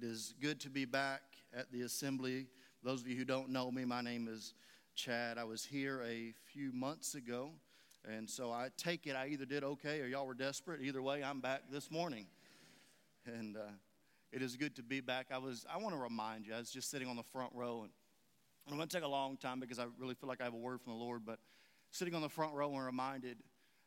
It 0.00 0.06
is 0.06 0.34
good 0.40 0.60
to 0.60 0.70
be 0.70 0.84
back 0.84 1.22
at 1.52 1.72
the 1.72 1.82
assembly. 1.82 2.46
Those 2.84 3.00
of 3.00 3.08
you 3.08 3.16
who 3.16 3.24
don't 3.24 3.48
know 3.48 3.68
me, 3.68 3.84
my 3.84 4.00
name 4.00 4.28
is 4.30 4.54
Chad. 4.94 5.38
I 5.38 5.44
was 5.44 5.64
here 5.64 6.02
a 6.02 6.32
few 6.52 6.70
months 6.72 7.16
ago, 7.16 7.50
and 8.08 8.30
so 8.30 8.52
I 8.52 8.68
take 8.76 9.08
it 9.08 9.16
I 9.16 9.26
either 9.28 9.44
did 9.44 9.64
okay 9.64 10.00
or 10.00 10.06
y'all 10.06 10.24
were 10.24 10.34
desperate. 10.34 10.82
Either 10.82 11.02
way, 11.02 11.24
I'm 11.24 11.40
back 11.40 11.62
this 11.72 11.90
morning. 11.90 12.26
And 13.26 13.56
uh, 13.56 13.70
it 14.30 14.40
is 14.40 14.54
good 14.54 14.76
to 14.76 14.84
be 14.84 15.00
back. 15.00 15.28
I 15.32 15.38
was 15.38 15.66
I 15.72 15.78
want 15.78 15.96
to 15.96 16.00
remind 16.00 16.46
you, 16.46 16.54
I 16.54 16.58
was 16.58 16.70
just 16.70 16.92
sitting 16.92 17.08
on 17.08 17.16
the 17.16 17.24
front 17.24 17.52
row 17.52 17.80
and 17.82 17.90
I'm 18.70 18.76
going 18.76 18.88
to 18.88 18.96
take 18.96 19.04
a 19.04 19.08
long 19.08 19.36
time 19.36 19.58
because 19.58 19.80
I 19.80 19.86
really 19.98 20.14
feel 20.14 20.28
like 20.28 20.40
I 20.40 20.44
have 20.44 20.54
a 20.54 20.58
word 20.58 20.80
from 20.80 20.92
the 20.92 20.98
Lord, 20.98 21.22
but 21.26 21.40
sitting 21.90 22.14
on 22.14 22.22
the 22.22 22.28
front 22.28 22.54
row 22.54 22.72
and 22.72 22.86
reminded 22.86 23.38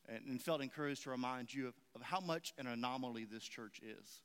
and, 0.10 0.26
and 0.26 0.42
felt 0.42 0.62
encouraged 0.62 1.04
to 1.04 1.12
remind 1.12 1.54
you 1.54 1.70
of, 1.70 1.74
of 1.96 2.02
how 2.02 2.20
much 2.20 2.54
an 2.58 2.68
anomaly 2.68 3.26
this 3.32 3.44
church 3.44 3.80
is. 3.82 4.24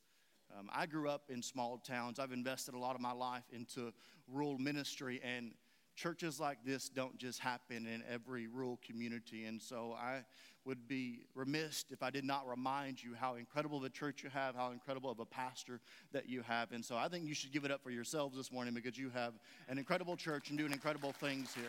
Um, 0.57 0.69
I 0.75 0.87
grew 0.87 1.09
up 1.09 1.25
in 1.29 1.43
small 1.43 1.79
towns. 1.79 2.19
I've 2.19 2.33
invested 2.33 2.75
a 2.75 2.79
lot 2.79 2.95
of 2.95 3.01
my 3.01 3.13
life 3.13 3.45
into 3.53 3.93
rural 4.29 4.59
ministry, 4.59 5.21
and 5.23 5.53
churches 5.97 6.39
like 6.39 6.59
this 6.65 6.89
don't 6.89 7.17
just 7.17 7.41
happen 7.41 7.87
in 7.87 8.03
every 8.11 8.47
rural 8.47 8.79
community. 8.87 9.47
And 9.47 9.61
so 9.61 9.97
I 9.99 10.25
would 10.65 10.87
be 10.87 11.27
remiss 11.35 11.85
if 11.91 12.03
I 12.03 12.11
did 12.11 12.25
not 12.25 12.47
remind 12.47 13.03
you 13.03 13.15
how 13.15 13.37
incredible 13.37 13.79
of 13.79 13.85
a 13.85 13.89
church 13.89 14.23
you 14.23 14.31
have, 14.31 14.55
how 14.55 14.73
incredible 14.73 15.11
of 15.11 15.21
a 15.21 15.25
pastor 15.25 15.81
that 16.13 16.29
you 16.29 16.43
have. 16.43 16.73
And 16.73 16.85
so 16.85 16.97
I 16.97 17.09
think 17.09 17.27
you 17.27 17.35
should 17.35 17.53
give 17.53 17.65
it 17.65 17.71
up 17.71 17.83
for 17.83 17.91
yourselves 17.91 18.37
this 18.37 18.53
morning 18.53 18.75
because 18.75 18.99
you 18.99 19.11
have 19.11 19.35
an 19.69 19.79
incredible 19.79 20.17
church 20.17 20.51
and 20.51 20.59
doing 20.59 20.73
incredible 20.73 21.13
things 21.13 21.55
here. 21.55 21.65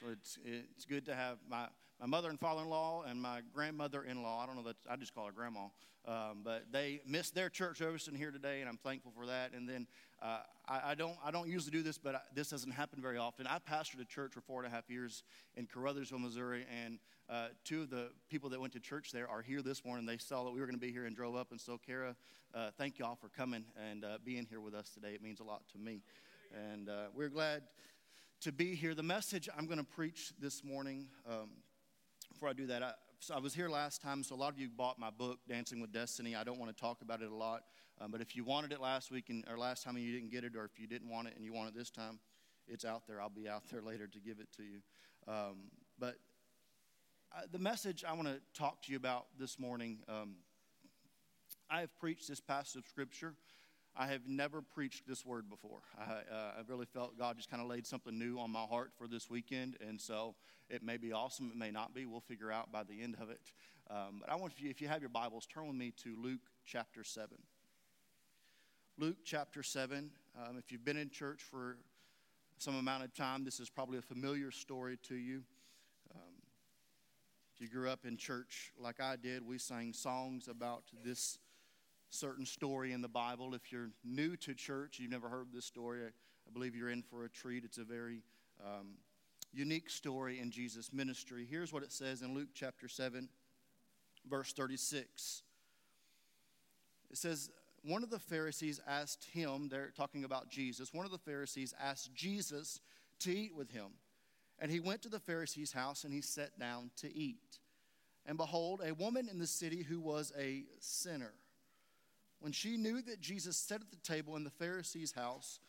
So 0.00 0.10
it's, 0.12 0.38
it's 0.44 0.84
good 0.84 1.06
to 1.06 1.14
have 1.14 1.38
my 1.48 1.66
my 2.00 2.06
mother 2.06 2.28
and 2.30 2.38
father-in-law 2.38 3.04
and 3.08 3.20
my 3.20 3.40
grandmother-in-law. 3.52 4.42
I 4.42 4.46
don't 4.46 4.56
know 4.56 4.62
that 4.62 4.76
I 4.88 4.96
just 4.96 5.14
call 5.14 5.26
her 5.26 5.32
grandma, 5.32 5.66
um, 6.06 6.42
but 6.44 6.66
they 6.70 7.00
missed 7.06 7.34
their 7.34 7.48
church 7.48 7.78
service 7.78 8.06
in 8.06 8.14
here 8.14 8.30
today, 8.30 8.60
and 8.60 8.68
I'm 8.68 8.76
thankful 8.76 9.12
for 9.16 9.26
that. 9.26 9.52
And 9.52 9.68
then 9.68 9.86
uh, 10.22 10.40
I, 10.68 10.90
I, 10.90 10.94
don't 10.94 11.16
I 11.24 11.30
don't 11.30 11.48
usually 11.48 11.72
do 11.72 11.82
this, 11.82 11.98
but 11.98 12.14
I, 12.14 12.20
this 12.34 12.50
doesn't 12.50 12.70
happen 12.70 13.02
very 13.02 13.18
often. 13.18 13.46
I 13.46 13.58
pastored 13.58 14.00
a 14.00 14.04
church 14.04 14.32
for 14.32 14.40
four 14.40 14.62
and 14.62 14.72
a 14.72 14.74
half 14.74 14.88
years 14.88 15.24
in 15.56 15.66
Caruthersville, 15.66 16.20
Missouri, 16.20 16.66
and 16.84 16.98
uh, 17.28 17.48
two 17.64 17.82
of 17.82 17.90
the 17.90 18.10
people 18.30 18.48
that 18.50 18.60
went 18.60 18.72
to 18.74 18.80
church 18.80 19.10
there 19.12 19.28
are 19.28 19.42
here 19.42 19.60
this 19.60 19.84
morning. 19.84 20.06
They 20.06 20.18
saw 20.18 20.44
that 20.44 20.50
we 20.50 20.60
were 20.60 20.66
going 20.66 20.78
to 20.78 20.86
be 20.86 20.92
here 20.92 21.04
and 21.04 21.16
drove 21.16 21.34
up. 21.34 21.50
And 21.50 21.60
so, 21.60 21.78
Kara, 21.84 22.14
uh, 22.54 22.70
thank 22.78 22.98
y'all 22.98 23.16
for 23.16 23.28
coming 23.28 23.64
and 23.90 24.04
uh, 24.04 24.18
being 24.24 24.46
here 24.48 24.60
with 24.60 24.74
us 24.74 24.90
today. 24.90 25.14
It 25.14 25.22
means 25.22 25.40
a 25.40 25.44
lot 25.44 25.62
to 25.72 25.78
me, 25.78 26.02
and 26.72 26.88
uh, 26.88 27.06
we're 27.12 27.28
glad 27.28 27.64
to 28.42 28.52
be 28.52 28.76
here. 28.76 28.94
The 28.94 29.02
message 29.02 29.48
I'm 29.58 29.66
going 29.66 29.78
to 29.78 29.84
preach 29.84 30.32
this 30.40 30.62
morning. 30.62 31.08
Um, 31.28 31.50
before 32.38 32.50
I 32.50 32.52
do 32.52 32.68
that, 32.68 32.84
I, 32.84 32.92
so 33.18 33.34
I 33.34 33.40
was 33.40 33.52
here 33.52 33.68
last 33.68 34.00
time, 34.00 34.22
so 34.22 34.32
a 34.32 34.38
lot 34.38 34.52
of 34.52 34.60
you 34.60 34.68
bought 34.68 34.96
my 34.96 35.10
book, 35.10 35.40
Dancing 35.48 35.80
with 35.80 35.90
Destiny. 35.90 36.36
I 36.36 36.44
don't 36.44 36.56
want 36.56 36.70
to 36.70 36.80
talk 36.80 37.02
about 37.02 37.20
it 37.20 37.32
a 37.32 37.34
lot, 37.34 37.62
um, 38.00 38.12
but 38.12 38.20
if 38.20 38.36
you 38.36 38.44
wanted 38.44 38.70
it 38.70 38.80
last 38.80 39.10
week 39.10 39.28
and, 39.28 39.44
or 39.50 39.58
last 39.58 39.82
time 39.82 39.96
and 39.96 40.04
you 40.04 40.12
didn't 40.12 40.30
get 40.30 40.44
it, 40.44 40.54
or 40.54 40.64
if 40.64 40.78
you 40.78 40.86
didn't 40.86 41.10
want 41.10 41.26
it 41.26 41.34
and 41.34 41.44
you 41.44 41.52
want 41.52 41.68
it 41.68 41.74
this 41.74 41.90
time, 41.90 42.20
it's 42.68 42.84
out 42.84 43.08
there. 43.08 43.20
I'll 43.20 43.28
be 43.28 43.48
out 43.48 43.64
there 43.72 43.82
later 43.82 44.06
to 44.06 44.20
give 44.20 44.38
it 44.38 44.46
to 44.56 44.62
you. 44.62 44.78
Um, 45.26 45.56
but 45.98 46.14
I, 47.32 47.40
the 47.50 47.58
message 47.58 48.04
I 48.08 48.12
want 48.12 48.28
to 48.28 48.38
talk 48.54 48.82
to 48.82 48.92
you 48.92 48.98
about 48.98 49.26
this 49.36 49.58
morning, 49.58 49.98
um, 50.08 50.36
I 51.68 51.80
have 51.80 51.98
preached 51.98 52.28
this 52.28 52.40
passage 52.40 52.76
of 52.76 52.86
Scripture. 52.86 53.34
I 54.00 54.06
have 54.06 54.28
never 54.28 54.62
preached 54.62 55.08
this 55.08 55.26
word 55.26 55.50
before. 55.50 55.80
I, 55.98 56.02
uh, 56.32 56.52
I 56.58 56.60
really 56.68 56.86
felt 56.86 57.18
God 57.18 57.36
just 57.36 57.50
kind 57.50 57.60
of 57.60 57.68
laid 57.68 57.84
something 57.84 58.16
new 58.16 58.38
on 58.38 58.48
my 58.48 58.62
heart 58.62 58.92
for 58.96 59.08
this 59.08 59.28
weekend, 59.28 59.76
and 59.86 60.00
so 60.00 60.36
it 60.70 60.84
may 60.84 60.98
be 60.98 61.12
awesome, 61.12 61.50
it 61.52 61.58
may 61.58 61.72
not 61.72 61.94
be. 61.94 62.06
We'll 62.06 62.20
figure 62.20 62.52
out 62.52 62.70
by 62.70 62.84
the 62.84 63.02
end 63.02 63.16
of 63.20 63.28
it. 63.28 63.40
Um, 63.90 64.20
but 64.20 64.30
I 64.30 64.36
want 64.36 64.52
you, 64.58 64.70
if 64.70 64.80
you 64.80 64.86
have 64.86 65.00
your 65.00 65.08
Bibles, 65.08 65.46
turn 65.46 65.66
with 65.66 65.74
me 65.74 65.92
to 66.04 66.14
Luke 66.16 66.42
chapter 66.64 67.02
7. 67.02 67.36
Luke 68.98 69.16
chapter 69.24 69.64
7. 69.64 70.10
Um, 70.38 70.58
if 70.58 70.70
you've 70.70 70.84
been 70.84 70.96
in 70.96 71.10
church 71.10 71.42
for 71.42 71.76
some 72.58 72.76
amount 72.76 73.02
of 73.02 73.12
time, 73.14 73.44
this 73.44 73.58
is 73.58 73.68
probably 73.68 73.98
a 73.98 74.02
familiar 74.02 74.52
story 74.52 74.96
to 75.08 75.16
you. 75.16 75.42
Um, 76.14 76.34
if 77.52 77.60
you 77.60 77.68
grew 77.68 77.90
up 77.90 78.06
in 78.06 78.16
church 78.16 78.70
like 78.78 79.00
I 79.00 79.16
did, 79.16 79.44
we 79.44 79.58
sang 79.58 79.92
songs 79.92 80.46
about 80.46 80.84
this 81.04 81.38
certain 82.10 82.46
story 82.46 82.92
in 82.92 83.02
the 83.02 83.08
Bible. 83.08 83.54
If 83.54 83.70
you're 83.70 83.90
new 84.04 84.36
to 84.36 84.54
church, 84.54 84.98
you've 84.98 85.10
never 85.10 85.28
heard 85.28 85.48
this 85.52 85.64
story, 85.64 86.00
I 86.04 86.50
believe 86.52 86.74
you're 86.74 86.90
in 86.90 87.02
for 87.02 87.24
a 87.24 87.28
treat. 87.28 87.64
It's 87.64 87.78
a 87.78 87.84
very 87.84 88.22
um, 88.64 88.94
unique 89.52 89.90
story 89.90 90.40
in 90.40 90.50
Jesus' 90.50 90.92
ministry. 90.92 91.46
Here's 91.48 91.72
what 91.72 91.82
it 91.82 91.92
says 91.92 92.22
in 92.22 92.34
Luke 92.34 92.48
chapter 92.54 92.88
7, 92.88 93.28
verse 94.28 94.52
36. 94.52 95.42
It 97.10 97.16
says, 97.16 97.50
One 97.82 98.02
of 98.02 98.10
the 98.10 98.18
Pharisees 98.18 98.80
asked 98.86 99.26
him, 99.32 99.68
they're 99.68 99.92
talking 99.96 100.24
about 100.24 100.48
Jesus, 100.48 100.94
one 100.94 101.04
of 101.04 101.12
the 101.12 101.18
Pharisees 101.18 101.74
asked 101.80 102.14
Jesus 102.14 102.80
to 103.20 103.32
eat 103.32 103.54
with 103.54 103.70
him. 103.70 103.88
And 104.58 104.72
he 104.72 104.80
went 104.80 105.02
to 105.02 105.08
the 105.08 105.20
Pharisee's 105.20 105.72
house 105.72 106.04
and 106.04 106.12
he 106.12 106.20
sat 106.20 106.58
down 106.58 106.90
to 106.96 107.14
eat. 107.14 107.60
And 108.26 108.36
behold, 108.36 108.82
a 108.84 108.92
woman 108.92 109.28
in 109.28 109.38
the 109.38 109.46
city 109.46 109.82
who 109.82 110.00
was 110.00 110.32
a 110.38 110.64
sinner 110.80 111.32
when 112.40 112.52
she 112.52 112.76
knew 112.76 113.02
that 113.02 113.20
Jesus 113.20 113.56
sat 113.56 113.80
at 113.80 113.90
the 113.90 113.96
table 113.96 114.36
in 114.36 114.44
the 114.44 114.50
Pharisee's 114.50 115.12
house, 115.12 115.60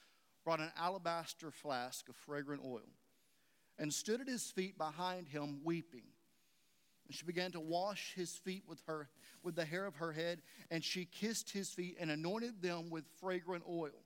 brought 0.44 0.59
an 0.59 0.72
alabaster 0.78 1.52
flask 1.52 2.07
of 2.09 2.16
fragrant 2.16 2.62
oil 2.66 2.88
and 3.78 3.94
stood 3.94 4.22
at 4.22 4.28
his 4.28 4.52
feet 4.52 4.78
behind 4.78 5.28
him 5.28 5.62
weeping. 5.63 6.03
And 7.07 7.16
she 7.16 7.25
began 7.25 7.52
to 7.52 7.59
wash 7.59 8.13
his 8.16 8.31
feet 8.31 8.63
with 8.68 8.81
her 8.88 9.09
with 9.41 9.56
the 9.56 9.66
hair 9.66 9.85
of 9.85 9.96
her 9.96 10.12
head, 10.12 10.41
and 10.69 10.84
she 10.84 11.06
kissed 11.06 11.50
his 11.52 11.69
feet 11.69 11.96
and 11.97 12.12
anointed 12.12 12.62
them 12.62 12.90
with 12.90 13.06
fragrant 13.22 13.63
oil. 13.69 14.03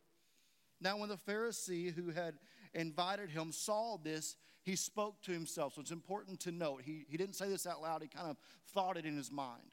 Now, 0.80 0.97
when 0.97 1.09
the 1.09 1.18
Pharisee 1.18 1.91
who 1.91 2.12
had 2.12 2.35
invited 2.75 3.31
him 3.31 3.51
saw 3.51 3.97
this, 3.97 4.35
he 4.62 4.75
spoke 4.75 5.22
to 5.24 5.31
himself. 5.31 5.74
So 5.74 5.81
it's 5.81 5.91
important 5.91 6.40
to 6.41 6.51
note. 6.51 6.84
He, 6.85 7.06
he 7.09 7.18
didn't 7.18 7.35
say 7.35 7.50
this 7.50 7.66
out 7.66 7.81
loud, 7.81 8.03
he 8.03 8.07
kind 8.07 8.30
of 8.30 8.38
thought 8.74 8.95
it 8.95 9.06
in 9.06 9.18
his 9.18 9.31
mind 9.31 9.72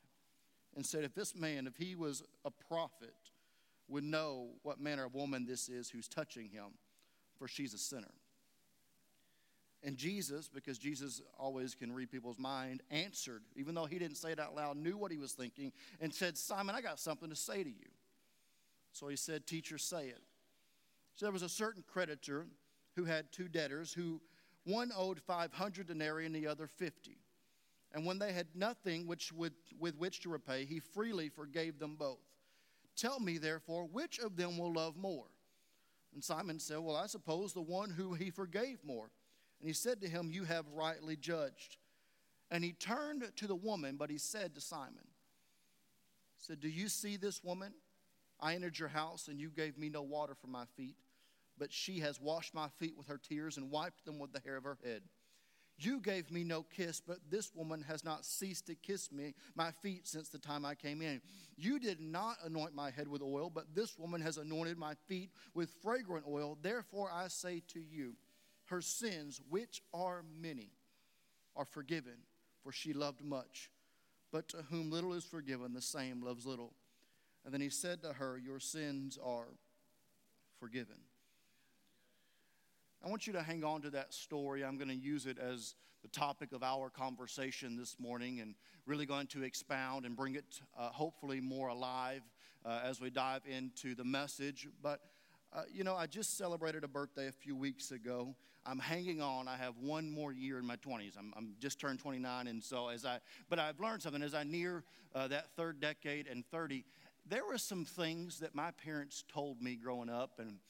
and 0.76 0.84
said, 0.84 1.04
If 1.04 1.14
this 1.14 1.34
man, 1.34 1.66
if 1.66 1.76
he 1.76 1.94
was 1.94 2.22
a 2.44 2.50
prophet, 2.50 3.14
would 3.88 4.04
know 4.04 4.48
what 4.62 4.80
manner 4.80 5.04
of 5.04 5.14
woman 5.14 5.44
this 5.44 5.68
is 5.68 5.90
who's 5.90 6.08
touching 6.08 6.48
him, 6.48 6.66
for 7.38 7.48
she's 7.48 7.74
a 7.74 7.78
sinner. 7.78 8.14
And 9.82 9.96
Jesus, 9.96 10.48
because 10.52 10.78
Jesus 10.78 11.22
always 11.38 11.74
can 11.74 11.92
read 11.92 12.10
people's 12.10 12.38
mind, 12.38 12.82
answered, 12.90 13.42
even 13.56 13.74
though 13.74 13.86
he 13.86 13.98
didn't 13.98 14.18
say 14.18 14.32
it 14.32 14.38
out 14.38 14.54
loud, 14.54 14.76
knew 14.76 14.96
what 14.96 15.10
he 15.10 15.16
was 15.16 15.32
thinking, 15.32 15.72
and 16.00 16.12
said, 16.12 16.36
Simon, 16.36 16.74
I 16.74 16.82
got 16.82 16.98
something 16.98 17.30
to 17.30 17.36
say 17.36 17.62
to 17.62 17.68
you. 17.68 17.88
So 18.92 19.08
he 19.08 19.16
said, 19.16 19.46
Teacher, 19.46 19.78
say 19.78 20.08
it. 20.08 20.20
So 21.16 21.26
there 21.26 21.32
was 21.32 21.42
a 21.42 21.48
certain 21.48 21.82
creditor 21.86 22.46
who 22.94 23.04
had 23.04 23.32
two 23.32 23.48
debtors, 23.48 23.92
who 23.92 24.20
one 24.64 24.92
owed 24.94 25.20
500 25.20 25.86
denarii 25.86 26.26
and 26.26 26.34
the 26.34 26.46
other 26.46 26.66
50. 26.66 27.16
And 27.92 28.06
when 28.06 28.18
they 28.18 28.32
had 28.32 28.46
nothing 28.54 29.06
which 29.06 29.32
with, 29.32 29.52
with 29.78 29.96
which 29.96 30.20
to 30.20 30.28
repay, 30.28 30.64
he 30.64 30.78
freely 30.78 31.28
forgave 31.28 31.78
them 31.78 31.96
both. 31.96 32.18
Tell 32.96 33.18
me, 33.18 33.38
therefore, 33.38 33.84
which 33.84 34.18
of 34.18 34.36
them 34.36 34.58
will 34.58 34.72
love 34.72 34.96
more? 34.96 35.26
And 36.14 36.22
Simon 36.22 36.58
said, 36.58 36.78
Well, 36.78 36.96
I 36.96 37.06
suppose 37.06 37.52
the 37.52 37.60
one 37.60 37.90
who 37.90 38.14
he 38.14 38.30
forgave 38.30 38.78
more. 38.84 39.10
And 39.60 39.68
he 39.68 39.72
said 39.72 40.00
to 40.00 40.08
him, 40.08 40.30
You 40.30 40.44
have 40.44 40.66
rightly 40.72 41.16
judged. 41.16 41.78
And 42.50 42.64
he 42.64 42.72
turned 42.72 43.24
to 43.36 43.46
the 43.46 43.54
woman, 43.54 43.96
but 43.96 44.10
he 44.10 44.18
said 44.18 44.54
to 44.54 44.60
Simon, 44.60 45.06
said, 46.38 46.60
Do 46.60 46.68
you 46.68 46.88
see 46.88 47.16
this 47.16 47.44
woman? 47.44 47.72
I 48.40 48.54
entered 48.54 48.78
your 48.78 48.88
house, 48.88 49.28
and 49.28 49.38
you 49.38 49.50
gave 49.50 49.76
me 49.76 49.88
no 49.88 50.02
water 50.02 50.34
for 50.34 50.46
my 50.46 50.64
feet, 50.76 50.96
but 51.58 51.72
she 51.72 52.00
has 52.00 52.20
washed 52.20 52.54
my 52.54 52.68
feet 52.78 52.96
with 52.96 53.06
her 53.06 53.18
tears 53.18 53.56
and 53.56 53.70
wiped 53.70 54.04
them 54.04 54.18
with 54.18 54.32
the 54.32 54.40
hair 54.40 54.56
of 54.56 54.64
her 54.64 54.78
head. 54.82 55.02
You 55.82 56.00
gave 56.00 56.30
me 56.30 56.44
no 56.44 56.62
kiss, 56.62 57.00
but 57.00 57.18
this 57.30 57.54
woman 57.54 57.82
has 57.88 58.04
not 58.04 58.26
ceased 58.26 58.66
to 58.66 58.74
kiss 58.74 59.10
me, 59.10 59.34
my 59.54 59.70
feet, 59.82 60.06
since 60.06 60.28
the 60.28 60.38
time 60.38 60.66
I 60.66 60.74
came 60.74 61.00
in. 61.00 61.22
You 61.56 61.78
did 61.78 62.00
not 62.00 62.36
anoint 62.44 62.74
my 62.74 62.90
head 62.90 63.08
with 63.08 63.22
oil, 63.22 63.50
but 63.52 63.74
this 63.74 63.98
woman 63.98 64.20
has 64.20 64.36
anointed 64.36 64.76
my 64.76 64.94
feet 65.08 65.30
with 65.54 65.70
fragrant 65.82 66.26
oil. 66.28 66.58
Therefore 66.60 67.10
I 67.12 67.28
say 67.28 67.62
to 67.68 67.80
you, 67.80 68.14
her 68.66 68.82
sins, 68.82 69.40
which 69.48 69.82
are 69.94 70.22
many, 70.40 70.68
are 71.56 71.64
forgiven, 71.64 72.18
for 72.62 72.72
she 72.72 72.92
loved 72.92 73.24
much. 73.24 73.70
But 74.30 74.48
to 74.50 74.58
whom 74.70 74.90
little 74.90 75.14
is 75.14 75.24
forgiven, 75.24 75.72
the 75.72 75.80
same 75.80 76.22
loves 76.22 76.44
little. 76.46 76.74
And 77.44 77.54
then 77.54 77.60
he 77.60 77.70
said 77.70 78.02
to 78.02 78.12
her, 78.12 78.38
Your 78.38 78.60
sins 78.60 79.18
are 79.24 79.48
forgiven. 80.58 80.96
I 83.02 83.08
want 83.08 83.26
you 83.26 83.32
to 83.32 83.42
hang 83.42 83.64
on 83.64 83.80
to 83.82 83.90
that 83.90 84.12
story. 84.12 84.62
I'm 84.62 84.76
going 84.76 84.88
to 84.88 84.94
use 84.94 85.24
it 85.24 85.38
as 85.38 85.74
the 86.02 86.08
topic 86.08 86.52
of 86.52 86.62
our 86.62 86.90
conversation 86.90 87.76
this 87.76 87.98
morning 87.98 88.40
and 88.40 88.54
really 88.84 89.06
going 89.06 89.26
to 89.28 89.42
expound 89.42 90.04
and 90.04 90.14
bring 90.14 90.34
it 90.34 90.60
uh, 90.78 90.90
hopefully 90.90 91.40
more 91.40 91.68
alive 91.68 92.20
uh, 92.64 92.80
as 92.84 93.00
we 93.00 93.08
dive 93.08 93.42
into 93.46 93.94
the 93.94 94.04
message. 94.04 94.68
But 94.82 95.00
Uh, 95.52 95.62
you 95.68 95.82
know, 95.82 95.96
I 95.96 96.06
just 96.06 96.38
celebrated 96.38 96.84
a 96.84 96.88
birthday 96.88 97.26
a 97.26 97.32
few 97.32 97.56
weeks 97.56 97.90
ago. 97.90 98.36
I'm 98.64 98.78
hanging 98.78 99.20
on. 99.20 99.48
I 99.48 99.56
have 99.56 99.74
one 99.78 100.08
more 100.08 100.32
year 100.32 100.58
in 100.58 100.64
my 100.64 100.76
20s. 100.76 101.18
I'm, 101.18 101.32
I'm 101.36 101.56
just 101.58 101.80
turned 101.80 101.98
29, 101.98 102.46
and 102.46 102.62
so 102.62 102.86
as 102.86 103.04
I, 103.04 103.18
but 103.48 103.58
I've 103.58 103.80
learned 103.80 104.00
something 104.00 104.22
as 104.22 104.32
I 104.32 104.44
near 104.44 104.84
uh, 105.12 105.26
that 105.26 105.46
third 105.56 105.80
decade 105.80 106.28
and 106.28 106.46
30. 106.46 106.84
There 107.26 107.44
were 107.44 107.58
some 107.58 107.84
things 107.84 108.38
that 108.38 108.54
my 108.54 108.70
parents 108.70 109.24
told 109.26 109.60
me 109.60 109.74
growing 109.74 110.08
up, 110.08 110.38
and 110.38 110.60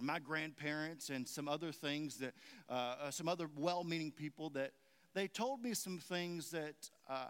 my 0.00 0.18
grandparents, 0.18 1.10
and 1.10 1.26
some 1.26 1.48
other 1.48 1.72
things 1.72 2.18
that 2.18 2.34
uh, 2.68 2.96
uh 3.02 3.10
some 3.10 3.28
other 3.28 3.48
well-meaning 3.56 4.10
people 4.10 4.50
that 4.50 4.72
they 5.14 5.28
told 5.28 5.62
me 5.62 5.74
some 5.74 5.98
things 5.98 6.50
that. 6.50 6.90
Uh, 7.08 7.26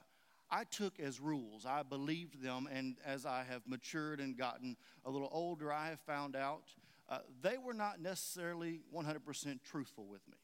I 0.50 0.64
took 0.64 1.00
as 1.00 1.18
rules. 1.18 1.66
I 1.66 1.82
believed 1.82 2.40
them, 2.40 2.68
and 2.72 2.96
as 3.04 3.26
I 3.26 3.44
have 3.50 3.62
matured 3.66 4.20
and 4.20 4.36
gotten 4.36 4.76
a 5.04 5.10
little 5.10 5.30
older, 5.32 5.72
I 5.72 5.88
have 5.88 5.98
found 6.00 6.36
out 6.36 6.62
uh, 7.08 7.18
they 7.42 7.58
were 7.58 7.74
not 7.74 8.00
necessarily 8.00 8.80
100% 8.94 9.58
truthful 9.64 10.06
with 10.06 10.26
me. 10.28 10.36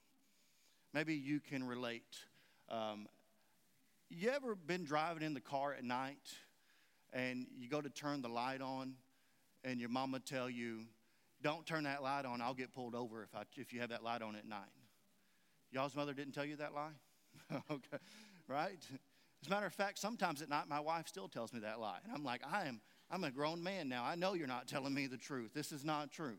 Maybe 0.93 1.15
you 1.15 1.41
can 1.41 1.65
relate. 1.65 2.17
Um, 2.69 3.09
you 4.09 4.31
ever 4.31 4.55
been 4.55 4.85
driving 4.85 5.23
in 5.23 5.35
the 5.35 5.41
car 5.41 5.73
at 5.73 5.85
night 5.85 6.35
and 7.13 7.47
you 7.59 7.69
go 7.69 7.81
to 7.81 7.89
turn 7.89 8.23
the 8.23 8.29
light 8.29 8.61
on 8.61 8.95
and 9.65 9.81
your 9.81 9.89
mama 9.89 10.19
tell 10.21 10.51
you, 10.51 10.81
don't 11.43 11.67
turn 11.67 11.85
that 11.85 12.03
light 12.03 12.25
on, 12.25 12.41
I'll 12.41 12.55
get 12.55 12.73
pulled 12.73 12.95
over 12.95 13.23
if, 13.23 13.35
I, 13.35 13.43
if 13.57 13.73
you 13.73 13.81
have 13.81 13.91
that 13.91 14.03
light 14.03 14.23
on 14.23 14.37
at 14.37 14.47
night. 14.47 14.69
Y'all's 15.73 15.95
mother 15.95 16.15
didn't 16.15 16.33
tell 16.33 16.45
you 16.45 16.57
that 16.57 16.75
lie? 16.75 16.91
okay, 17.71 17.99
right? 18.49 18.79
As 19.43 19.47
a 19.47 19.51
matter 19.51 19.67
of 19.67 19.73
fact, 19.73 19.99
sometimes 19.99 20.43
at 20.43 20.49
night 20.49 20.69
my 20.69 20.81
wife 20.81 21.09
still 21.09 21.29
tells 21.29 21.53
me 21.53 21.61
that 21.61 21.81
lie. 21.81 21.99
And 22.05 22.13
I'm 22.13 22.25
like, 22.25 22.43
I 22.51 22.67
am, 22.67 22.81
I'm 23.11 23.25
a 23.25 23.31
grown 23.31 23.63
man 23.63 23.89
now. 23.89 24.05
I 24.05 24.15
know 24.15 24.35
you're 24.35 24.47
not 24.47 24.69
telling 24.69 24.93
me 24.93 25.07
the 25.07 25.17
truth. 25.17 25.53
This 25.55 25.73
is 25.73 25.85
not 25.85 26.11
true. 26.11 26.37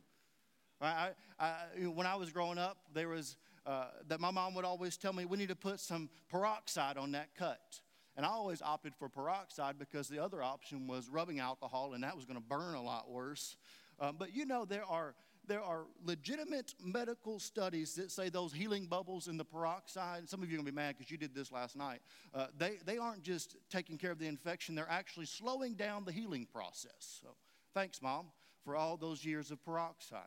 Right? 0.80 1.13
I, 1.39 1.45
I, 1.45 1.88
when 1.88 2.06
I 2.07 2.15
was 2.15 2.31
growing 2.31 2.57
up, 2.57 2.77
there 2.94 3.07
was 3.07 3.38
uh, 3.65 3.86
that 4.07 4.19
my 4.19 4.31
mom 4.31 4.54
would 4.56 4.65
always 4.65 4.97
tell 4.97 5.13
me 5.13 5.25
we 5.25 5.38
need 5.38 5.50
to 5.50 5.56
put 5.56 5.80
some 5.80 6.09
peroxide 6.30 6.97
on 6.97 7.12
that 7.13 7.36
cut. 7.36 7.80
And 8.18 8.25
I 8.25 8.30
always 8.30 8.62
opted 8.62 8.94
for 8.95 9.07
peroxide 9.07 9.80
because 9.80 10.07
the 10.07 10.19
other 10.19 10.44
option 10.44 10.88
was 10.88 11.07
rubbing 11.09 11.39
alcohol, 11.39 11.94
and 11.94 12.04
that 12.04 12.15
was 12.15 12.25
going 12.25 12.38
to 12.38 12.45
burn 12.45 12.75
a 12.75 12.81
lot 12.81 13.09
worse. 13.09 13.56
Um, 14.00 14.16
but 14.18 14.36
you 14.36 14.46
know, 14.46 14.66
there 14.66 14.86
are 14.86 15.14
there 15.48 15.62
are 15.62 15.86
legitimate 16.06 16.76
medical 16.84 17.40
studies 17.40 17.96
that 17.96 18.12
say 18.12 18.30
those 18.30 18.54
healing 18.54 18.86
bubbles 18.86 19.28
in 19.28 19.38
the 19.38 19.44
peroxide, 19.44 20.30
some 20.30 20.42
of 20.42 20.50
you 20.50 20.56
are 20.56 20.60
going 20.60 20.66
to 20.66 20.72
be 20.72 20.76
mad 20.76 20.96
because 20.98 21.12
you 21.12 21.18
did 21.18 21.34
this 21.36 21.52
last 21.52 21.76
night, 21.76 22.00
uh, 22.34 22.48
they, 22.58 22.78
they 22.86 22.98
aren't 22.98 23.24
just 23.24 23.58
taking 23.70 23.98
care 23.98 24.12
of 24.12 24.20
the 24.20 24.28
infection, 24.28 24.76
they're 24.76 24.90
actually 24.90 25.26
slowing 25.26 25.74
down 25.74 26.06
the 26.06 26.12
healing 26.12 26.48
process. 26.54 27.20
So 27.22 27.30
thanks, 27.74 28.02
Mom, 28.02 28.28
for 28.64 28.76
all 28.76 28.98
those 28.98 29.26
years 29.26 29.52
of 29.52 29.64
peroxide. 29.66 30.22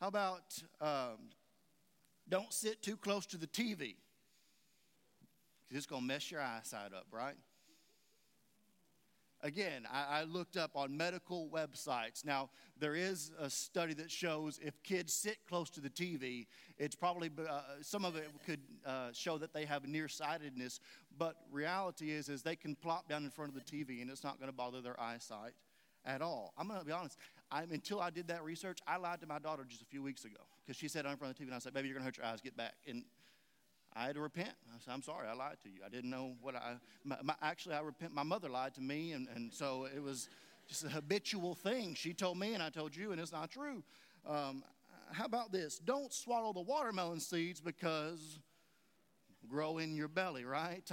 How 0.00 0.08
about 0.08 0.58
um, 0.80 1.30
don't 2.28 2.52
sit 2.52 2.82
too 2.82 2.96
close 2.96 3.26
to 3.26 3.38
the 3.38 3.46
TV? 3.46 3.94
It's 5.70 5.86
going 5.86 6.02
to 6.02 6.06
mess 6.08 6.30
your 6.30 6.40
eyesight 6.40 6.92
up, 6.92 7.06
right? 7.12 7.36
Again, 9.42 9.86
I, 9.90 10.20
I, 10.20 10.24
looked 10.24 10.58
up 10.58 10.72
on 10.74 10.94
medical 10.94 11.48
websites. 11.48 12.26
Now, 12.26 12.50
there 12.78 12.94
is 12.94 13.30
a 13.38 13.48
study 13.48 13.94
that 13.94 14.10
shows 14.10 14.60
if 14.62 14.82
kids 14.82 15.14
sit 15.14 15.38
close 15.48 15.70
to 15.70 15.80
the 15.80 15.88
TV, 15.88 16.46
it's 16.78 16.94
probably 16.94 17.30
uh, 17.48 17.60
some 17.80 18.04
of 18.04 18.16
it 18.16 18.28
could 18.44 18.60
uh, 18.84 19.12
show 19.12 19.38
that 19.38 19.54
they 19.54 19.64
have 19.64 19.86
nearsightedness. 19.86 20.80
But 21.16 21.36
reality 21.50 22.10
is, 22.10 22.28
is 22.28 22.42
they 22.42 22.56
can 22.56 22.74
plop 22.74 23.08
down 23.08 23.24
in 23.24 23.30
front 23.30 23.50
of 23.50 23.54
the 23.54 23.64
TV 23.64 24.02
and 24.02 24.10
it's 24.10 24.24
not 24.24 24.38
going 24.38 24.50
to 24.50 24.56
bother 24.56 24.82
their 24.82 25.00
eyesight 25.00 25.52
at 26.04 26.20
all. 26.20 26.52
I'm 26.58 26.68
going 26.68 26.80
to 26.80 26.86
be 26.86 26.92
honest. 26.92 27.16
I'm, 27.50 27.70
until 27.70 28.00
I 28.00 28.10
did 28.10 28.28
that 28.28 28.44
research, 28.44 28.78
I 28.86 28.96
lied 28.96 29.20
to 29.22 29.26
my 29.26 29.38
daughter 29.38 29.64
just 29.66 29.82
a 29.82 29.86
few 29.86 30.02
weeks 30.02 30.24
ago 30.24 30.40
because 30.64 30.76
she 30.78 30.88
sat 30.88 31.06
in 31.06 31.16
front 31.16 31.32
of 31.32 31.38
the 31.38 31.44
TV 31.44 31.48
and 31.48 31.56
I 31.56 31.58
said, 31.58 31.74
"Baby, 31.74 31.88
you're 31.88 31.94
going 31.94 32.02
to 32.02 32.06
hurt 32.06 32.16
your 32.16 32.26
eyes. 32.26 32.40
Get 32.40 32.56
back." 32.56 32.74
And 32.86 33.04
I 33.94 34.04
had 34.04 34.14
to 34.14 34.20
repent. 34.20 34.52
I 34.74 34.78
said, 34.84 34.92
"I'm 34.92 35.02
sorry. 35.02 35.26
I 35.28 35.34
lied 35.34 35.56
to 35.62 35.68
you. 35.68 35.80
I 35.84 35.88
didn't 35.88 36.10
know 36.10 36.34
what 36.40 36.54
I." 36.54 36.76
My, 37.04 37.16
my, 37.22 37.34
actually, 37.42 37.74
I 37.74 37.80
repent. 37.80 38.14
My 38.14 38.22
mother 38.22 38.48
lied 38.48 38.74
to 38.74 38.80
me, 38.80 39.12
and, 39.12 39.28
and 39.34 39.52
so 39.52 39.86
it 39.94 40.02
was 40.02 40.28
just 40.68 40.84
a 40.84 40.88
habitual 40.88 41.54
thing. 41.54 41.94
She 41.94 42.14
told 42.14 42.38
me, 42.38 42.54
and 42.54 42.62
I 42.62 42.70
told 42.70 42.94
you, 42.94 43.12
and 43.12 43.20
it's 43.20 43.32
not 43.32 43.50
true. 43.50 43.82
Um, 44.26 44.62
how 45.12 45.24
about 45.24 45.50
this? 45.50 45.78
Don't 45.78 46.12
swallow 46.12 46.52
the 46.52 46.60
watermelon 46.60 47.20
seeds 47.20 47.60
because 47.60 48.38
grow 49.48 49.78
in 49.78 49.96
your 49.96 50.08
belly, 50.08 50.44
right? 50.44 50.88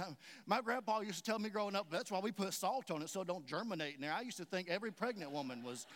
My 0.46 0.60
grandpa 0.60 1.00
used 1.00 1.24
to 1.24 1.30
tell 1.30 1.38
me 1.38 1.48
growing 1.48 1.76
up, 1.76 1.86
that's 1.90 2.10
why 2.10 2.18
we 2.18 2.32
put 2.32 2.52
salt 2.52 2.90
on 2.90 3.02
it 3.02 3.08
so 3.08 3.20
it 3.20 3.28
don't 3.28 3.46
germinate 3.46 3.94
in 3.94 4.00
there. 4.00 4.12
I 4.12 4.22
used 4.22 4.38
to 4.38 4.44
think 4.44 4.68
every 4.68 4.90
pregnant 4.90 5.30
woman 5.30 5.62
was 5.62 5.86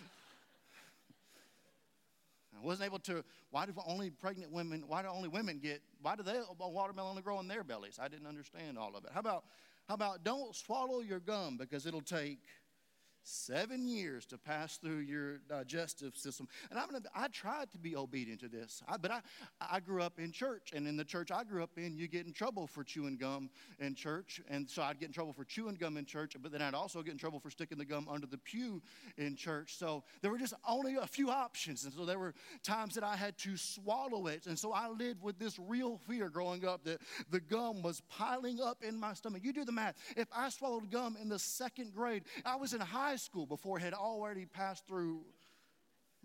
I 2.62 2.66
wasn't 2.66 2.86
able 2.86 2.98
to. 3.00 3.24
Why 3.50 3.66
do 3.66 3.72
only 3.86 4.10
pregnant 4.10 4.52
women? 4.52 4.84
Why 4.86 5.02
do 5.02 5.08
only 5.08 5.28
women 5.28 5.58
get? 5.58 5.82
Why 6.00 6.16
do 6.16 6.22
they 6.22 6.40
watermelon 6.58 7.10
only 7.10 7.22
grow 7.22 7.40
in 7.40 7.48
their 7.48 7.64
bellies? 7.64 7.98
I 8.00 8.08
didn't 8.08 8.26
understand 8.26 8.78
all 8.78 8.96
of 8.96 9.04
it. 9.04 9.10
How 9.12 9.20
about 9.20 9.44
how 9.88 9.94
about 9.94 10.24
don't 10.24 10.54
swallow 10.54 11.00
your 11.00 11.18
gum 11.18 11.56
because 11.56 11.86
it'll 11.86 12.00
take 12.00 12.38
seven 13.22 13.86
years 13.86 14.26
to 14.26 14.38
pass 14.38 14.76
through 14.76 14.98
your 14.98 15.38
digestive 15.48 16.16
system. 16.16 16.48
And 16.70 16.78
I'm 16.78 16.86
gonna, 16.86 17.04
I 17.14 17.28
tried 17.28 17.70
to 17.72 17.78
be 17.78 17.96
obedient 17.96 18.40
to 18.40 18.48
this, 18.48 18.82
I, 18.88 18.96
but 18.96 19.10
I, 19.10 19.20
I 19.60 19.80
grew 19.80 20.02
up 20.02 20.18
in 20.18 20.32
church, 20.32 20.72
and 20.74 20.86
in 20.86 20.96
the 20.96 21.04
church 21.04 21.30
I 21.30 21.44
grew 21.44 21.62
up 21.62 21.76
in, 21.76 21.96
you 21.96 22.08
get 22.08 22.26
in 22.26 22.32
trouble 22.32 22.66
for 22.66 22.84
chewing 22.84 23.16
gum 23.16 23.50
in 23.78 23.94
church. 23.94 24.40
And 24.48 24.68
so 24.68 24.82
I'd 24.82 24.98
get 24.98 25.06
in 25.06 25.12
trouble 25.12 25.32
for 25.32 25.44
chewing 25.44 25.76
gum 25.76 25.96
in 25.96 26.04
church, 26.04 26.34
but 26.40 26.52
then 26.52 26.62
I'd 26.62 26.74
also 26.74 27.02
get 27.02 27.12
in 27.12 27.18
trouble 27.18 27.40
for 27.40 27.50
sticking 27.50 27.78
the 27.78 27.84
gum 27.84 28.08
under 28.10 28.26
the 28.26 28.38
pew 28.38 28.82
in 29.16 29.36
church. 29.36 29.76
So 29.76 30.04
there 30.20 30.30
were 30.30 30.38
just 30.38 30.54
only 30.68 30.96
a 30.96 31.06
few 31.06 31.30
options. 31.30 31.84
And 31.84 31.92
so 31.92 32.04
there 32.04 32.18
were 32.18 32.34
times 32.62 32.94
that 32.94 33.04
I 33.04 33.16
had 33.16 33.38
to 33.38 33.56
swallow 33.56 34.26
it. 34.26 34.46
And 34.46 34.58
so 34.58 34.72
I 34.72 34.88
lived 34.88 35.22
with 35.22 35.38
this 35.38 35.58
real 35.58 35.98
fear 36.08 36.28
growing 36.28 36.64
up 36.64 36.84
that 36.84 37.00
the 37.30 37.40
gum 37.40 37.82
was 37.82 38.02
piling 38.08 38.60
up 38.60 38.82
in 38.82 38.98
my 38.98 39.14
stomach. 39.14 39.42
You 39.44 39.52
do 39.52 39.64
the 39.64 39.72
math. 39.72 39.96
If 40.16 40.28
I 40.34 40.48
swallowed 40.48 40.90
gum 40.90 41.16
in 41.20 41.28
the 41.28 41.38
second 41.38 41.94
grade, 41.94 42.24
I 42.44 42.56
was 42.56 42.74
in 42.74 42.80
high 42.80 43.11
high 43.12 43.16
school 43.16 43.44
before 43.44 43.76
it 43.76 43.82
had 43.82 43.92
already 43.92 44.46
passed 44.46 44.86
through 44.86 45.20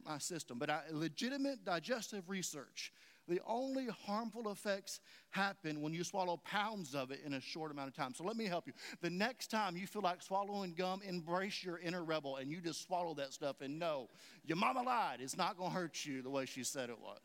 my 0.05 0.17
system. 0.17 0.57
But 0.57 0.69
I, 0.69 0.83
legitimate 0.89 1.65
digestive 1.65 2.29
research, 2.29 2.93
the 3.27 3.41
only 3.45 3.87
harmful 4.05 4.49
effects 4.49 5.01
happen 5.31 5.81
when 5.81 5.93
you 5.93 6.05
swallow 6.05 6.37
pounds 6.45 6.95
of 6.95 7.11
it 7.11 7.19
in 7.25 7.33
a 7.33 7.41
short 7.41 7.71
amount 7.71 7.89
of 7.89 7.93
time. 7.93 8.13
So 8.13 8.23
let 8.23 8.37
me 8.37 8.45
help 8.45 8.67
you. 8.67 8.73
The 9.01 9.09
next 9.09 9.51
time 9.51 9.75
you 9.75 9.85
feel 9.85 10.01
like 10.01 10.21
swallowing 10.21 10.75
gum, 10.75 11.01
embrace 11.05 11.61
your 11.61 11.77
inner 11.79 12.05
rebel 12.05 12.37
and 12.37 12.49
you 12.49 12.61
just 12.61 12.87
swallow 12.87 13.13
that 13.15 13.33
stuff 13.33 13.59
and 13.59 13.77
know 13.77 14.07
your 14.45 14.55
mama 14.55 14.81
lied. 14.83 15.17
It's 15.19 15.35
not 15.35 15.57
going 15.57 15.71
to 15.71 15.75
hurt 15.75 16.05
you 16.05 16.21
the 16.21 16.29
way 16.29 16.45
she 16.45 16.63
said 16.63 16.89
it 16.89 17.01
was. 17.01 17.19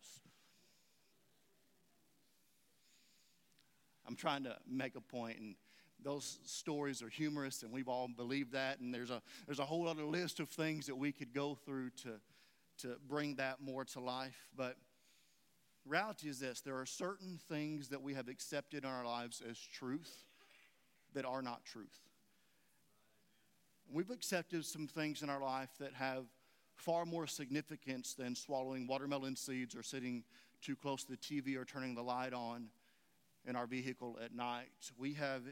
I'm 4.08 4.16
trying 4.16 4.42
to 4.42 4.56
make 4.68 4.96
a 4.96 5.00
point 5.00 5.38
and 5.38 5.54
those 6.02 6.38
stories 6.44 7.02
are 7.02 7.08
humorous 7.08 7.62
and 7.62 7.72
we've 7.72 7.88
all 7.88 8.08
believed 8.08 8.52
that 8.52 8.80
and 8.80 8.92
there's 8.92 9.10
a 9.10 9.22
there's 9.46 9.58
a 9.58 9.64
whole 9.64 9.88
other 9.88 10.04
list 10.04 10.40
of 10.40 10.48
things 10.48 10.86
that 10.86 10.96
we 10.96 11.12
could 11.12 11.32
go 11.32 11.54
through 11.54 11.90
to 11.90 12.10
to 12.78 12.96
bring 13.08 13.34
that 13.36 13.60
more 13.60 13.84
to 13.84 14.00
life 14.00 14.48
but 14.56 14.76
reality 15.86 16.28
is 16.28 16.38
this 16.38 16.60
there 16.60 16.78
are 16.78 16.86
certain 16.86 17.38
things 17.48 17.88
that 17.88 18.02
we 18.02 18.14
have 18.14 18.28
accepted 18.28 18.84
in 18.84 18.90
our 18.90 19.04
lives 19.04 19.42
as 19.48 19.58
truth 19.58 20.24
that 21.14 21.24
are 21.24 21.42
not 21.42 21.64
truth 21.64 22.00
we've 23.92 24.10
accepted 24.10 24.64
some 24.64 24.86
things 24.86 25.22
in 25.22 25.30
our 25.30 25.42
life 25.42 25.70
that 25.78 25.92
have 25.92 26.24
far 26.76 27.04
more 27.04 27.26
significance 27.26 28.14
than 28.14 28.34
swallowing 28.34 28.86
watermelon 28.86 29.36
seeds 29.36 29.76
or 29.76 29.82
sitting 29.82 30.24
too 30.60 30.74
close 30.74 31.04
to 31.04 31.12
the 31.12 31.16
TV 31.16 31.56
or 31.56 31.64
turning 31.64 31.94
the 31.94 32.02
light 32.02 32.32
on 32.32 32.66
in 33.46 33.56
our 33.56 33.66
vehicle 33.66 34.18
at 34.24 34.34
night. 34.34 34.68
We 34.96 35.14
have 35.14 35.42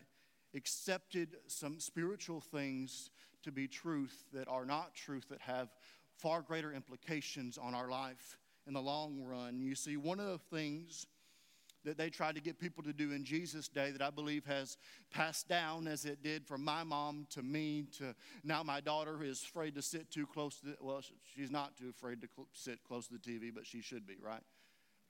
accepted 0.55 1.37
some 1.47 1.79
spiritual 1.79 2.41
things 2.41 3.11
to 3.43 3.53
be 3.53 3.67
truth 3.67 4.25
that 4.33 4.49
are 4.49 4.65
not 4.65 4.95
truth, 4.95 5.27
that 5.31 5.41
have 5.41 5.69
far 6.17 6.43
greater 6.43 6.73
implications 6.73 7.57
on 7.57 7.75
our 7.75 7.89
life 7.89 8.39
in 8.67 8.75
the 8.75 8.81
long 8.81 9.23
run. 9.23 9.61
You 9.61 9.75
see, 9.75 9.97
one 9.97 10.21
of 10.21 10.27
the 10.27 10.57
things 10.57 11.07
that 11.85 11.97
they 11.97 12.11
tried 12.11 12.35
to 12.35 12.43
get 12.43 12.59
people 12.59 12.83
to 12.83 12.93
do 12.93 13.13
in 13.13 13.25
Jesus' 13.25 13.69
day 13.69 13.91
that 13.91 14.03
I 14.03 14.11
believe 14.11 14.45
has 14.45 14.77
passed 15.11 15.49
down 15.49 15.87
as 15.87 16.05
it 16.05 16.23
did 16.23 16.47
from 16.47 16.63
my 16.63 16.85
mom 16.85 17.27
to 17.31 17.43
me 17.43 17.87
to 17.99 18.15
now 18.45 18.63
my 18.63 18.81
daughter 18.81 19.23
is 19.23 19.43
afraid 19.43 19.75
to 19.77 19.83
sit 19.83 20.11
too 20.11 20.27
close 20.27 20.61
to, 20.61 20.67
the, 20.67 20.77
well, 20.81 21.01
she's 21.35 21.51
not 21.51 21.77
too 21.77 21.89
afraid 21.89 22.21
to 22.21 22.29
cl- 22.35 22.49
sit 22.53 22.85
close 22.85 23.07
to 23.07 23.15
the 23.15 23.19
TV, 23.19 23.51
but 23.55 23.67
she 23.67 23.81
should 23.81 24.07
be, 24.07 24.17
right? 24.23 24.43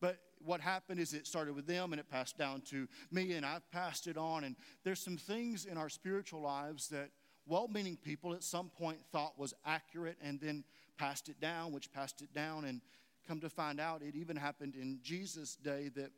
But 0.01 0.19
what 0.45 0.61
happened 0.61 1.01
is 1.01 1.15
it 1.15 1.27
started 1.27 1.55
with 1.55 1.67
them 1.67 1.93
and 1.93 2.01
it 2.01 2.09
passed 2.11 2.39
down 2.39 2.63
to 2.71 2.89
me, 3.11 3.33
and 3.33 3.45
I've 3.45 3.69
passed 3.71 4.07
it 4.07 4.17
on. 4.17 4.45
And 4.45 4.57
there's 4.85 5.01
some 5.01 5.17
things 5.17 5.65
in 5.65 5.77
our 5.77 5.89
spiritual 5.89 6.41
lives 6.41 6.89
that 6.89 7.11
well 7.47 7.69
meaning 7.69 7.97
people 7.97 8.33
at 8.33 8.43
some 8.43 8.69
point 8.69 8.99
thought 9.13 9.39
was 9.39 9.55
accurate 9.65 10.17
and 10.23 10.41
then 10.41 10.65
passed 10.99 11.29
it 11.29 11.41
down, 11.41 11.73
which 11.73 11.93
passed 11.93 12.23
it 12.23 12.33
down. 12.33 12.65
And 12.65 12.81
come 13.27 13.41
to 13.41 13.51
find 13.51 13.81
out, 13.81 14.03
it 14.03 14.15
even 14.15 14.37
happened 14.37 14.75
in 14.75 15.01
Jesus' 15.03 15.57
day 15.57 15.91
that 15.95 16.11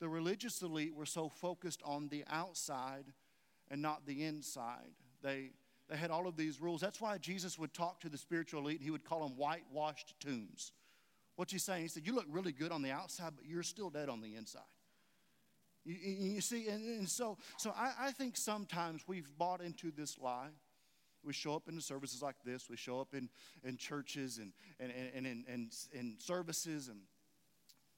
the 0.00 0.08
religious 0.08 0.60
elite 0.62 0.94
were 0.94 1.06
so 1.06 1.28
focused 1.28 1.82
on 1.84 2.08
the 2.08 2.24
outside 2.28 3.04
and 3.70 3.80
not 3.80 4.06
the 4.06 4.24
inside. 4.24 4.92
They 5.22 5.50
they 5.88 5.96
had 5.96 6.10
all 6.10 6.26
of 6.26 6.36
these 6.36 6.60
rules. 6.60 6.80
That's 6.80 7.00
why 7.00 7.16
Jesus 7.18 7.58
would 7.58 7.72
talk 7.72 8.00
to 8.00 8.08
the 8.08 8.18
spiritual 8.18 8.60
elite. 8.60 8.82
He 8.82 8.90
would 8.90 9.04
call 9.04 9.26
them 9.26 9.36
whitewashed 9.36 10.14
tombs. 10.20 10.72
What's 11.36 11.52
he 11.52 11.58
saying? 11.58 11.82
He 11.82 11.88
said, 11.88 12.06
You 12.06 12.14
look 12.14 12.26
really 12.28 12.52
good 12.52 12.72
on 12.72 12.82
the 12.82 12.90
outside, 12.90 13.32
but 13.36 13.46
you're 13.46 13.62
still 13.62 13.90
dead 13.90 14.08
on 14.08 14.20
the 14.20 14.34
inside. 14.34 14.62
You, 15.84 15.94
you 15.94 16.40
see, 16.40 16.66
and, 16.68 16.84
and, 16.98 17.08
so, 17.08 17.38
so 17.58 17.72
I, 17.76 17.92
I 18.00 18.10
think 18.10 18.36
sometimes 18.36 19.02
we've 19.06 19.28
bought 19.38 19.60
into 19.60 19.92
this 19.92 20.18
lie. 20.18 20.48
We 21.22 21.32
show 21.32 21.54
up 21.54 21.68
in 21.68 21.80
services 21.80 22.22
like 22.22 22.36
this. 22.44 22.68
We 22.68 22.76
show 22.76 23.00
up 23.00 23.14
in, 23.14 23.28
in 23.62 23.76
churches 23.76 24.38
and, 24.38 24.52
and, 24.80 24.92
and, 25.14 25.26
and, 25.26 25.44
and, 25.48 25.72
in 25.92 26.14
services, 26.18 26.88
and, 26.88 27.00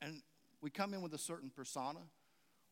and 0.02 0.22
we 0.60 0.70
come 0.70 0.92
in 0.92 1.00
with 1.00 1.14
a 1.14 1.18
certain 1.18 1.50
persona. 1.50 2.00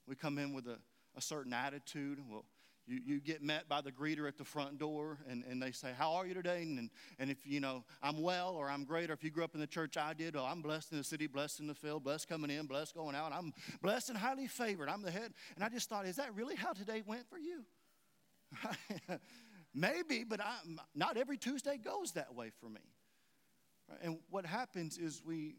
We 0.07 0.17
come 0.17 0.39
in 0.39 0.53
with 0.53 0.67
a, 0.67 0.79
a 1.17 1.21
certain 1.21 1.53
attitude. 1.53 2.19
Well, 2.31 2.45
you, 2.87 3.01
you 3.05 3.21
get 3.21 3.43
met 3.43 3.69
by 3.69 3.81
the 3.81 3.91
greeter 3.91 4.29
at 4.29 4.39
the 4.39 4.45
front 4.45 4.79
door 4.79 5.19
and, 5.29 5.45
and 5.45 5.61
they 5.61 5.73
say, 5.73 5.89
How 5.97 6.13
are 6.13 6.27
you 6.27 6.35
today? 6.35 6.63
And, 6.63 6.91
and 7.19 7.31
if 7.31 7.39
you 7.45 7.61
know, 7.61 7.85
I'm 8.03 8.23
well 8.23 8.51
or 8.51 8.71
I'm 8.71 8.85
great, 8.85 9.11
or 9.11 9.13
if 9.13 9.25
you 9.25 9.31
grew 9.31 9.45
up 9.45 9.55
in 9.55 9.61
the 9.61 9.67
church 9.67 9.97
I 9.97 10.15
did, 10.15 10.37
oh, 10.37 10.45
I'm 10.45 10.63
blessed 10.63 10.93
in 10.93 10.99
the 10.99 11.05
city, 11.05 11.27
blessed 11.27 11.61
in 11.61 11.67
the 11.67 11.75
field, 11.75 12.05
blessed 12.05 12.29
coming 12.29 12.51
in, 12.51 12.67
blessed 12.67 12.95
going 12.95 13.17
out. 13.17 13.33
I'm 13.33 13.53
blessed 13.83 14.11
and 14.11 14.19
highly 14.19 14.47
favored. 14.47 14.89
I'm 14.89 15.03
the 15.03 15.11
head. 15.11 15.33
And 15.57 15.65
I 15.65 15.69
just 15.69 15.89
thought, 15.89 16.07
Is 16.07 16.17
that 16.17 16.35
really 16.35 16.55
how 16.55 16.73
today 16.73 17.03
went 17.05 17.29
for 17.29 17.39
you? 17.39 17.65
Maybe, 19.75 20.25
but 20.25 20.41
I, 20.41 20.57
not 20.95 21.17
every 21.17 21.37
Tuesday 21.37 21.77
goes 21.77 22.13
that 22.13 22.35
way 22.35 22.51
for 22.61 22.69
me. 22.69 22.81
And 24.01 24.19
what 24.31 24.47
happens 24.47 24.97
is 24.97 25.23
we, 25.25 25.57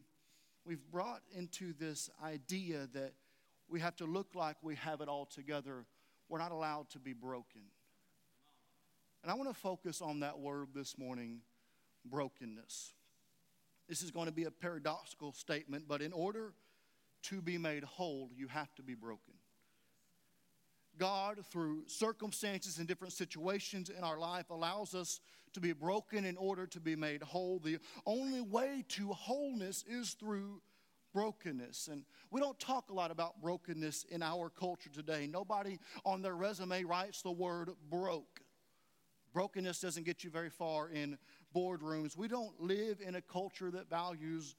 we've 0.66 0.86
brought 0.92 1.22
into 1.36 1.74
this 1.74 2.10
idea 2.24 2.88
that 2.94 3.14
we 3.70 3.80
have 3.80 3.96
to 3.98 4.06
look 4.06 4.34
like 4.34 4.58
we 4.62 4.76
have 4.76 5.02
it 5.02 5.08
all 5.08 5.26
together 5.26 5.86
we're 6.30 6.40
not 6.40 6.52
allowed 6.52 6.90
to 6.90 7.00
be 7.00 7.14
broken. 7.14 7.62
And 9.24 9.32
I 9.32 9.36
want 9.36 9.50
to 9.50 9.56
focus 9.56 10.02
on 10.02 10.22
that 10.22 10.40
word 10.40 10.70
this 10.74 10.98
morning 10.98 11.42
brokenness. 12.06 12.94
This 13.90 14.02
is 14.02 14.12
going 14.12 14.28
to 14.28 14.34
be 14.34 14.44
a 14.44 14.52
paradoxical 14.52 15.32
statement, 15.32 15.86
but 15.88 16.02
in 16.02 16.14
order 16.14 16.54
to 17.24 17.42
be 17.42 17.58
made 17.58 17.84
whole, 17.84 18.30
you 18.36 18.48
have 18.48 18.74
to 18.76 18.84
be 18.84 18.96
broken. 18.96 19.34
God, 20.98 21.40
through 21.52 21.84
circumstances 21.88 22.80
and 22.80 22.88
different 22.88 23.14
situations 23.14 23.90
in 23.90 24.04
our 24.04 24.18
life, 24.18 24.50
allows 24.50 24.96
us 24.96 25.20
to 25.54 25.60
be 25.60 25.72
broken 25.72 26.26
in 26.26 26.38
order 26.38 26.66
to 26.68 26.80
be 26.80 26.96
made 26.96 27.22
whole. 27.22 27.60
The 27.60 27.80
only 28.06 28.42
way 28.42 28.84
to 28.90 29.14
wholeness 29.14 29.84
is 29.88 30.12
through 30.12 30.62
brokenness. 31.14 31.90
And 31.92 32.04
we 32.32 32.40
don't 32.42 32.60
talk 32.60 32.90
a 32.90 32.94
lot 32.94 33.12
about 33.12 33.42
brokenness 33.42 34.06
in 34.10 34.22
our 34.22 34.50
culture 34.50 34.90
today. 34.90 35.28
Nobody 35.28 35.80
on 36.06 36.22
their 36.22 36.36
resume 36.36 36.84
writes 36.84 37.22
the 37.22 37.32
word 37.32 37.72
broke. 37.90 38.42
Brokenness 39.34 39.80
doesn't 39.80 40.06
get 40.06 40.24
you 40.24 40.30
very 40.30 40.50
far 40.50 40.90
in 40.90 41.18
boardrooms. 41.56 42.18
We 42.18 42.28
don't 42.28 42.60
live 42.62 43.02
in 43.06 43.16
a 43.16 43.22
culture 43.22 43.70
that 43.72 43.90
values 43.90 44.56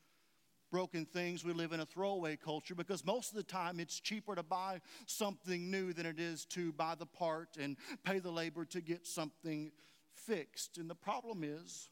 broken 0.71 1.07
things. 1.07 1.45
We 1.45 1.52
live 1.52 1.73
in 1.73 1.81
a 1.81 1.87
throwaway 1.87 2.37
culture 2.37 2.75
because 2.75 3.05
most 3.05 3.31
of 3.31 3.37
the 3.37 3.43
time 3.43 3.81
it's 3.81 4.00
cheaper 4.00 4.35
to 4.35 4.43
buy 4.43 4.81
something 5.07 5.71
new 5.71 5.93
than 5.93 6.07
it 6.07 6.21
is 6.21 6.45
to 6.47 6.73
buy 6.73 6.95
the 6.95 7.07
part 7.07 7.57
and 7.59 7.76
pay 8.05 8.19
the 8.19 8.31
labor 8.31 8.64
to 8.67 8.81
get 8.81 9.07
something 9.07 9.73
fixed. 10.12 10.78
And 10.78 10.88
the 10.88 10.95
problem 10.95 11.43
is, 11.43 11.88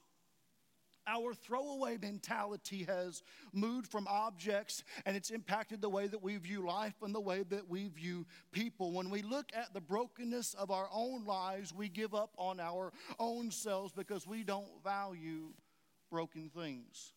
our 1.06 1.34
throwaway 1.34 1.98
mentality 2.00 2.84
has 2.84 3.22
moved 3.52 3.90
from 3.90 4.06
objects 4.08 4.82
and 5.04 5.16
it's 5.16 5.30
impacted 5.30 5.80
the 5.80 5.88
way 5.88 6.06
that 6.06 6.22
we 6.22 6.36
view 6.36 6.66
life 6.66 6.94
and 7.02 7.14
the 7.14 7.20
way 7.20 7.42
that 7.44 7.68
we 7.68 7.88
view 7.88 8.26
people. 8.52 8.92
When 8.92 9.10
we 9.10 9.22
look 9.22 9.50
at 9.54 9.72
the 9.72 9.80
brokenness 9.80 10.54
of 10.54 10.70
our 10.70 10.88
own 10.92 11.24
lives, 11.24 11.72
we 11.74 11.88
give 11.88 12.14
up 12.14 12.30
on 12.36 12.60
our 12.60 12.92
own 13.18 13.50
selves 13.50 13.92
because 13.92 14.26
we 14.26 14.42
don't 14.42 14.82
value 14.82 15.48
broken 16.10 16.50
things. 16.54 17.12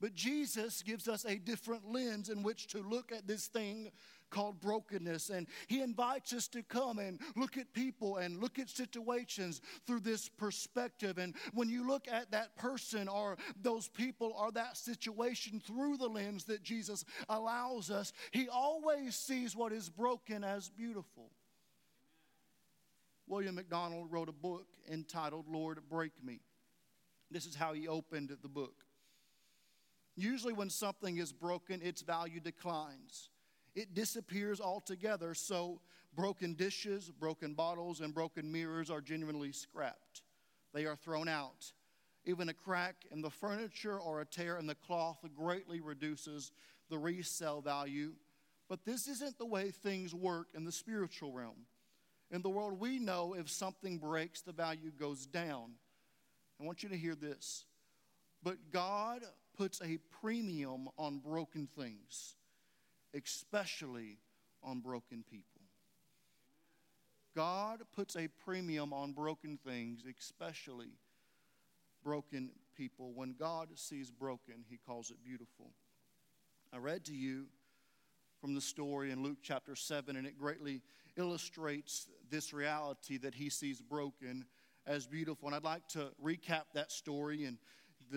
But 0.00 0.14
Jesus 0.14 0.82
gives 0.82 1.08
us 1.08 1.24
a 1.24 1.36
different 1.36 1.90
lens 1.90 2.28
in 2.28 2.42
which 2.42 2.66
to 2.68 2.82
look 2.82 3.12
at 3.12 3.26
this 3.26 3.46
thing 3.46 3.90
called 4.30 4.60
brokenness. 4.60 5.30
And 5.30 5.46
He 5.66 5.80
invites 5.80 6.32
us 6.32 6.48
to 6.48 6.62
come 6.62 6.98
and 6.98 7.20
look 7.36 7.56
at 7.56 7.72
people 7.72 8.16
and 8.16 8.40
look 8.40 8.58
at 8.58 8.68
situations 8.68 9.60
through 9.86 10.00
this 10.00 10.28
perspective. 10.28 11.18
And 11.18 11.34
when 11.52 11.68
you 11.68 11.86
look 11.86 12.06
at 12.10 12.30
that 12.32 12.56
person 12.56 13.08
or 13.08 13.36
those 13.62 13.88
people 13.88 14.34
or 14.38 14.52
that 14.52 14.76
situation 14.76 15.60
through 15.64 15.96
the 15.96 16.08
lens 16.08 16.44
that 16.44 16.62
Jesus 16.62 17.04
allows 17.28 17.90
us, 17.90 18.12
He 18.30 18.48
always 18.48 19.14
sees 19.14 19.56
what 19.56 19.72
is 19.72 19.88
broken 19.88 20.44
as 20.44 20.68
beautiful. 20.68 21.30
William 23.26 23.54
MacDonald 23.54 24.12
wrote 24.12 24.28
a 24.28 24.32
book 24.32 24.66
entitled 24.90 25.46
Lord 25.48 25.78
Break 25.88 26.12
Me. 26.22 26.40
This 27.30 27.46
is 27.46 27.54
how 27.54 27.72
he 27.72 27.88
opened 27.88 28.36
the 28.42 28.48
book. 28.48 28.84
Usually, 30.16 30.52
when 30.52 30.70
something 30.70 31.16
is 31.16 31.32
broken, 31.32 31.80
its 31.82 32.02
value 32.02 32.38
declines 32.38 33.30
it 33.74 33.94
disappears 33.94 34.60
altogether. 34.60 35.34
So, 35.34 35.80
broken 36.14 36.54
dishes, 36.54 37.10
broken 37.10 37.54
bottles, 37.54 38.00
and 38.00 38.14
broken 38.14 38.50
mirrors 38.50 38.90
are 38.90 39.00
genuinely 39.00 39.52
scrapped. 39.52 40.22
They 40.72 40.86
are 40.86 40.96
thrown 40.96 41.28
out. 41.28 41.72
Even 42.24 42.48
a 42.48 42.54
crack 42.54 43.04
in 43.10 43.20
the 43.20 43.30
furniture 43.30 43.98
or 43.98 44.20
a 44.20 44.26
tear 44.26 44.58
in 44.58 44.66
the 44.66 44.74
cloth 44.74 45.18
greatly 45.36 45.80
reduces 45.80 46.52
the 46.88 46.98
resale 46.98 47.60
value. 47.60 48.12
But 48.68 48.84
this 48.84 49.08
isn't 49.08 49.38
the 49.38 49.46
way 49.46 49.70
things 49.70 50.14
work 50.14 50.48
in 50.54 50.64
the 50.64 50.72
spiritual 50.72 51.32
realm. 51.32 51.66
In 52.30 52.40
the 52.42 52.48
world 52.48 52.80
we 52.80 52.98
know, 52.98 53.34
if 53.34 53.50
something 53.50 53.98
breaks, 53.98 54.40
the 54.40 54.52
value 54.52 54.90
goes 54.90 55.26
down. 55.26 55.72
I 56.60 56.64
want 56.64 56.82
you 56.82 56.88
to 56.88 56.96
hear 56.96 57.14
this. 57.14 57.66
But 58.42 58.56
God 58.72 59.22
puts 59.56 59.80
a 59.82 59.98
premium 60.20 60.88
on 60.98 61.18
broken 61.18 61.66
things 61.66 62.36
especially 63.14 64.18
on 64.62 64.80
broken 64.80 65.24
people. 65.30 65.62
God 67.34 67.80
puts 67.94 68.16
a 68.16 68.28
premium 68.44 68.92
on 68.92 69.12
broken 69.12 69.58
things, 69.66 70.04
especially 70.18 70.92
broken 72.04 72.50
people. 72.76 73.12
When 73.14 73.34
God 73.38 73.68
sees 73.74 74.10
broken, 74.10 74.64
he 74.68 74.78
calls 74.86 75.10
it 75.10 75.16
beautiful. 75.24 75.70
I 76.72 76.78
read 76.78 77.04
to 77.06 77.14
you 77.14 77.46
from 78.40 78.54
the 78.54 78.60
story 78.60 79.10
in 79.10 79.22
Luke 79.22 79.38
chapter 79.42 79.74
7, 79.74 80.16
and 80.16 80.26
it 80.26 80.38
greatly 80.38 80.82
illustrates 81.16 82.08
this 82.30 82.52
reality 82.52 83.16
that 83.18 83.34
he 83.34 83.48
sees 83.48 83.80
broken 83.80 84.44
as 84.86 85.06
beautiful. 85.06 85.48
And 85.48 85.56
I'd 85.56 85.64
like 85.64 85.86
to 85.88 86.10
recap 86.22 86.64
that 86.74 86.92
story 86.92 87.44
and 87.44 87.58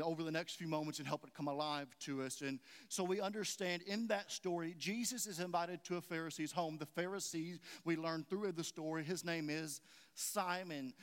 over 0.02 0.24
the 0.24 0.32
next 0.32 0.56
few 0.56 0.68
moments 0.68 1.00
and 1.00 1.08
help 1.08 1.24
it 1.24 1.34
come 1.34 1.48
alive 1.48 1.88
to 2.02 2.24
us. 2.24 2.42
And 2.42 2.60
so 2.90 3.04
we 3.04 3.22
understand 3.22 3.82
in 3.84 4.08
that 4.08 4.32
story, 4.32 4.76
Jesus 4.78 5.28
is 5.28 5.40
invited 5.40 5.84
to 5.86 5.98
a 5.98 6.02
Pharisee's 6.02 6.52
home. 6.52 6.78
The 6.78 7.02
Pharisee, 7.02 7.60
we 7.86 7.96
learn 7.96 8.26
through 8.30 8.52
the 8.52 8.64
story, 8.64 9.04
his 9.04 9.24
name 9.24 9.50
is 9.50 9.82
Simon. 10.14 10.94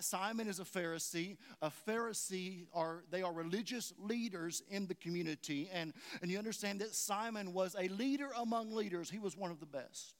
Simon 0.00 0.48
is 0.48 0.60
a 0.60 0.64
Pharisee. 0.64 1.38
A 1.62 1.72
Pharisee 1.88 2.66
are 2.74 3.04
they 3.10 3.22
are 3.22 3.32
religious 3.32 3.92
leaders 3.98 4.62
in 4.70 4.86
the 4.86 4.94
community. 4.94 5.70
And, 5.72 5.94
and 6.20 6.30
you 6.30 6.38
understand 6.38 6.80
that 6.80 6.94
Simon 6.94 7.52
was 7.52 7.74
a 7.78 7.88
leader 7.88 8.28
among 8.36 8.72
leaders. 8.72 9.10
He 9.10 9.18
was 9.18 9.36
one 9.36 9.50
of 9.50 9.60
the 9.60 9.66
best. 9.66 10.14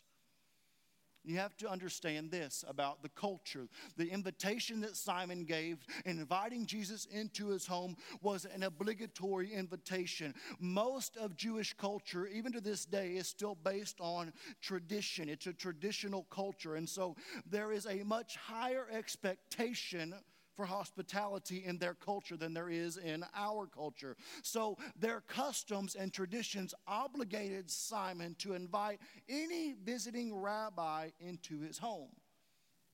You 1.25 1.37
have 1.37 1.57
to 1.59 1.69
understand 1.69 2.31
this 2.31 2.65
about 2.67 3.03
the 3.03 3.09
culture. 3.11 3.69
The 3.97 4.09
invitation 4.09 4.81
that 4.81 4.97
Simon 4.97 5.45
gave 5.45 5.85
in 6.05 6.19
inviting 6.19 6.67
Jesus 6.67 7.07
into 7.07 7.49
his 7.49 7.67
home 7.67 7.97
was 8.23 8.47
an 8.47 8.63
obligatory 8.63 9.53
invitation. 9.53 10.35
Most 10.59 11.17
of 11.17 11.37
Jewish 11.37 11.75
culture, 11.75 12.27
even 12.27 12.53
to 12.53 12.61
this 12.61 12.87
day, 12.87 13.17
is 13.17 13.29
still 13.29 13.55
based 13.55 14.01
on 14.01 14.33
tradition. 14.63 15.29
It's 15.29 15.47
a 15.47 15.53
traditional 15.53 16.25
culture. 16.31 16.77
And 16.77 16.89
so 16.89 17.17
there 17.49 17.73
is 17.73 17.87
a 17.87 18.03
much 18.03 18.37
higher 18.37 18.87
expectation 18.91 20.15
for 20.61 20.67
hospitality 20.67 21.63
in 21.65 21.79
their 21.79 21.95
culture 21.95 22.37
than 22.37 22.53
there 22.53 22.69
is 22.69 22.99
in 22.99 23.25
our 23.35 23.67
culture. 23.67 24.15
So 24.43 24.77
their 24.99 25.23
customs 25.23 25.95
and 25.95 26.13
traditions 26.13 26.75
obligated 26.87 27.71
Simon 27.71 28.37
to 28.41 28.53
invite 28.53 29.01
any 29.27 29.75
visiting 29.83 30.37
rabbi 30.37 31.13
into 31.19 31.61
his 31.61 31.79
home. 31.79 32.11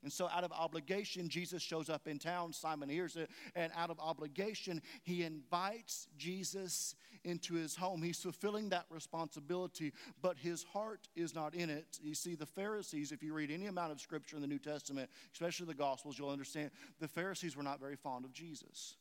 And 0.07 0.13
so, 0.13 0.29
out 0.33 0.45
of 0.45 0.53
obligation, 0.53 1.29
Jesus 1.29 1.65
shows 1.65 1.91
up 1.91 2.07
in 2.07 2.21
town. 2.21 2.53
Simon 2.53 2.89
hears 2.89 3.17
it. 3.17 3.29
And 3.57 3.73
out 3.75 3.91
of 3.91 3.99
obligation, 3.99 4.81
he 5.03 5.25
invites 5.25 6.07
Jesus 6.17 6.95
into 7.25 7.55
his 7.55 7.75
home. 7.75 8.01
He's 8.01 8.21
fulfilling 8.21 8.69
that 8.69 8.85
responsibility, 8.89 9.93
but 10.23 10.39
his 10.39 10.63
heart 10.63 11.09
is 11.17 11.35
not 11.35 11.57
in 11.57 11.71
it. 11.71 11.99
You 12.01 12.15
see, 12.15 12.37
the 12.37 12.47
Pharisees, 12.47 13.11
if 13.11 13.21
you 13.21 13.35
read 13.35 13.51
any 13.51 13.67
amount 13.67 13.91
of 13.91 14.01
scripture 14.01 14.37
in 14.37 14.43
the 14.43 14.47
New 14.47 14.61
Testament, 14.61 15.11
especially 15.33 15.67
the 15.67 15.75
Gospels, 15.75 16.17
you'll 16.17 16.31
understand 16.31 16.71
the 17.01 17.09
Pharisees 17.09 17.57
were 17.57 17.65
not 17.65 17.81
very 17.81 17.97
fond 17.97 18.25
of 18.25 18.33
Jesus. 18.33 18.95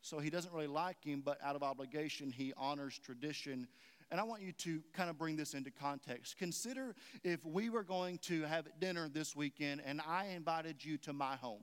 So 0.00 0.20
he 0.20 0.30
doesn't 0.30 0.54
really 0.54 0.68
like 0.68 1.04
him, 1.04 1.20
but 1.22 1.36
out 1.44 1.54
of 1.54 1.62
obligation, 1.62 2.30
he 2.30 2.54
honors 2.56 2.98
tradition 2.98 3.68
and 4.10 4.20
I 4.20 4.24
want 4.24 4.42
you 4.42 4.52
to 4.52 4.82
kind 4.92 5.08
of 5.08 5.16
bring 5.18 5.36
this 5.36 5.54
into 5.54 5.70
context. 5.70 6.36
Consider 6.36 6.94
if 7.22 7.44
we 7.44 7.70
were 7.70 7.84
going 7.84 8.18
to 8.18 8.42
have 8.42 8.66
dinner 8.80 9.08
this 9.08 9.36
weekend 9.36 9.82
and 9.84 10.00
I 10.06 10.26
invited 10.34 10.84
you 10.84 10.98
to 10.98 11.12
my 11.12 11.36
home. 11.36 11.62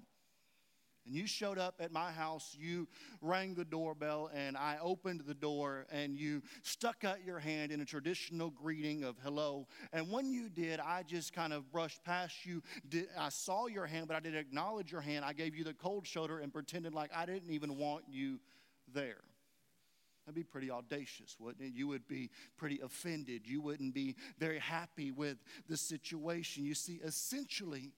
and 1.07 1.15
you 1.15 1.25
showed 1.25 1.57
up 1.57 1.75
at 1.79 1.91
my 1.91 2.11
house, 2.11 2.55
you 2.59 2.87
rang 3.21 3.55
the 3.55 3.63
doorbell, 3.63 4.29
and 4.35 4.57
I 4.57 4.77
opened 4.81 5.21
the 5.21 5.33
door, 5.33 5.87
and 5.89 6.17
you 6.17 6.43
stuck 6.63 7.03
out 7.05 7.25
your 7.25 7.39
hand 7.39 7.71
in 7.71 7.79
a 7.79 7.85
traditional 7.85 8.49
greeting 8.49 9.03
of 9.03 9.15
hello. 9.23 9.67
And 9.93 10.11
when 10.11 10.29
you 10.29 10.49
did, 10.49 10.79
I 10.81 11.03
just 11.03 11.33
kind 11.33 11.53
of 11.53 11.71
brushed 11.71 12.03
past 12.03 12.45
you. 12.45 12.61
I 13.17 13.29
saw 13.29 13.67
your 13.67 13.85
hand, 13.85 14.07
but 14.07 14.17
I 14.17 14.19
didn't 14.19 14.39
acknowledge 14.39 14.91
your 14.91 15.01
hand. 15.01 15.23
I 15.23 15.33
gave 15.33 15.55
you 15.55 15.63
the 15.63 15.73
cold 15.73 16.05
shoulder 16.05 16.39
and 16.39 16.51
pretended 16.51 16.93
like 16.93 17.11
I 17.15 17.25
didn't 17.25 17.51
even 17.51 17.77
want 17.77 18.03
you 18.09 18.39
there. 18.93 19.21
That'd 20.27 20.35
be 20.35 20.43
pretty 20.43 20.69
audacious, 20.69 21.37
wouldn't 21.39 21.63
it? 21.63 21.73
You 21.73 21.87
would 21.87 22.05
be 22.05 22.29
pretty 22.57 22.81
offended. 22.81 23.47
You 23.47 23.61
wouldn't 23.61 23.93
be 23.93 24.17
very 24.37 24.59
happy 24.59 25.09
with 25.09 25.37
the 25.69 25.77
situation. 25.77 26.65
You 26.65 26.75
see, 26.75 26.99
essentially, 27.01 27.93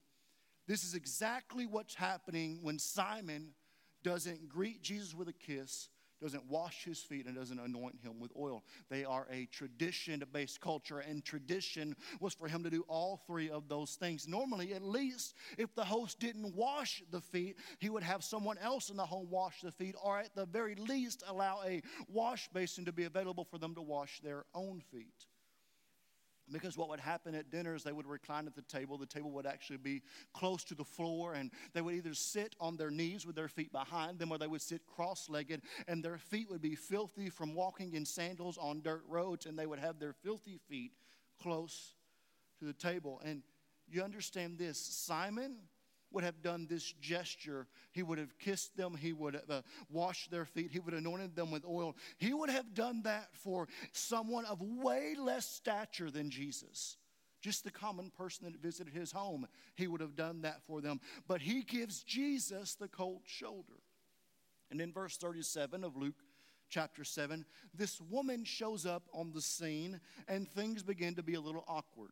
this 0.68 0.84
is 0.84 0.94
exactly 0.94 1.66
what's 1.66 1.96
happening 1.96 2.60
when 2.62 2.78
Simon 2.78 3.56
doesn't 4.04 4.48
greet 4.48 4.84
Jesus 4.84 5.16
with 5.16 5.28
a 5.28 5.34
kiss, 5.34 5.90
doesn't 6.22 6.46
wash 6.46 6.84
his 6.84 7.00
feet, 7.00 7.26
and 7.26 7.36
doesn't 7.36 7.60
anoint 7.60 7.96
him 8.04 8.20
with 8.20 8.32
oil. 8.38 8.64
They 8.90 9.06
are 9.06 9.28
a 9.32 9.46
tradition 9.48 10.24
based 10.32 10.62
culture, 10.62 11.00
and 11.00 11.24
tradition 11.24 11.96
was 12.20 12.34
for 12.34 12.48
him 12.48 12.64
to 12.64 12.70
do 12.70 12.84
all 12.88 13.22
three 13.28 13.50
of 13.50 13.68
those 13.70 13.96
things. 13.96 14.28
Normally, 14.28 14.74
at 14.74 14.84
least, 14.84 15.36
if 15.58 15.74
the 15.76 15.86
host 15.86 16.20
didn't 16.20 16.56
wash 16.56 17.04
the 17.12 17.22
feet, 17.22 17.58
he 17.80 17.90
would 17.90 18.04
have 18.04 18.24
someone 18.24 18.58
else 18.58 18.90
in 18.90 18.98
the 18.98 19.06
home 19.06 19.28
wash 19.30 19.62
the 19.62 19.72
feet, 19.72 19.96
or 20.04 20.20
at 20.20 20.36
the 20.36 20.46
very 20.46 20.76
least, 20.76 21.24
allow 21.28 21.62
a 21.66 21.82
wash 22.08 22.50
basin 22.50 22.86
to 22.86 22.92
be 22.92 23.06
available 23.06 23.46
for 23.46 23.58
them 23.58 23.76
to 23.76 23.82
wash 23.82 24.20
their 24.22 24.46
own 24.54 24.82
feet. 24.92 25.26
Because 26.52 26.78
what 26.78 26.90
would 26.90 27.00
happen 27.00 27.36
at 27.36 27.52
dinners, 27.52 27.84
they 27.84 27.92
would 27.92 28.08
recline 28.08 28.48
at 28.48 28.56
the 28.56 28.62
table. 28.62 28.98
The 28.98 29.06
table 29.06 29.32
would 29.32 29.46
actually 29.46 29.78
be 29.78 30.02
close 30.34 30.64
to 30.66 30.76
the 30.76 30.84
floor, 30.84 31.34
and 31.34 31.52
they 31.74 31.82
would 31.82 31.96
either 31.96 32.14
sit 32.14 32.56
on 32.60 32.78
their 32.78 32.92
knees 32.92 33.26
with 33.26 33.36
their 33.36 33.48
feet 33.48 33.72
behind 33.72 34.20
them, 34.20 34.32
or 34.32 34.38
they 34.38 34.48
would 34.48 34.62
sit 34.62 34.82
cross 34.86 35.30
legged, 35.30 35.62
and 35.88 36.04
their 36.04 36.18
feet 36.18 36.50
would 36.50 36.62
be 36.62 36.76
filthy 36.76 37.30
from 37.30 37.54
walking 37.54 37.94
in 37.94 38.06
sandals 38.06 38.58
on 38.58 38.82
dirt 38.82 39.04
roads, 39.08 39.46
and 39.46 39.58
they 39.58 39.66
would 39.66 39.80
have 39.80 40.00
their 40.00 40.14
filthy 40.14 40.60
feet 40.68 40.94
close 41.42 41.94
to 42.60 42.66
the 42.66 42.74
table. 42.74 43.22
And 43.24 43.44
you 43.88 44.04
understand 44.04 44.58
this 44.58 44.80
Simon 44.80 45.58
would 46.12 46.24
have 46.24 46.42
done 46.42 46.68
this 46.70 46.94
gesture. 47.00 47.68
He 47.92 48.04
would 48.04 48.18
have 48.18 48.38
kissed 48.40 48.76
them. 48.76 48.96
He 48.96 49.14
would 49.14 49.36
have 49.36 49.50
uh, 49.50 49.62
washed 49.90 50.32
their 50.32 50.46
feet. 50.46 50.72
He 50.72 50.80
would 50.80 50.94
have 50.94 51.04
anointed 51.04 51.36
them 51.36 51.52
with 51.52 51.66
oil. 51.66 51.96
He 52.18 52.34
would 52.34 52.50
have 52.50 52.74
done 52.74 53.04
that 53.04 53.30
for 53.34 53.68
someone 53.92 54.46
of 54.46 54.62
way 54.62 55.16
less 55.18 55.46
stature 55.46 56.12
than 56.12 56.30
Jesus. 56.30 56.98
Just 57.42 57.64
the 57.64 57.72
common 57.72 58.12
person 58.12 58.46
that 58.46 58.62
visited 58.62 58.94
his 58.94 59.12
home, 59.12 59.48
he 59.76 59.88
would 59.88 60.02
have 60.02 60.16
done 60.16 60.42
that 60.42 60.62
for 60.64 60.82
them. 60.82 61.00
But 61.28 61.42
he 61.42 61.62
gives 61.62 62.04
Jesus 62.04 62.76
the 62.76 62.90
cold 62.90 63.22
shoulder. 63.26 63.80
And 64.72 64.82
in 64.82 64.92
verse 64.92 65.18
37 65.18 65.84
of 65.84 65.96
Luke 65.96 66.22
chapter 66.70 67.04
7, 67.04 67.46
this 67.74 68.00
woman 68.02 68.44
shows 68.44 68.86
up 68.86 69.04
on 69.14 69.32
the 69.32 69.42
scene 69.42 70.00
and 70.28 70.50
things 70.50 70.84
begin 70.84 71.16
to 71.16 71.24
be 71.24 71.36
a 71.36 71.42
little 71.42 71.64
awkward. 71.68 72.12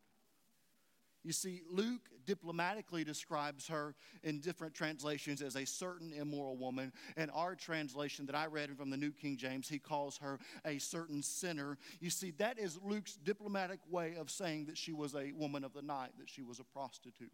You 1.24 1.34
see, 1.34 1.62
Luke 1.70 2.10
diplomatically 2.26 3.04
describes 3.04 3.68
her 3.68 3.96
in 4.24 4.40
different 4.40 4.74
translations 4.74 5.42
as 5.42 5.56
a 5.56 5.66
certain 5.66 6.14
immoral 6.14 6.58
woman. 6.58 6.94
And 7.16 7.32
our 7.34 7.56
translation 7.56 8.26
that 8.28 8.36
I 8.36 8.46
read 8.46 8.76
from 8.78 8.90
the 8.90 8.98
New 8.98 9.12
King 9.12 9.38
James, 9.38 9.68
he 9.68 9.80
calls 9.80 10.18
her 10.18 10.40
a 10.66 10.78
certain 10.78 11.22
sinner. 11.22 11.78
You 12.00 12.10
see, 12.10 12.32
that 12.38 12.60
is 12.60 12.80
Luke's 12.84 13.16
diplomatic 13.16 13.80
way 13.90 14.16
of 14.18 14.30
saying 14.30 14.66
that 14.66 14.78
she 14.78 14.94
was 14.94 15.16
a 15.16 15.32
woman 15.34 15.64
of 15.64 15.74
the 15.74 15.82
night, 15.82 16.12
that 16.20 16.30
she 16.30 16.44
was 16.44 16.60
a 16.60 16.64
prostitute. 16.64 17.32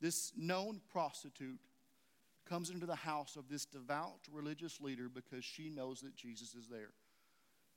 This 0.00 0.32
known 0.36 0.80
prostitute 0.90 1.60
comes 2.48 2.70
into 2.70 2.86
the 2.86 2.94
house 2.94 3.36
of 3.36 3.48
this 3.48 3.64
devout 3.66 4.20
religious 4.32 4.80
leader 4.80 5.08
because 5.08 5.44
she 5.44 5.68
knows 5.68 6.00
that 6.00 6.16
Jesus 6.16 6.54
is 6.54 6.66
there. 6.68 6.90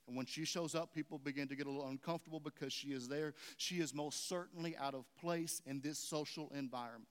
And 0.07 0.17
when 0.17 0.25
she 0.25 0.45
shows 0.45 0.75
up, 0.75 0.93
people 0.93 1.17
begin 1.17 1.47
to 1.47 1.55
get 1.55 1.67
a 1.67 1.69
little 1.69 1.87
uncomfortable 1.87 2.39
because 2.39 2.73
she 2.73 2.89
is 2.89 3.07
there. 3.07 3.33
She 3.57 3.79
is 3.79 3.93
most 3.93 4.27
certainly 4.27 4.75
out 4.77 4.93
of 4.93 5.05
place 5.21 5.61
in 5.65 5.79
this 5.81 5.99
social 5.99 6.51
environment. 6.55 7.07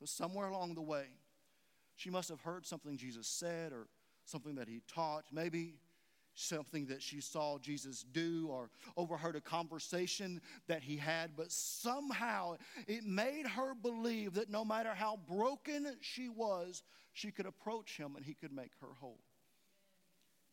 But 0.00 0.08
somewhere 0.08 0.48
along 0.48 0.74
the 0.74 0.82
way, 0.82 1.06
she 1.96 2.10
must 2.10 2.28
have 2.28 2.40
heard 2.40 2.64
something 2.64 2.96
Jesus 2.96 3.26
said 3.26 3.72
or 3.72 3.88
something 4.24 4.54
that 4.54 4.68
he 4.68 4.80
taught, 4.86 5.24
maybe 5.32 5.74
something 6.34 6.86
that 6.86 7.02
she 7.02 7.20
saw 7.20 7.58
Jesus 7.58 8.04
do 8.12 8.46
or 8.48 8.70
overheard 8.96 9.34
a 9.34 9.40
conversation 9.40 10.40
that 10.68 10.82
he 10.82 10.96
had, 10.96 11.32
but 11.36 11.50
somehow 11.50 12.56
it 12.86 13.04
made 13.04 13.46
her 13.46 13.74
believe 13.74 14.34
that 14.34 14.48
no 14.48 14.64
matter 14.64 14.94
how 14.94 15.18
broken 15.28 15.96
she 16.00 16.28
was, 16.28 16.82
she 17.12 17.32
could 17.32 17.46
approach 17.46 17.96
him 17.96 18.14
and 18.16 18.24
he 18.24 18.34
could 18.34 18.52
make 18.52 18.70
her 18.80 18.94
whole. 19.00 19.18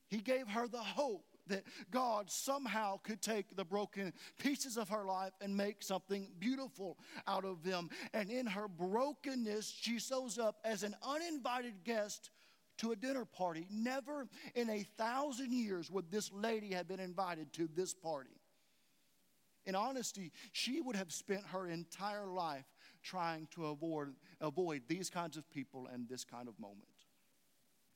He 0.08 0.18
gave 0.18 0.48
her 0.48 0.68
the 0.68 0.78
hope 0.78 1.26
that 1.48 1.64
God 1.92 2.30
somehow 2.30 2.98
could 2.98 3.22
take 3.22 3.56
the 3.56 3.66
broken 3.66 4.14
pieces 4.38 4.78
of 4.78 4.90
her 4.90 5.06
life 5.06 5.34
and 5.42 5.56
make 5.56 5.84
something 5.84 6.28
beautiful 6.40 6.98
out 7.28 7.46
of 7.46 7.64
them. 7.64 7.90
And 8.14 8.30
in 8.30 8.46
her 8.48 8.68
brokenness, 8.68 9.74
she 9.80 10.00
shows 10.00 10.38
up 10.38 10.58
as 10.64 10.84
an 10.84 10.96
uninvited 11.04 11.84
guest 11.84 12.30
to 12.78 12.92
a 12.92 12.96
dinner 12.96 13.26
party. 13.26 13.68
Never 13.72 14.28
in 14.54 14.70
a 14.70 14.84
thousand 14.98 15.54
years 15.54 15.90
would 15.90 16.12
this 16.12 16.32
lady 16.34 16.74
have 16.74 16.88
been 16.88 17.00
invited 17.00 17.54
to 17.54 17.70
this 17.74 17.94
party. 17.94 18.38
In 19.66 19.76
honesty, 19.76 20.32
she 20.52 20.80
would 20.80 20.96
have 20.96 21.12
spent 21.12 21.44
her 21.48 21.68
entire 21.68 22.28
life 22.28 22.66
trying 23.02 23.48
to 23.52 23.68
avoid, 23.68 24.14
avoid 24.40 24.84
these 24.88 25.10
kinds 25.10 25.38
of 25.38 25.50
people 25.50 25.88
and 25.92 26.08
this 26.08 26.24
kind 26.24 26.48
of 26.48 26.60
moment. 26.60 26.84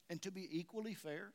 And 0.10 0.20
to 0.24 0.32
be 0.32 0.48
equally 0.52 0.96
fair, 0.96 1.34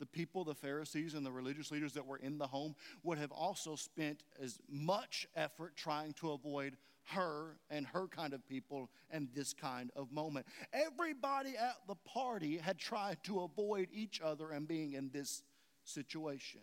the 0.00 0.06
people, 0.06 0.42
the 0.42 0.54
Pharisees, 0.54 1.14
and 1.14 1.24
the 1.24 1.30
religious 1.30 1.70
leaders 1.70 1.92
that 1.92 2.04
were 2.04 2.16
in 2.16 2.38
the 2.38 2.46
home 2.48 2.74
would 3.04 3.18
have 3.18 3.30
also 3.30 3.76
spent 3.76 4.24
as 4.42 4.58
much 4.68 5.28
effort 5.36 5.76
trying 5.76 6.14
to 6.14 6.32
avoid 6.32 6.76
her 7.04 7.56
and 7.70 7.86
her 7.86 8.08
kind 8.08 8.32
of 8.32 8.46
people 8.48 8.90
and 9.10 9.28
this 9.34 9.52
kind 9.52 9.90
of 9.94 10.10
moment. 10.10 10.46
Everybody 10.72 11.56
at 11.56 11.76
the 11.86 11.94
party 11.94 12.56
had 12.56 12.78
tried 12.78 13.22
to 13.24 13.40
avoid 13.40 13.88
each 13.92 14.20
other 14.20 14.50
and 14.50 14.66
being 14.66 14.94
in 14.94 15.10
this 15.12 15.42
situation, 15.84 16.60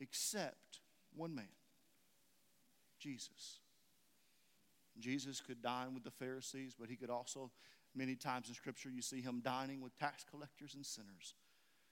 except 0.00 0.80
one 1.16 1.34
man 1.34 1.48
Jesus. 2.98 3.60
Jesus 4.98 5.40
could 5.40 5.62
dine 5.62 5.94
with 5.94 6.02
the 6.02 6.10
Pharisees, 6.10 6.74
but 6.78 6.88
he 6.88 6.96
could 6.96 7.10
also, 7.10 7.52
many 7.94 8.16
times 8.16 8.48
in 8.48 8.54
Scripture, 8.54 8.90
you 8.90 9.00
see 9.00 9.20
him 9.20 9.40
dining 9.44 9.80
with 9.80 9.96
tax 9.98 10.24
collectors 10.28 10.74
and 10.74 10.84
sinners. 10.84 11.34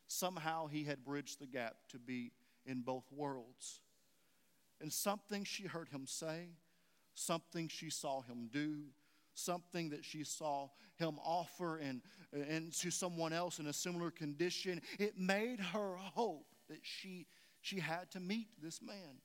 Somehow 0.07 0.67
he 0.67 0.85
had 0.85 1.05
bridged 1.05 1.41
the 1.41 1.47
gap 1.47 1.77
to 1.91 1.99
be 1.99 2.33
in 2.65 2.83
both 2.83 3.05
worlds. 3.11 3.81
And 4.81 4.93
something 4.93 5.45
she 5.45 5.65
heard 5.65 5.89
him 5.89 6.07
say, 6.07 6.51
something 7.15 7.69
she 7.69 7.91
saw 7.91 8.23
him 8.23 8.49
do, 8.53 8.85
something 9.35 9.91
that 9.91 10.05
she 10.05 10.25
saw 10.25 10.69
him 10.97 11.19
offer 11.25 11.79
and, 11.79 12.03
and 12.33 12.73
to 12.75 12.91
someone 12.91 13.33
else 13.33 13.59
in 13.59 13.67
a 13.67 13.73
similar 13.73 14.11
condition, 14.11 14.81
it 14.99 15.19
made 15.19 15.61
her 15.61 15.97
hope 15.97 16.47
that 16.69 16.81
she, 16.83 17.27
she 17.61 17.79
had 17.79 18.11
to 18.11 18.21
meet 18.21 18.49
this 18.63 18.83
man. 18.83 19.21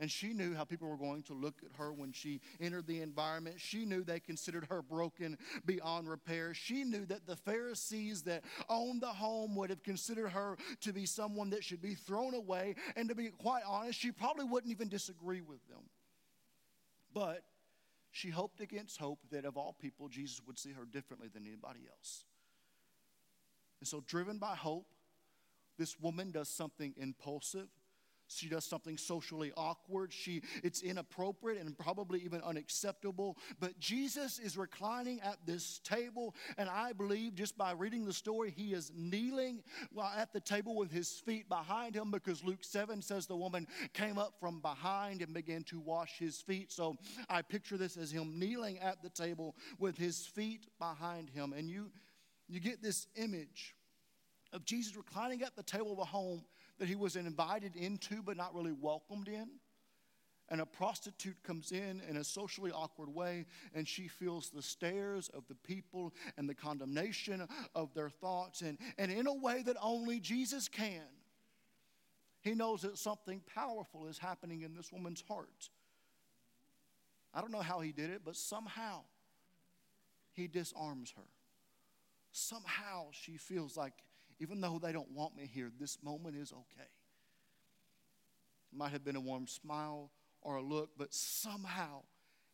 And 0.00 0.10
she 0.10 0.32
knew 0.32 0.54
how 0.54 0.64
people 0.64 0.88
were 0.88 0.96
going 0.96 1.24
to 1.24 1.34
look 1.34 1.56
at 1.64 1.76
her 1.76 1.92
when 1.92 2.12
she 2.12 2.40
entered 2.60 2.86
the 2.86 3.02
environment. 3.02 3.56
She 3.58 3.84
knew 3.84 4.04
they 4.04 4.20
considered 4.20 4.66
her 4.70 4.80
broken 4.80 5.36
beyond 5.66 6.08
repair. 6.08 6.54
She 6.54 6.84
knew 6.84 7.04
that 7.06 7.26
the 7.26 7.34
Pharisees 7.34 8.22
that 8.22 8.44
owned 8.68 9.00
the 9.00 9.08
home 9.08 9.56
would 9.56 9.70
have 9.70 9.82
considered 9.82 10.28
her 10.28 10.56
to 10.82 10.92
be 10.92 11.04
someone 11.04 11.50
that 11.50 11.64
should 11.64 11.82
be 11.82 11.94
thrown 11.94 12.34
away. 12.34 12.76
And 12.94 13.08
to 13.08 13.14
be 13.16 13.30
quite 13.30 13.64
honest, 13.66 13.98
she 13.98 14.12
probably 14.12 14.44
wouldn't 14.44 14.70
even 14.70 14.88
disagree 14.88 15.40
with 15.40 15.66
them. 15.68 15.82
But 17.12 17.42
she 18.12 18.30
hoped 18.30 18.60
against 18.60 18.98
hope 18.98 19.18
that 19.32 19.44
of 19.44 19.56
all 19.56 19.74
people, 19.80 20.08
Jesus 20.08 20.40
would 20.46 20.58
see 20.58 20.72
her 20.72 20.84
differently 20.84 21.28
than 21.32 21.44
anybody 21.44 21.80
else. 21.90 22.24
And 23.80 23.88
so, 23.88 24.02
driven 24.06 24.38
by 24.38 24.54
hope, 24.54 24.86
this 25.76 25.98
woman 26.00 26.30
does 26.30 26.48
something 26.48 26.94
impulsive 26.96 27.68
she 28.28 28.48
does 28.48 28.64
something 28.64 28.96
socially 28.96 29.52
awkward. 29.56 30.12
She, 30.12 30.42
it's 30.62 30.82
inappropriate 30.82 31.60
and 31.60 31.76
probably 31.76 32.20
even 32.20 32.42
unacceptable. 32.42 33.38
But 33.60 33.78
Jesus 33.78 34.38
is 34.38 34.56
reclining 34.56 35.20
at 35.20 35.38
this 35.46 35.80
table, 35.84 36.34
and 36.56 36.68
I 36.68 36.92
believe 36.92 37.34
just 37.34 37.56
by 37.56 37.72
reading 37.72 38.04
the 38.04 38.12
story, 38.12 38.52
he 38.54 38.72
is 38.72 38.92
kneeling 38.94 39.62
while 39.92 40.12
at 40.16 40.32
the 40.32 40.40
table 40.40 40.76
with 40.76 40.90
his 40.90 41.10
feet 41.10 41.48
behind 41.48 41.94
him 41.94 42.10
because 42.10 42.44
Luke 42.44 42.62
7 42.62 43.02
says 43.02 43.26
the 43.26 43.36
woman 43.36 43.66
came 43.92 44.18
up 44.18 44.34
from 44.40 44.60
behind 44.60 45.22
and 45.22 45.32
began 45.32 45.64
to 45.64 45.80
wash 45.80 46.18
his 46.18 46.40
feet. 46.40 46.70
So 46.70 46.96
I 47.28 47.42
picture 47.42 47.76
this 47.76 47.96
as 47.96 48.10
him 48.10 48.38
kneeling 48.38 48.78
at 48.78 49.02
the 49.02 49.10
table 49.10 49.56
with 49.78 49.96
his 49.96 50.26
feet 50.26 50.66
behind 50.78 51.30
him. 51.30 51.52
And 51.52 51.68
you, 51.68 51.90
you 52.48 52.60
get 52.60 52.82
this 52.82 53.06
image 53.16 53.74
of 54.52 54.64
Jesus 54.64 54.96
reclining 54.96 55.42
at 55.42 55.56
the 55.56 55.62
table 55.62 55.92
of 55.92 55.98
a 55.98 56.04
home 56.04 56.44
that 56.78 56.88
he 56.88 56.94
was 56.94 57.16
invited 57.16 57.76
into 57.76 58.22
but 58.22 58.36
not 58.36 58.54
really 58.54 58.72
welcomed 58.72 59.28
in. 59.28 59.48
and 60.50 60.60
a 60.60 60.66
prostitute 60.66 61.36
comes 61.42 61.72
in 61.72 62.00
in 62.08 62.16
a 62.16 62.24
socially 62.24 62.70
awkward 62.72 63.14
way, 63.14 63.44
and 63.74 63.86
she 63.86 64.08
feels 64.08 64.50
the 64.50 64.62
stares 64.62 65.28
of 65.30 65.46
the 65.48 65.54
people 65.54 66.14
and 66.36 66.48
the 66.48 66.54
condemnation 66.54 67.46
of 67.74 67.92
their 67.94 68.08
thoughts, 68.08 68.62
and, 68.62 68.78
and 68.96 69.12
in 69.12 69.26
a 69.26 69.34
way 69.34 69.62
that 69.62 69.76
only 69.82 70.20
Jesus 70.20 70.68
can. 70.68 71.02
He 72.40 72.54
knows 72.54 72.82
that 72.82 72.96
something 72.96 73.42
powerful 73.54 74.06
is 74.06 74.18
happening 74.18 74.62
in 74.62 74.74
this 74.74 74.90
woman's 74.92 75.22
heart. 75.28 75.68
I 77.34 77.40
don't 77.40 77.52
know 77.52 77.60
how 77.60 77.80
he 77.80 77.92
did 77.92 78.10
it, 78.10 78.22
but 78.24 78.36
somehow 78.36 79.02
he 80.32 80.46
disarms 80.46 81.12
her. 81.16 81.28
Somehow 82.32 83.08
she 83.10 83.36
feels 83.36 83.76
like, 83.76 83.92
even 84.40 84.60
though 84.60 84.78
they 84.78 84.92
don't 84.92 85.10
want 85.10 85.36
me 85.36 85.48
here, 85.52 85.70
this 85.78 85.98
moment 86.02 86.36
is 86.36 86.52
okay. 86.52 86.88
It 88.72 88.76
might 88.76 88.92
have 88.92 89.04
been 89.04 89.16
a 89.16 89.20
warm 89.20 89.46
smile 89.46 90.10
or 90.42 90.56
a 90.56 90.62
look, 90.62 90.90
but 90.96 91.12
somehow 91.12 92.02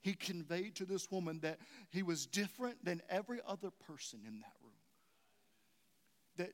he 0.01 0.15
conveyed 0.15 0.77
to 0.77 0.85
this 0.85 1.11
woman 1.11 1.41
that 1.41 1.59
he 1.91 2.03
was 2.03 2.27
different 2.27 2.85
than 2.85 3.03
every 3.09 3.41
other 3.47 3.71
person 3.71 4.21
in 4.27 4.41
that 4.41 4.53
room. 4.63 4.73
That 6.37 6.53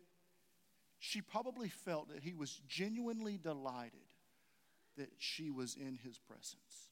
she 0.99 1.21
probably 1.21 1.69
felt 1.69 2.09
that 2.09 2.23
he 2.23 2.33
was 2.33 2.61
genuinely 2.69 3.39
delighted 3.39 4.01
that 4.97 5.11
she 5.19 5.51
was 5.51 5.75
in 5.75 5.99
his 6.03 6.19
presence. 6.19 6.91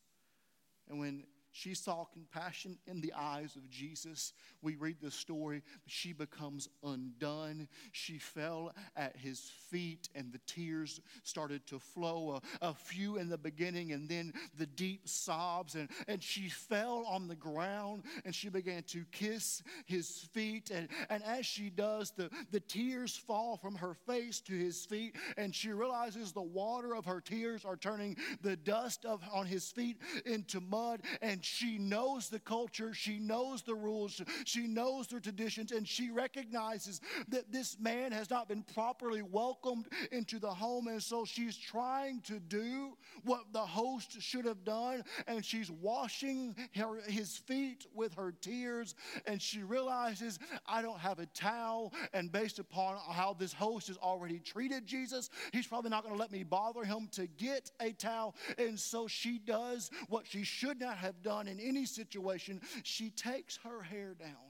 And 0.88 0.98
when 0.98 1.24
she 1.59 1.75
saw 1.75 2.05
compassion 2.05 2.79
in 2.87 3.01
the 3.01 3.12
eyes 3.16 3.57
of 3.57 3.68
Jesus. 3.68 4.33
We 4.62 4.77
read 4.77 4.99
the 5.03 5.11
story. 5.11 5.64
She 5.87 6.12
becomes 6.12 6.68
undone. 6.85 7.66
She 7.90 8.18
fell 8.18 8.73
at 8.94 9.16
his 9.16 9.51
feet, 9.68 10.09
and 10.14 10.33
the 10.33 10.38
tears 10.47 11.01
started 11.25 11.66
to 11.66 11.81
flow. 11.81 12.40
A, 12.62 12.68
a, 12.68 12.75
few 12.75 13.16
in 13.16 13.29
the 13.29 13.37
beginning, 13.37 13.90
and 13.90 14.09
then 14.09 14.33
the 14.57 14.66
deep 14.66 15.09
sobs. 15.09 15.75
And, 15.75 15.88
and 16.07 16.23
she 16.23 16.49
fell 16.49 17.05
on 17.09 17.27
the 17.27 17.35
ground 17.35 18.05
and 18.25 18.33
she 18.33 18.49
began 18.49 18.85
to 18.85 19.05
kiss 19.11 19.64
his 19.85 20.29
feet. 20.33 20.71
And, 20.71 20.88
and 21.11 21.25
as 21.25 21.44
she 21.44 21.71
does, 21.71 22.12
the, 22.12 22.31
the 22.53 22.61
tears 22.61 23.16
fall 23.16 23.57
from 23.57 23.75
her 23.75 23.94
face 23.94 24.40
to 24.42 24.53
his 24.53 24.85
feet, 24.85 25.16
and 25.37 25.53
she 25.53 25.73
realizes 25.73 26.31
the 26.31 26.40
water 26.40 26.94
of 26.94 27.05
her 27.05 27.21
tears 27.21 27.64
are 27.64 27.77
turning 27.77 28.16
the 28.42 28.55
dust 28.55 29.05
of, 29.05 29.21
on 29.33 29.47
his 29.47 29.73
feet 29.73 29.97
into 30.25 30.61
mud. 30.61 31.01
And 31.21 31.44
she 31.49 31.79
knows 31.79 32.29
the 32.29 32.39
culture, 32.39 32.93
she 32.93 33.19
knows 33.19 33.63
the 33.63 33.75
rules, 33.75 34.21
she 34.45 34.67
knows 34.67 35.07
the 35.07 35.21
traditions, 35.21 35.73
and 35.73 35.87
she 35.87 36.11
recognizes 36.11 37.01
that 37.29 37.51
this 37.51 37.79
man 37.81 38.13
has 38.13 38.31
not 38.31 38.49
been 38.49 38.63
properly 38.75 39.23
welcomed 39.23 39.87
into 40.13 40.39
the 40.39 40.51
home. 40.51 40.89
And 40.89 41.03
so 41.03 41.25
she's 41.25 41.57
trying 41.57 42.21
to 42.23 42.39
do 42.39 42.97
what 43.25 43.53
the 43.53 43.61
host 43.61 44.21
should 44.21 44.45
have 44.45 44.65
done, 44.65 45.03
and 45.27 45.45
she's 45.45 45.71
washing 45.71 46.55
her, 46.77 47.01
his 47.07 47.37
feet 47.37 47.87
with 47.95 48.15
her 48.15 48.33
tears. 48.41 48.95
And 49.27 49.41
she 49.41 49.63
realizes, 49.63 50.39
I 50.67 50.83
don't 50.83 50.99
have 50.99 51.19
a 51.19 51.27
towel. 51.27 51.93
And 52.13 52.31
based 52.31 52.59
upon 52.59 52.97
how 53.11 53.35
this 53.39 53.53
host 53.53 53.89
has 53.89 53.97
already 53.97 54.39
treated 54.39 54.87
Jesus, 54.87 55.31
he's 55.53 55.67
probably 55.67 55.91
not 55.91 56.03
going 56.03 56.15
to 56.15 56.21
let 56.21 56.33
me 56.33 56.43
bother 56.43 56.85
him 56.85 57.09
to 57.13 57.27
get 57.27 57.71
a 57.81 57.93
towel. 57.93 58.35
And 58.59 58.79
so 58.79 59.07
she 59.07 59.39
does 59.39 59.91
what 60.09 60.27
she 60.27 60.43
should 60.45 60.81
not 60.81 60.99
have 60.99 61.23
done 61.23 61.28
in 61.29 61.61
any 61.61 61.85
situation, 61.85 62.61
she 62.83 63.11
takes 63.11 63.59
her 63.59 63.83
hair 63.83 64.14
down 64.14 64.49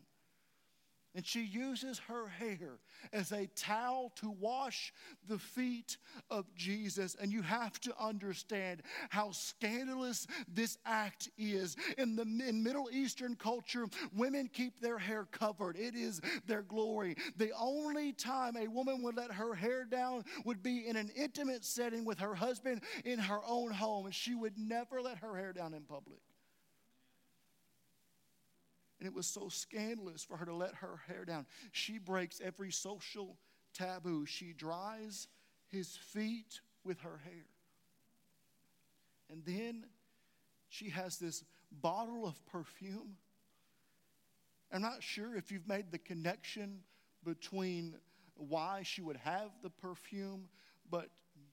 and 1.18 1.26
she 1.26 1.42
uses 1.42 1.98
her 1.98 2.28
hair 2.28 2.78
as 3.12 3.32
a 3.32 3.48
towel 3.56 4.12
to 4.14 4.30
wash 4.30 4.92
the 5.26 5.38
feet 5.38 5.96
of 6.30 6.44
Jesus. 6.54 7.16
And 7.20 7.32
you 7.32 7.42
have 7.42 7.80
to 7.80 7.94
understand 7.98 8.82
how 9.08 9.32
scandalous 9.32 10.28
this 10.46 10.78
act 10.84 11.28
is. 11.36 11.76
In 11.96 12.14
the 12.14 12.22
in 12.22 12.62
Middle 12.62 12.88
Eastern 12.92 13.34
culture, 13.34 13.86
women 14.14 14.48
keep 14.52 14.80
their 14.80 14.96
hair 14.96 15.24
covered, 15.24 15.76
it 15.76 15.96
is 15.96 16.20
their 16.46 16.62
glory. 16.62 17.16
The 17.36 17.50
only 17.58 18.12
time 18.12 18.56
a 18.56 18.68
woman 18.68 19.02
would 19.02 19.16
let 19.16 19.32
her 19.32 19.54
hair 19.54 19.84
down 19.84 20.24
would 20.44 20.62
be 20.62 20.86
in 20.86 20.94
an 20.94 21.10
intimate 21.16 21.64
setting 21.64 22.04
with 22.04 22.20
her 22.20 22.34
husband 22.34 22.82
in 23.04 23.18
her 23.18 23.40
own 23.44 23.72
home, 23.72 24.06
and 24.06 24.14
she 24.14 24.36
would 24.36 24.56
never 24.56 25.02
let 25.02 25.18
her 25.18 25.36
hair 25.36 25.52
down 25.52 25.74
in 25.74 25.82
public. 25.82 26.20
And 28.98 29.06
it 29.06 29.14
was 29.14 29.26
so 29.26 29.48
scandalous 29.48 30.24
for 30.24 30.36
her 30.36 30.44
to 30.44 30.54
let 30.54 30.74
her 30.76 31.00
hair 31.06 31.24
down. 31.24 31.46
She 31.72 31.98
breaks 31.98 32.40
every 32.44 32.72
social 32.72 33.36
taboo. 33.72 34.26
She 34.26 34.52
dries 34.52 35.28
his 35.68 35.96
feet 35.96 36.60
with 36.84 37.00
her 37.00 37.20
hair. 37.24 37.46
And 39.30 39.42
then 39.44 39.84
she 40.68 40.90
has 40.90 41.18
this 41.18 41.44
bottle 41.70 42.26
of 42.26 42.44
perfume. 42.46 43.16
I'm 44.72 44.82
not 44.82 45.02
sure 45.02 45.36
if 45.36 45.50
you've 45.50 45.68
made 45.68 45.90
the 45.90 45.98
connection 45.98 46.80
between 47.24 47.94
why 48.36 48.82
she 48.84 49.00
would 49.00 49.16
have 49.16 49.50
the 49.62 49.70
perfume, 49.70 50.48
but 50.90 51.08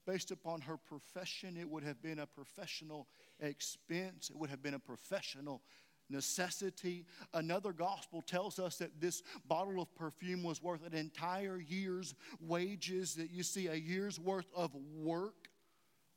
based 0.06 0.30
upon 0.30 0.60
her 0.60 0.76
profession, 0.76 1.56
it 1.56 1.68
would 1.68 1.82
have 1.82 2.00
been 2.02 2.20
a 2.20 2.26
professional 2.26 3.08
expense, 3.40 4.30
it 4.30 4.36
would 4.36 4.50
have 4.50 4.62
been 4.62 4.74
a 4.74 4.78
professional 4.78 5.62
necessity. 6.08 7.04
Another 7.34 7.72
gospel 7.72 8.22
tells 8.22 8.58
us 8.58 8.76
that 8.78 9.00
this 9.00 9.22
bottle 9.46 9.80
of 9.80 9.94
perfume 9.94 10.42
was 10.42 10.62
worth 10.62 10.86
an 10.86 10.94
entire 10.94 11.58
year's 11.58 12.14
wages, 12.40 13.14
that 13.14 13.30
you 13.30 13.42
see, 13.42 13.68
a 13.68 13.74
year's 13.74 14.18
worth 14.18 14.46
of 14.54 14.74
work 14.94 15.48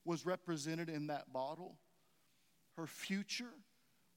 was 0.05 0.25
represented 0.25 0.89
in 0.89 1.07
that 1.07 1.31
bottle. 1.33 1.75
Her 2.75 2.87
future 2.87 3.53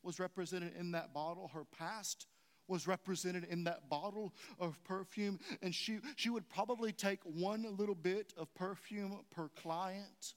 was 0.02 0.18
represented 0.18 0.72
in 0.78 0.92
that 0.92 1.12
bottle, 1.12 1.50
her 1.54 1.64
past 1.64 2.26
was 2.68 2.86
represented 2.86 3.44
in 3.44 3.64
that 3.64 3.88
bottle 3.90 4.32
of 4.58 4.82
perfume. 4.84 5.38
And 5.62 5.74
she, 5.74 5.98
she 6.16 6.30
would 6.30 6.48
probably 6.48 6.92
take 6.92 7.20
one 7.24 7.66
little 7.76 7.94
bit 7.94 8.32
of 8.36 8.52
perfume 8.54 9.20
per 9.34 9.48
client. 9.60 10.34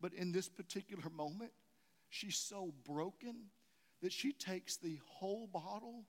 But 0.00 0.14
in 0.14 0.32
this 0.32 0.48
particular 0.48 1.04
moment, 1.14 1.52
She's 2.12 2.36
so 2.36 2.74
broken 2.84 3.46
that 4.02 4.12
she 4.12 4.34
takes 4.34 4.76
the 4.76 5.00
whole 5.06 5.46
bottle 5.46 6.04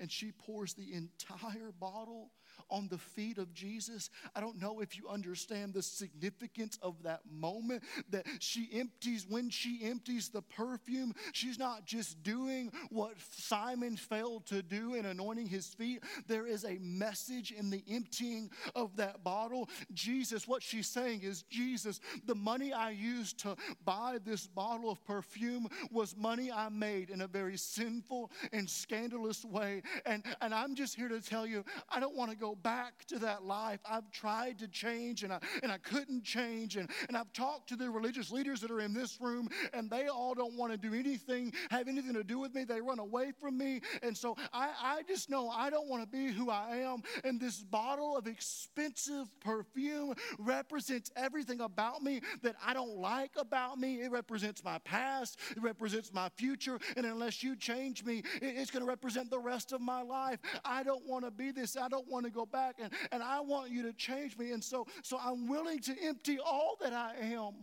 and 0.00 0.10
she 0.10 0.32
pours 0.32 0.74
the 0.74 0.92
entire 0.92 1.70
bottle 1.70 2.32
on 2.70 2.88
the 2.88 2.98
feet 2.98 3.38
of 3.38 3.52
Jesus. 3.54 4.10
I 4.34 4.40
don't 4.40 4.60
know 4.60 4.80
if 4.80 4.96
you 4.96 5.08
understand 5.08 5.74
the 5.74 5.82
significance 5.82 6.78
of 6.82 7.02
that 7.02 7.20
moment 7.30 7.82
that 8.10 8.26
she 8.40 8.68
empties, 8.72 9.26
when 9.28 9.50
she 9.50 9.80
empties 9.82 10.28
the 10.28 10.42
perfume, 10.42 11.14
she's 11.32 11.58
not 11.58 11.84
just 11.84 12.22
doing 12.22 12.72
what 12.90 13.12
Simon 13.30 13.96
failed 13.96 14.46
to 14.46 14.62
do 14.62 14.94
in 14.94 15.06
anointing 15.06 15.46
his 15.46 15.66
feet. 15.66 16.02
There 16.26 16.46
is 16.46 16.64
a 16.64 16.78
message 16.80 17.52
in 17.52 17.70
the 17.70 17.82
emptying 17.88 18.50
of 18.74 18.96
that 18.96 19.24
bottle. 19.24 19.68
Jesus, 19.92 20.46
what 20.46 20.62
she's 20.62 20.88
saying 20.88 21.22
is, 21.22 21.42
Jesus, 21.42 22.00
the 22.26 22.34
money 22.34 22.72
I 22.72 22.90
used 22.90 23.38
to 23.40 23.56
buy 23.84 24.18
this 24.24 24.46
bottle 24.46 24.90
of 24.90 25.04
perfume 25.04 25.68
was 25.90 26.16
money 26.16 26.50
I 26.50 26.68
made 26.68 27.10
in 27.10 27.22
a 27.22 27.26
very 27.26 27.56
sinful 27.56 28.30
and 28.52 28.68
scandalous 28.68 29.44
way. 29.44 29.82
And, 30.06 30.24
and 30.40 30.54
I'm 30.54 30.74
just 30.74 30.94
here 30.94 31.08
to 31.08 31.20
tell 31.20 31.46
you, 31.46 31.64
I 31.88 32.00
don't 32.00 32.16
want 32.16 32.30
to 32.30 32.36
go 32.36 32.47
back 32.54 33.04
to 33.06 33.18
that 33.20 33.44
life. 33.44 33.80
I've 33.88 34.10
tried 34.10 34.58
to 34.60 34.68
change 34.68 35.22
and 35.22 35.32
I, 35.32 35.38
and 35.62 35.70
I 35.72 35.78
couldn't 35.78 36.24
change. 36.24 36.76
And, 36.76 36.88
and 37.08 37.16
I've 37.16 37.32
talked 37.32 37.68
to 37.70 37.76
the 37.76 37.90
religious 37.90 38.30
leaders 38.30 38.60
that 38.60 38.70
are 38.70 38.80
in 38.80 38.92
this 38.92 39.18
room, 39.20 39.48
and 39.72 39.90
they 39.90 40.08
all 40.08 40.34
don't 40.34 40.56
want 40.56 40.72
to 40.72 40.78
do 40.78 40.94
anything, 40.94 41.52
have 41.70 41.88
anything 41.88 42.14
to 42.14 42.24
do 42.24 42.38
with 42.38 42.54
me. 42.54 42.64
They 42.64 42.80
run 42.80 42.98
away 42.98 43.32
from 43.40 43.58
me. 43.58 43.80
And 44.02 44.16
so 44.16 44.36
I, 44.52 44.70
I 44.82 45.02
just 45.06 45.30
know 45.30 45.48
I 45.48 45.70
don't 45.70 45.88
want 45.88 46.02
to 46.02 46.08
be 46.08 46.32
who 46.32 46.50
I 46.50 46.76
am. 46.76 47.02
And 47.24 47.40
this 47.40 47.58
bottle 47.62 48.16
of 48.16 48.26
expensive 48.26 49.26
perfume 49.40 50.14
represents 50.38 51.10
everything 51.16 51.60
about 51.60 52.02
me 52.02 52.20
that 52.42 52.56
I 52.64 52.74
don't 52.74 52.96
like 52.96 53.32
about 53.38 53.78
me. 53.78 54.02
It 54.02 54.10
represents 54.10 54.64
my 54.64 54.78
past, 54.78 55.38
it 55.50 55.62
represents 55.62 56.12
my 56.12 56.28
future. 56.36 56.78
And 56.96 57.06
unless 57.06 57.42
you 57.42 57.56
change 57.56 58.04
me, 58.04 58.22
it's 58.40 58.70
going 58.70 58.84
to 58.84 58.88
represent 58.88 59.30
the 59.30 59.38
rest 59.38 59.72
of 59.72 59.80
my 59.80 60.02
life. 60.02 60.38
I 60.64 60.82
don't 60.82 61.06
want 61.06 61.24
to 61.24 61.30
be 61.30 61.50
this. 61.50 61.76
I 61.76 61.88
don't 61.88 62.08
want 62.08 62.24
to 62.26 62.30
go 62.30 62.37
back 62.46 62.76
and, 62.82 62.92
and 63.12 63.22
I 63.22 63.40
want 63.40 63.70
you 63.70 63.82
to 63.84 63.92
change 63.92 64.36
me. 64.38 64.52
And 64.52 64.62
so, 64.62 64.86
so 65.02 65.18
I'm 65.22 65.48
willing 65.48 65.80
to 65.80 65.94
empty 66.02 66.38
all 66.38 66.76
that 66.80 66.92
I 66.92 67.14
am, 67.20 67.54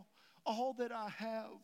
all 0.46 0.74
that 0.80 0.92
I 0.92 1.10
have 1.18 1.58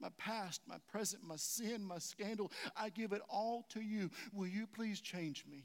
my 0.00 0.08
past, 0.16 0.62
my 0.66 0.76
present, 0.90 1.22
my 1.22 1.36
sin, 1.36 1.84
my 1.84 1.98
scandal. 1.98 2.50
I 2.76 2.88
give 2.88 3.12
it 3.12 3.22
all 3.28 3.66
to 3.70 3.80
you. 3.80 4.10
Will 4.32 4.46
you 4.46 4.66
please 4.66 5.00
change 5.00 5.44
me? 5.50 5.64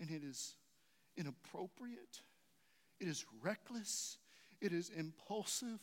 And 0.00 0.10
it 0.10 0.22
is 0.24 0.54
inappropriate, 1.16 2.22
it 3.00 3.08
is 3.08 3.26
reckless, 3.42 4.18
it 4.60 4.72
is 4.72 4.90
impulsive, 4.96 5.80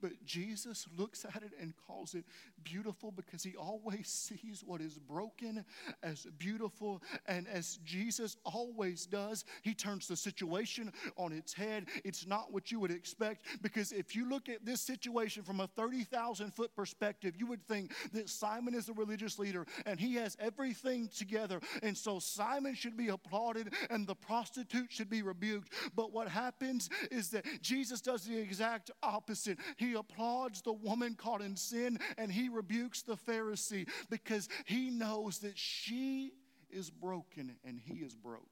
But 0.00 0.24
Jesus 0.24 0.86
looks 0.96 1.24
at 1.24 1.42
it 1.42 1.52
and 1.60 1.74
calls 1.86 2.14
it 2.14 2.24
beautiful 2.62 3.10
because 3.10 3.42
he 3.42 3.54
always 3.56 4.08
sees 4.08 4.62
what 4.64 4.80
is 4.80 4.98
broken 4.98 5.64
as 6.02 6.26
beautiful. 6.38 7.02
And 7.26 7.46
as 7.48 7.78
Jesus 7.84 8.36
always 8.44 9.06
does, 9.06 9.44
he 9.62 9.74
turns 9.74 10.08
the 10.08 10.16
situation 10.16 10.92
on 11.16 11.32
its 11.32 11.52
head. 11.52 11.86
It's 12.04 12.26
not 12.26 12.52
what 12.52 12.70
you 12.70 12.80
would 12.80 12.90
expect 12.90 13.46
because 13.62 13.92
if 13.92 14.14
you 14.14 14.28
look 14.28 14.48
at 14.48 14.64
this 14.64 14.80
situation 14.80 15.42
from 15.42 15.60
a 15.60 15.66
30,000 15.66 16.52
foot 16.52 16.74
perspective, 16.74 17.34
you 17.38 17.46
would 17.46 17.66
think 17.66 17.92
that 18.12 18.28
Simon 18.28 18.74
is 18.74 18.88
a 18.88 18.92
religious 18.92 19.38
leader 19.38 19.66
and 19.86 19.98
he 19.98 20.14
has 20.16 20.36
everything 20.40 21.08
together. 21.08 21.60
And 21.82 21.96
so 21.96 22.18
Simon 22.18 22.74
should 22.74 22.96
be 22.96 23.08
applauded 23.08 23.72
and 23.90 24.06
the 24.06 24.14
prostitute 24.14 24.90
should 24.90 25.10
be 25.10 25.22
rebuked. 25.22 25.72
But 25.94 26.12
what 26.12 26.28
happens 26.28 26.88
is 27.10 27.30
that 27.30 27.44
Jesus 27.62 28.00
does 28.00 28.24
the 28.24 28.36
exact 28.36 28.90
opposite. 29.02 29.58
He 29.76 29.83
applauds 29.92 30.62
the 30.62 30.72
woman 30.72 31.14
caught 31.14 31.42
in 31.42 31.56
sin 31.56 31.98
and 32.16 32.32
he 32.32 32.48
rebukes 32.48 33.02
the 33.02 33.16
Pharisee 33.16 33.86
because 34.08 34.48
he 34.64 34.88
knows 34.90 35.40
that 35.40 35.58
she 35.58 36.32
is 36.70 36.90
broken 36.90 37.56
and 37.64 37.78
he 37.78 37.98
is 37.98 38.14
broke. 38.14 38.48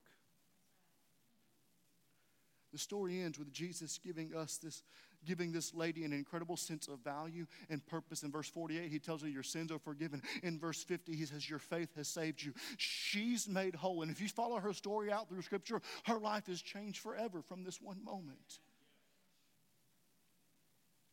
The 2.72 2.78
story 2.78 3.20
ends 3.20 3.38
with 3.38 3.52
Jesus 3.52 3.98
giving 4.02 4.34
us 4.34 4.56
this, 4.56 4.82
giving 5.26 5.52
this 5.52 5.74
lady 5.74 6.04
an 6.04 6.12
incredible 6.12 6.56
sense 6.56 6.88
of 6.88 7.00
value 7.00 7.46
and 7.68 7.84
purpose. 7.84 8.22
In 8.22 8.32
verse 8.32 8.48
48, 8.48 8.90
he 8.90 8.98
tells 8.98 9.20
her, 9.20 9.28
Your 9.28 9.42
sins 9.42 9.70
are 9.70 9.78
forgiven. 9.78 10.22
In 10.42 10.58
verse 10.58 10.82
50, 10.82 11.14
he 11.14 11.26
says, 11.26 11.48
Your 11.48 11.58
faith 11.58 11.90
has 11.96 12.08
saved 12.08 12.42
you. 12.42 12.54
She's 12.78 13.46
made 13.46 13.74
whole. 13.74 14.00
And 14.00 14.10
if 14.10 14.22
you 14.22 14.28
follow 14.28 14.58
her 14.58 14.72
story 14.72 15.12
out 15.12 15.28
through 15.28 15.42
Scripture, 15.42 15.82
her 16.04 16.18
life 16.18 16.48
is 16.48 16.62
changed 16.62 17.00
forever 17.00 17.42
from 17.42 17.62
this 17.62 17.80
one 17.80 18.02
moment. 18.02 18.58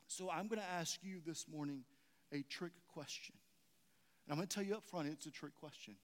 So 0.09 0.27
I'm 0.27 0.47
going 0.47 0.59
to 0.59 0.67
ask 0.67 0.99
you 1.03 1.21
this 1.23 1.45
morning 1.47 1.83
a 2.33 2.41
trick 2.49 2.71
question. 2.91 3.35
And 4.25 4.33
I'm 4.33 4.37
going 4.37 4.47
to 4.47 4.53
tell 4.53 4.63
you 4.63 4.73
up 4.73 4.83
front, 4.83 5.07
it's 5.07 5.27
a 5.27 5.31
trick 5.31 5.53
question. 5.59 5.95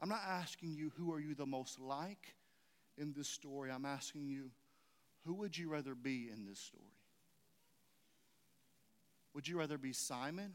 I'm 0.00 0.08
not 0.08 0.22
asking 0.28 0.74
you 0.74 0.90
who 0.96 1.12
are 1.12 1.20
you 1.20 1.36
the 1.36 1.46
most 1.46 1.78
like 1.80 2.34
in 2.98 3.14
this 3.16 3.28
story. 3.28 3.70
I'm 3.70 3.84
asking 3.84 4.26
you, 4.26 4.50
who 5.24 5.34
would 5.34 5.56
you 5.56 5.70
rather 5.70 5.94
be 5.94 6.28
in 6.28 6.44
this 6.44 6.58
story? 6.58 6.82
Would 9.34 9.46
you 9.46 9.56
rather 9.56 9.78
be 9.78 9.92
Simon? 9.92 10.54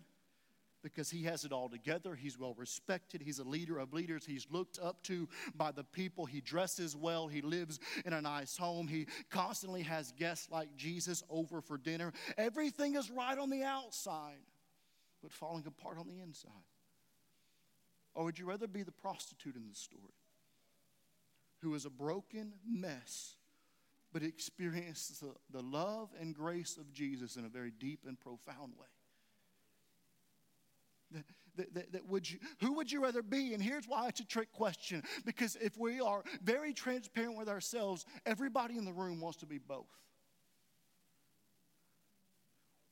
Because 0.84 1.12
he 1.12 1.24
has 1.24 1.46
it 1.46 1.52
all 1.52 1.70
together. 1.70 2.15
He's 2.15 2.39
well 2.39 2.56
respected. 2.58 3.22
He's 3.22 3.39
a 3.39 3.44
leader 3.44 3.78
of 3.78 3.94
leaders. 3.94 4.26
He's 4.26 4.48
looked 4.50 4.80
up 4.80 5.04
to 5.04 5.30
by 5.56 5.72
the 5.72 5.84
people. 5.84 6.26
He 6.26 6.41
dresses 6.41 6.96
well. 6.96 7.28
He 7.28 7.41
lives 7.41 7.80
in 8.04 8.13
a 8.13 8.22
nice 8.22 8.58
home. 8.58 8.88
He 8.88 9.08
constantly 9.30 9.84
has 9.84 10.12
guests 10.13 10.50
like 10.50 10.76
Jesus 10.76 11.24
over 11.30 11.62
for 11.62 11.78
dinner. 11.78 12.13
Everything 12.38 12.96
is 12.96 13.12
right 13.12 13.38
on 13.38 13.50
the 13.50 13.63
outside, 13.63 14.41
but 15.22 15.32
falling 15.32 15.65
apart 15.67 16.00
on 16.00 16.08
the 16.08 16.20
inside. 16.20 16.52
Or 18.15 18.26
would 18.26 18.39
you 18.39 18.46
rather 18.46 18.67
be 18.67 18.84
the 18.84 18.91
prostitute 18.91 19.56
in 19.56 19.67
the 19.70 19.76
story? 19.76 20.13
who 21.62 21.76
is 21.76 21.86
a 21.86 21.89
broken 21.89 22.54
mess, 22.67 23.36
but 24.12 24.24
experiences 24.24 25.20
the, 25.20 25.34
the 25.52 25.63
love 25.63 26.10
and 26.20 26.36
grace 26.36 26.78
of 26.78 26.91
Jesus 26.91 27.36
in 27.36 27.46
a 27.46 27.50
very 27.50 27.72
deep 27.72 28.02
and 28.08 28.20
profound 28.20 28.74
way. 28.78 28.88
That, 31.12 31.74
that, 31.74 31.91
that, 31.91 32.08
would 32.08 32.30
you, 32.30 32.39
who 32.62 32.74
would 32.74 32.91
you 32.91 33.04
rather 33.04 33.21
be? 33.21 33.54
And 33.54 33.62
here's 33.62 33.86
why 33.86 34.08
it's 34.08 34.21
a 34.21 34.26
trick 34.26 34.52
question. 34.54 35.04
Because 35.26 35.58
if 35.58 35.78
we 35.78 36.00
are 36.00 36.24
very 36.41 36.74
transparent 36.74 37.38
with 37.38 37.50
ourselves, 37.50 38.06
everybody 38.26 38.78
in 38.78 38.86
the 38.86 38.93
room 38.93 39.19
wants 39.19 39.39
to 39.39 39.45
be 39.45 39.58
both. 39.58 39.89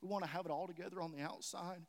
We 0.01 0.09
want 0.09 0.23
to 0.23 0.29
have 0.29 0.45
it 0.45 0.51
all 0.51 0.67
together 0.67 1.01
on 1.01 1.11
the 1.11 1.21
outside, 1.21 1.81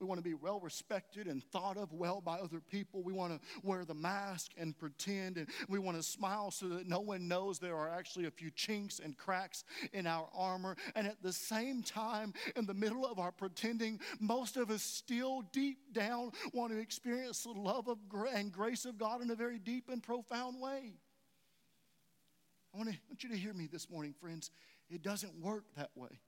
we 0.00 0.06
want 0.06 0.18
to 0.18 0.24
be 0.24 0.34
well 0.34 0.60
respected 0.60 1.26
and 1.26 1.42
thought 1.42 1.76
of 1.76 1.92
well 1.92 2.20
by 2.20 2.38
other 2.38 2.60
people. 2.60 3.02
We 3.02 3.12
want 3.12 3.32
to 3.32 3.40
wear 3.62 3.84
the 3.84 3.94
mask 3.94 4.52
and 4.58 4.76
pretend, 4.76 5.38
and 5.38 5.48
we 5.68 5.78
want 5.78 5.96
to 5.96 6.02
smile 6.02 6.50
so 6.50 6.68
that 6.68 6.86
no 6.86 7.00
one 7.00 7.28
knows 7.28 7.58
there 7.58 7.76
are 7.76 7.88
actually 7.88 8.26
a 8.26 8.30
few 8.30 8.50
chinks 8.50 8.98
and 8.98 9.16
cracks 9.16 9.64
in 9.92 10.06
our 10.06 10.28
armor. 10.34 10.76
And 10.94 11.06
at 11.06 11.22
the 11.22 11.32
same 11.32 11.82
time, 11.82 12.34
in 12.56 12.66
the 12.66 12.74
middle 12.74 13.06
of 13.06 13.18
our 13.18 13.32
pretending, 13.32 14.00
most 14.20 14.56
of 14.56 14.70
us 14.70 14.82
still 14.82 15.42
deep 15.52 15.78
down 15.92 16.32
want 16.52 16.72
to 16.72 16.78
experience 16.78 17.42
the 17.42 17.50
love 17.50 17.88
of 17.88 17.98
and 18.34 18.52
grace 18.52 18.84
of 18.84 18.98
God 18.98 19.22
in 19.22 19.30
a 19.30 19.34
very 19.34 19.58
deep 19.58 19.88
and 19.88 20.02
profound 20.02 20.60
way. 20.60 20.92
I 22.74 22.78
want, 22.78 22.90
to, 22.90 22.94
I 22.94 23.00
want 23.08 23.22
you 23.22 23.30
to 23.30 23.36
hear 23.36 23.54
me 23.54 23.68
this 23.70 23.88
morning, 23.88 24.14
friends. 24.20 24.50
It 24.90 25.02
doesn't 25.02 25.34
work 25.40 25.64
that 25.76 25.90
way. 25.94 26.20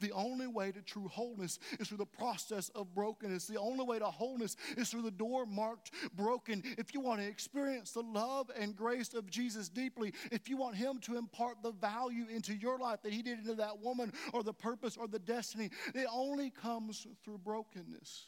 The 0.00 0.12
only 0.12 0.46
way 0.46 0.72
to 0.72 0.82
true 0.82 1.08
wholeness 1.08 1.58
is 1.80 1.88
through 1.88 1.98
the 1.98 2.06
process 2.06 2.68
of 2.70 2.94
brokenness. 2.94 3.46
The 3.46 3.58
only 3.58 3.84
way 3.84 3.98
to 3.98 4.06
wholeness 4.06 4.56
is 4.76 4.90
through 4.90 5.02
the 5.02 5.10
door 5.10 5.46
marked 5.46 5.90
broken. 6.14 6.62
If 6.76 6.92
you 6.92 7.00
want 7.00 7.20
to 7.20 7.26
experience 7.26 7.92
the 7.92 8.02
love 8.02 8.50
and 8.58 8.76
grace 8.76 9.14
of 9.14 9.30
Jesus 9.30 9.68
deeply, 9.68 10.12
if 10.30 10.48
you 10.48 10.56
want 10.56 10.76
Him 10.76 10.98
to 11.02 11.16
impart 11.16 11.62
the 11.62 11.72
value 11.72 12.26
into 12.28 12.54
your 12.54 12.78
life 12.78 13.02
that 13.02 13.12
He 13.12 13.22
did 13.22 13.38
into 13.38 13.54
that 13.54 13.80
woman 13.80 14.12
or 14.32 14.42
the 14.42 14.52
purpose 14.52 14.96
or 14.96 15.08
the 15.08 15.18
destiny, 15.18 15.70
it 15.94 16.06
only 16.12 16.50
comes 16.50 17.06
through 17.24 17.38
brokenness. 17.38 18.24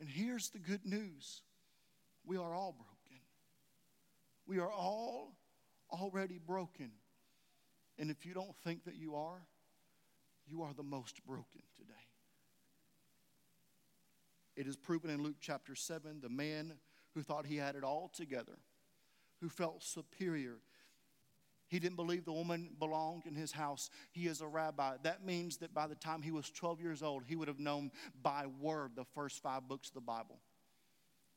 And 0.00 0.08
here's 0.08 0.50
the 0.50 0.58
good 0.58 0.84
news 0.84 1.42
we 2.24 2.36
are 2.36 2.54
all 2.54 2.72
broken. 2.72 3.22
We 4.46 4.58
are 4.58 4.70
all 4.70 5.34
already 5.90 6.38
broken. 6.38 6.90
And 7.98 8.10
if 8.10 8.26
you 8.26 8.34
don't 8.34 8.54
think 8.64 8.84
that 8.84 8.96
you 8.96 9.14
are, 9.14 9.42
you 10.52 10.62
are 10.62 10.74
the 10.74 10.82
most 10.82 11.24
broken 11.26 11.62
today. 11.74 11.94
It 14.54 14.66
is 14.66 14.76
proven 14.76 15.08
in 15.08 15.22
Luke 15.22 15.36
chapter 15.40 15.74
7 15.74 16.20
the 16.20 16.28
man 16.28 16.74
who 17.14 17.22
thought 17.22 17.46
he 17.46 17.56
had 17.56 17.74
it 17.74 17.84
all 17.84 18.10
together, 18.14 18.58
who 19.40 19.48
felt 19.48 19.82
superior. 19.82 20.56
He 21.68 21.78
didn't 21.78 21.96
believe 21.96 22.26
the 22.26 22.32
woman 22.32 22.68
belonged 22.78 23.24
in 23.24 23.34
his 23.34 23.50
house. 23.50 23.88
He 24.10 24.26
is 24.26 24.42
a 24.42 24.46
rabbi. 24.46 24.96
That 25.02 25.24
means 25.24 25.56
that 25.58 25.72
by 25.72 25.86
the 25.86 25.94
time 25.94 26.20
he 26.20 26.30
was 26.30 26.50
12 26.50 26.82
years 26.82 27.02
old, 27.02 27.24
he 27.26 27.34
would 27.34 27.48
have 27.48 27.58
known 27.58 27.90
by 28.22 28.44
word 28.60 28.90
the 28.94 29.06
first 29.14 29.42
five 29.42 29.66
books 29.68 29.88
of 29.88 29.94
the 29.94 30.00
Bible. 30.02 30.38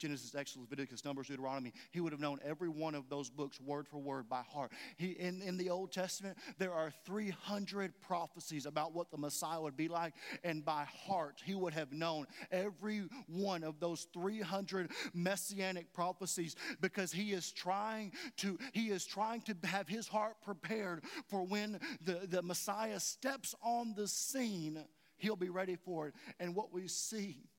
Genesis, 0.06 0.36
Exodus, 0.36 0.62
Leviticus, 0.70 1.04
Numbers, 1.04 1.28
Deuteronomy. 1.28 1.74
He 1.90 2.00
would 2.00 2.12
have 2.12 2.22
known 2.22 2.38
every 2.46 2.70
one 2.70 2.94
of 2.94 3.10
those 3.10 3.32
books 3.32 3.60
word 3.60 3.88
for 3.88 3.98
word 3.98 4.30
by 4.30 4.44
heart. 4.48 4.72
He, 4.98 5.12
in, 5.12 5.42
in 5.42 5.58
the 5.58 5.72
Old 5.72 5.92
Testament, 5.92 6.38
there 6.60 6.74
are 6.74 6.92
300 7.06 8.00
prophecies 8.02 8.68
about 8.68 8.94
what 8.94 9.10
the 9.10 9.18
Messiah 9.18 9.60
would 9.60 9.76
be 9.76 9.88
like, 9.88 10.14
and 10.44 10.64
by 10.64 10.86
heart, 11.08 11.42
he 11.44 11.56
would 11.56 11.74
have 11.74 11.92
known 11.92 12.28
every 12.52 13.10
one 13.28 13.64
of 13.64 13.80
those 13.80 14.06
300 14.14 14.92
messianic 15.16 15.92
prophecies 15.92 16.56
because 16.82 17.12
he 17.12 17.32
is 17.32 17.52
trying 17.52 18.12
to 18.38 18.60
he 18.74 18.90
is 18.90 19.06
trying 19.06 19.42
to 19.42 19.56
have 19.64 19.88
his 19.88 20.08
heart 20.08 20.36
prepared 20.44 21.04
for 21.30 21.44
when 21.44 21.80
the, 22.04 22.28
the 22.30 22.44
Messiah 22.44 23.00
steps 23.00 23.56
on 23.64 23.96
the 23.96 24.08
scene, 24.08 24.84
he'll 25.18 25.36
be 25.36 25.50
ready 25.50 25.76
for 25.76 26.10
it. 26.10 26.14
And 26.40 26.54
what 26.54 26.72
we 26.72 26.88
see 26.88 27.50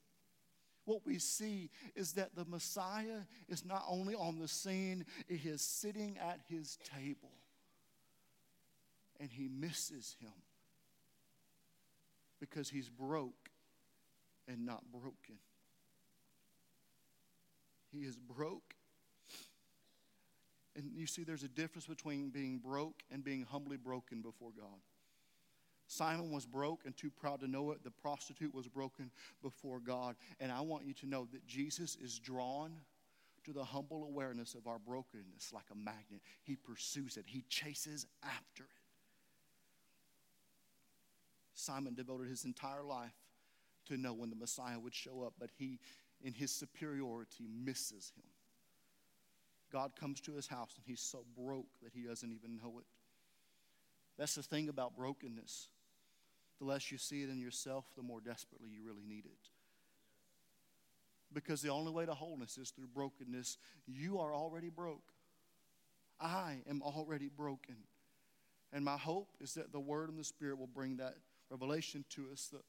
what 0.86 1.04
we 1.04 1.18
see 1.18 1.68
is 1.94 2.12
that 2.12 2.34
the 2.34 2.44
Messiah 2.46 3.20
is 3.48 3.64
not 3.64 3.84
only 3.88 4.14
on 4.14 4.38
the 4.38 4.48
scene, 4.48 5.04
he 5.28 5.48
is 5.48 5.60
sitting 5.60 6.16
at 6.18 6.40
his 6.48 6.78
table. 6.96 7.32
And 9.20 9.30
he 9.30 9.48
misses 9.48 10.16
him 10.20 10.32
because 12.38 12.68
he's 12.68 12.88
broke 12.88 13.50
and 14.46 14.64
not 14.64 14.84
broken. 14.92 15.38
He 17.90 18.00
is 18.00 18.16
broke. 18.16 18.74
And 20.76 20.90
you 20.94 21.06
see, 21.06 21.24
there's 21.24 21.42
a 21.42 21.48
difference 21.48 21.86
between 21.86 22.28
being 22.28 22.58
broke 22.58 23.02
and 23.10 23.24
being 23.24 23.46
humbly 23.50 23.78
broken 23.78 24.20
before 24.20 24.50
God. 24.56 24.78
Simon 25.88 26.30
was 26.30 26.44
broke 26.44 26.80
and 26.84 26.96
too 26.96 27.10
proud 27.10 27.40
to 27.40 27.48
know 27.48 27.70
it. 27.70 27.84
The 27.84 27.90
prostitute 27.90 28.52
was 28.52 28.66
broken 28.66 29.10
before 29.42 29.78
God. 29.78 30.16
And 30.40 30.50
I 30.50 30.60
want 30.60 30.84
you 30.84 30.94
to 30.94 31.06
know 31.06 31.28
that 31.32 31.46
Jesus 31.46 31.96
is 32.02 32.18
drawn 32.18 32.72
to 33.44 33.52
the 33.52 33.64
humble 33.64 34.04
awareness 34.04 34.54
of 34.54 34.66
our 34.66 34.78
brokenness 34.78 35.52
like 35.52 35.66
a 35.70 35.76
magnet. 35.76 36.20
He 36.42 36.56
pursues 36.56 37.16
it, 37.16 37.24
he 37.26 37.44
chases 37.48 38.06
after 38.24 38.64
it. 38.64 38.70
Simon 41.54 41.94
devoted 41.94 42.28
his 42.28 42.44
entire 42.44 42.82
life 42.82 43.14
to 43.86 43.96
know 43.96 44.12
when 44.12 44.30
the 44.30 44.36
Messiah 44.36 44.78
would 44.78 44.94
show 44.94 45.22
up, 45.22 45.34
but 45.38 45.50
he, 45.56 45.78
in 46.22 46.34
his 46.34 46.50
superiority, 46.50 47.46
misses 47.64 48.12
him. 48.16 48.24
God 49.72 49.92
comes 49.98 50.20
to 50.22 50.34
his 50.34 50.46
house 50.46 50.74
and 50.76 50.84
he's 50.84 51.00
so 51.00 51.24
broke 51.38 51.66
that 51.82 51.92
he 51.94 52.02
doesn't 52.02 52.32
even 52.32 52.56
know 52.56 52.78
it. 52.78 52.84
That's 54.18 54.34
the 54.34 54.42
thing 54.42 54.68
about 54.68 54.96
brokenness 54.96 55.68
the 56.58 56.64
less 56.64 56.90
you 56.90 56.98
see 56.98 57.22
it 57.22 57.30
in 57.30 57.38
yourself, 57.38 57.84
the 57.96 58.02
more 58.02 58.20
desperately 58.20 58.70
you 58.70 58.82
really 58.84 59.04
need 59.06 59.24
it. 59.26 59.50
Because 61.32 61.60
the 61.60 61.70
only 61.70 61.92
way 61.92 62.06
to 62.06 62.14
wholeness 62.14 62.56
is 62.56 62.70
through 62.70 62.86
brokenness. 62.94 63.58
You 63.86 64.20
are 64.20 64.34
already 64.34 64.70
broke. 64.70 65.12
I 66.20 66.58
am 66.68 66.82
already 66.82 67.28
broken. 67.28 67.76
And 68.72 68.84
my 68.84 68.96
hope 68.96 69.28
is 69.40 69.54
that 69.54 69.72
the 69.72 69.80
Word 69.80 70.08
and 70.08 70.18
the 70.18 70.24
Spirit 70.24 70.58
will 70.58 70.66
bring 70.66 70.96
that 70.96 71.14
revelation 71.50 72.04
to 72.10 72.26
us. 72.32 72.48
The, 72.52 72.60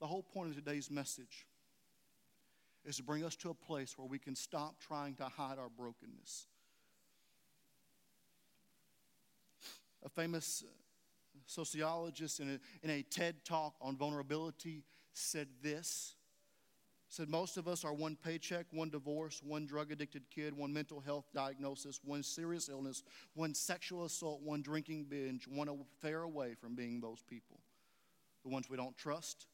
the 0.00 0.06
whole 0.06 0.22
point 0.22 0.50
of 0.50 0.56
today's 0.56 0.90
message 0.90 1.46
is 2.84 2.96
to 2.96 3.02
bring 3.02 3.24
us 3.24 3.36
to 3.36 3.50
a 3.50 3.54
place 3.54 3.96
where 3.96 4.06
we 4.06 4.18
can 4.18 4.34
stop 4.34 4.80
trying 4.80 5.14
to 5.16 5.24
hide 5.24 5.58
our 5.58 5.68
brokenness. 5.68 6.46
A 10.04 10.08
famous 10.08 10.64
sociologist 11.46 12.40
in 12.40 12.50
a, 12.50 12.84
in 12.84 12.90
a 12.90 13.02
TED 13.02 13.44
talk 13.44 13.74
on 13.80 13.96
vulnerability 13.96 14.84
said 15.12 15.48
this 15.62 16.14
said 17.12 17.28
most 17.28 17.58
of 17.58 17.68
us 17.68 17.84
are 17.84 17.92
one 17.92 18.16
paycheck, 18.24 18.64
one 18.70 18.88
divorce, 18.88 19.42
one 19.44 19.66
drug 19.66 19.92
addicted 19.92 20.22
kid, 20.30 20.56
one 20.56 20.72
mental 20.72 20.98
health 20.98 21.26
diagnosis, 21.34 22.00
one 22.02 22.22
serious 22.22 22.70
illness, 22.70 23.02
one 23.34 23.52
sexual 23.52 24.06
assault, 24.06 24.40
one 24.42 24.62
drinking 24.62 25.04
binge, 25.04 25.46
one 25.46 25.68
affair 25.68 26.22
away 26.22 26.54
from 26.54 26.74
being 26.74 27.02
those 27.02 27.22
people. 27.28 27.60
The 28.44 28.48
ones 28.48 28.70
we 28.70 28.78
don't 28.78 28.96
trust, 28.96 29.46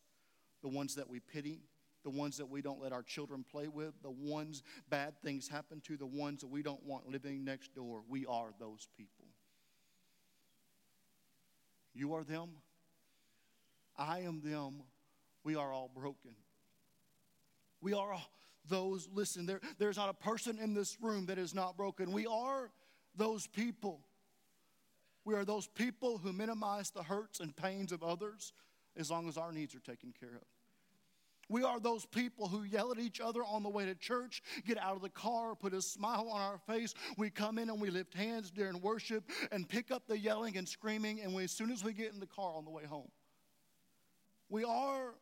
the 0.63 0.69
ones 0.69 0.95
that 0.95 1.11
we 1.11 1.19
pity, 1.19 1.59
the 2.05 2.11
ones 2.11 2.37
that 2.37 2.49
we 2.49 2.63
don't 2.63 2.81
let 2.81 2.93
our 2.93 3.03
children 3.03 3.45
play 3.51 3.67
with, 3.67 3.93
the 4.03 4.11
ones 4.11 4.63
bad 4.89 5.21
things 5.21 5.49
happen 5.49 5.81
to, 5.81 5.97
the 5.97 6.07
ones 6.07 6.43
that 6.43 6.47
we 6.47 6.63
don't 6.63 6.85
want 6.87 7.09
living 7.09 7.45
next 7.45 7.75
door. 7.75 8.03
We 8.09 8.25
are 8.27 8.53
those 8.61 8.87
people. 8.97 9.28
You 11.99 12.15
are 12.15 12.23
them. 12.23 12.51
I 13.97 14.21
am 14.21 14.41
them. 14.41 14.83
We 15.43 15.57
are 15.57 15.73
all 15.73 15.91
broken. 15.93 16.31
We 17.81 17.93
are 17.93 18.13
all 18.13 18.31
those, 18.69 19.09
listen, 19.13 19.47
there, 19.47 19.61
there's 19.79 19.97
not 19.97 20.11
a 20.11 20.15
person 20.15 20.59
in 20.59 20.75
this 20.75 20.99
room 21.01 21.27
that 21.27 21.39
is 21.39 21.55
not 21.55 21.77
broken. 21.77 22.13
We 22.13 22.27
are 22.27 22.71
those 23.17 23.47
people. 23.47 24.01
We 25.25 25.35
are 25.35 25.45
those 25.45 25.67
people 25.67 26.19
who 26.19 26.33
minimize 26.33 26.91
the 26.91 27.03
hurts 27.03 27.41
and 27.41 27.57
pains 27.57 27.91
of 27.91 28.03
others 28.03 28.53
as 28.97 29.11
long 29.11 29.29
as 29.29 29.37
our 29.37 29.53
needs 29.53 29.75
are 29.75 29.81
taken 29.81 30.13
care 30.19 30.37
of. 30.37 30.58
We 31.49 31.63
are 31.63 31.81
those 31.81 32.05
people 32.05 32.49
who 32.49 32.65
yell 32.65 32.93
at 32.93 32.99
each 32.99 33.21
other 33.21 33.43
on 33.43 33.63
the 33.63 33.69
way 33.69 33.87
to 33.87 33.95
church, 33.95 34.43
get 34.67 34.79
out 34.79 34.97
of 34.97 35.03
the 35.03 35.09
car, 35.09 35.55
put 35.55 35.73
a 35.73 35.81
smile 35.81 36.29
on 36.31 36.41
our 36.41 36.59
face. 36.59 36.95
We 37.17 37.31
come 37.31 37.59
in 37.59 37.71
and 37.71 37.81
we 37.81 37.91
lift 37.91 38.15
hands 38.15 38.51
during 38.51 38.81
worship 38.81 39.25
and 39.51 39.69
pick 39.69 39.91
up 39.91 40.07
the 40.07 40.19
yelling 40.19 40.57
and 40.57 40.69
screaming, 40.69 41.21
and 41.21 41.35
we, 41.35 41.45
as 41.45 41.53
soon 41.53 41.71
as 41.71 41.83
we 41.83 41.93
get 41.93 42.13
in 42.13 42.21
the 42.21 42.27
car 42.27 42.55
on 42.55 42.65
the 42.65 42.71
way 42.71 42.85
home. 42.85 43.11
We 44.51 44.65
are 44.65 45.15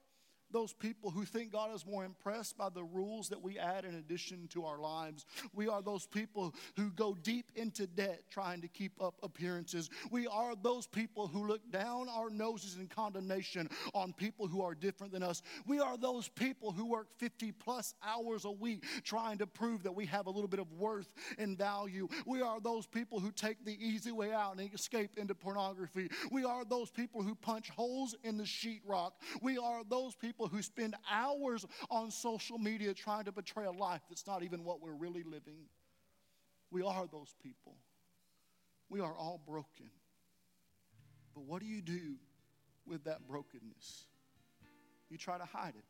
those 0.57 0.73
people 0.73 1.11
who 1.11 1.27
think 1.27 1.53
God 1.53 1.75
is 1.75 1.85
more 1.85 2.03
impressed 2.03 2.57
by 2.57 2.71
the 2.71 2.83
rules 2.83 3.29
that 3.29 3.43
we 3.43 3.59
add 3.59 3.85
in 3.85 3.97
addition 3.97 4.49
to 4.49 4.65
our 4.65 4.79
lives. 4.79 5.27
We 5.53 5.69
are 5.69 5.83
those 5.83 6.07
people 6.07 6.55
who 6.77 6.91
go 6.93 7.15
deep 7.15 7.53
into 7.57 7.87
debt 7.87 8.23
trying 8.31 8.63
to 8.63 8.69
keep 8.69 8.93
up 8.99 9.17
appearances. 9.23 9.91
We 10.11 10.27
are 10.27 10.55
those 10.57 10.87
people 10.87 11.27
who 11.27 11.47
look 11.47 11.61
down 11.71 12.09
our 12.09 12.31
noses 12.31 12.79
in 12.79 12.87
condemnation 12.87 13.69
on 13.93 14.15
people 14.15 14.47
who 14.47 14.63
are 14.63 14.75
different 14.75 15.13
than 15.13 15.23
us. 15.23 15.43
We 15.67 15.79
are 15.79 15.99
those 15.99 16.27
people 16.27 16.73
who 16.73 16.87
work 16.87 17.09
50 17.19 17.53
plus 17.53 17.93
hours 18.03 18.47
a 18.47 18.51
week 18.51 18.83
trying 19.05 19.37
to 19.39 19.47
prove 19.47 19.83
that 19.83 19.95
we 19.95 20.07
have 20.07 20.25
a 20.25 20.31
little 20.31 20.49
bit 20.49 20.61
of 20.61 20.73
worth 20.73 21.13
and 21.37 21.59
value. 21.59 22.09
We 22.25 22.41
are 22.41 22.61
those 22.63 22.87
people 22.87 23.21
who 23.21 23.31
take 23.31 23.63
the 23.67 23.77
easy 23.79 24.11
way 24.11 24.33
out 24.33 24.57
and 24.57 24.73
escape 24.73 25.19
into 25.19 25.35
pornography. 25.35 26.09
We 26.31 26.45
are 26.45 26.65
those 26.65 26.91
people 26.91 27.23
who 27.23 27.35
punch 27.35 27.69
holes 27.69 28.15
in 28.25 28.39
the 28.39 28.45
sheetrock. 28.45 29.11
We 29.43 29.59
are 29.59 29.83
those 29.87 30.15
people 30.15 30.46
people 30.47 30.57
who 30.57 30.63
spend 30.63 30.95
hours 31.11 31.65
on 31.91 32.11
social 32.11 32.59
media 32.59 32.95
trying 32.95 33.25
to 33.25 33.33
portray 33.33 33.65
a 33.65 33.71
life 33.71 34.03
that's 34.09 34.27
not 34.27 34.43
even 34.43 34.65
what 34.65 34.81
we're 34.81 34.95
really 34.95 35.23
living. 35.23 35.67
We 36.71 36.83
are 36.83 37.07
those 37.11 37.35
people. 37.43 37.77
We 38.89 39.01
are 39.01 39.15
all 39.15 39.41
broken. 39.47 39.91
But 41.35 41.45
what 41.45 41.61
do 41.61 41.67
you 41.67 41.81
do 41.81 42.17
with 42.87 43.05
that 43.05 43.27
brokenness? 43.27 44.07
You 45.11 45.19
try 45.19 45.39
to 45.39 45.45
hide 45.45 45.75
it. 45.77 45.85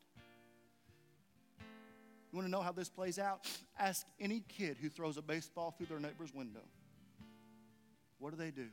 You 2.33 2.39
want 2.39 2.47
to 2.47 2.51
know 2.51 2.63
how 2.63 2.73
this 2.73 2.89
plays 2.89 3.19
out? 3.19 3.49
Ask 3.79 4.07
any 4.21 4.43
kid 4.49 4.77
who 4.81 4.89
throws 4.89 5.17
a 5.17 5.23
baseball 5.23 5.75
through 5.77 5.87
their 5.87 6.01
neighbor's 6.01 6.35
window. 6.35 6.65
What 8.19 8.31
do 8.31 8.37
they 8.37 8.51
do? 8.51 8.69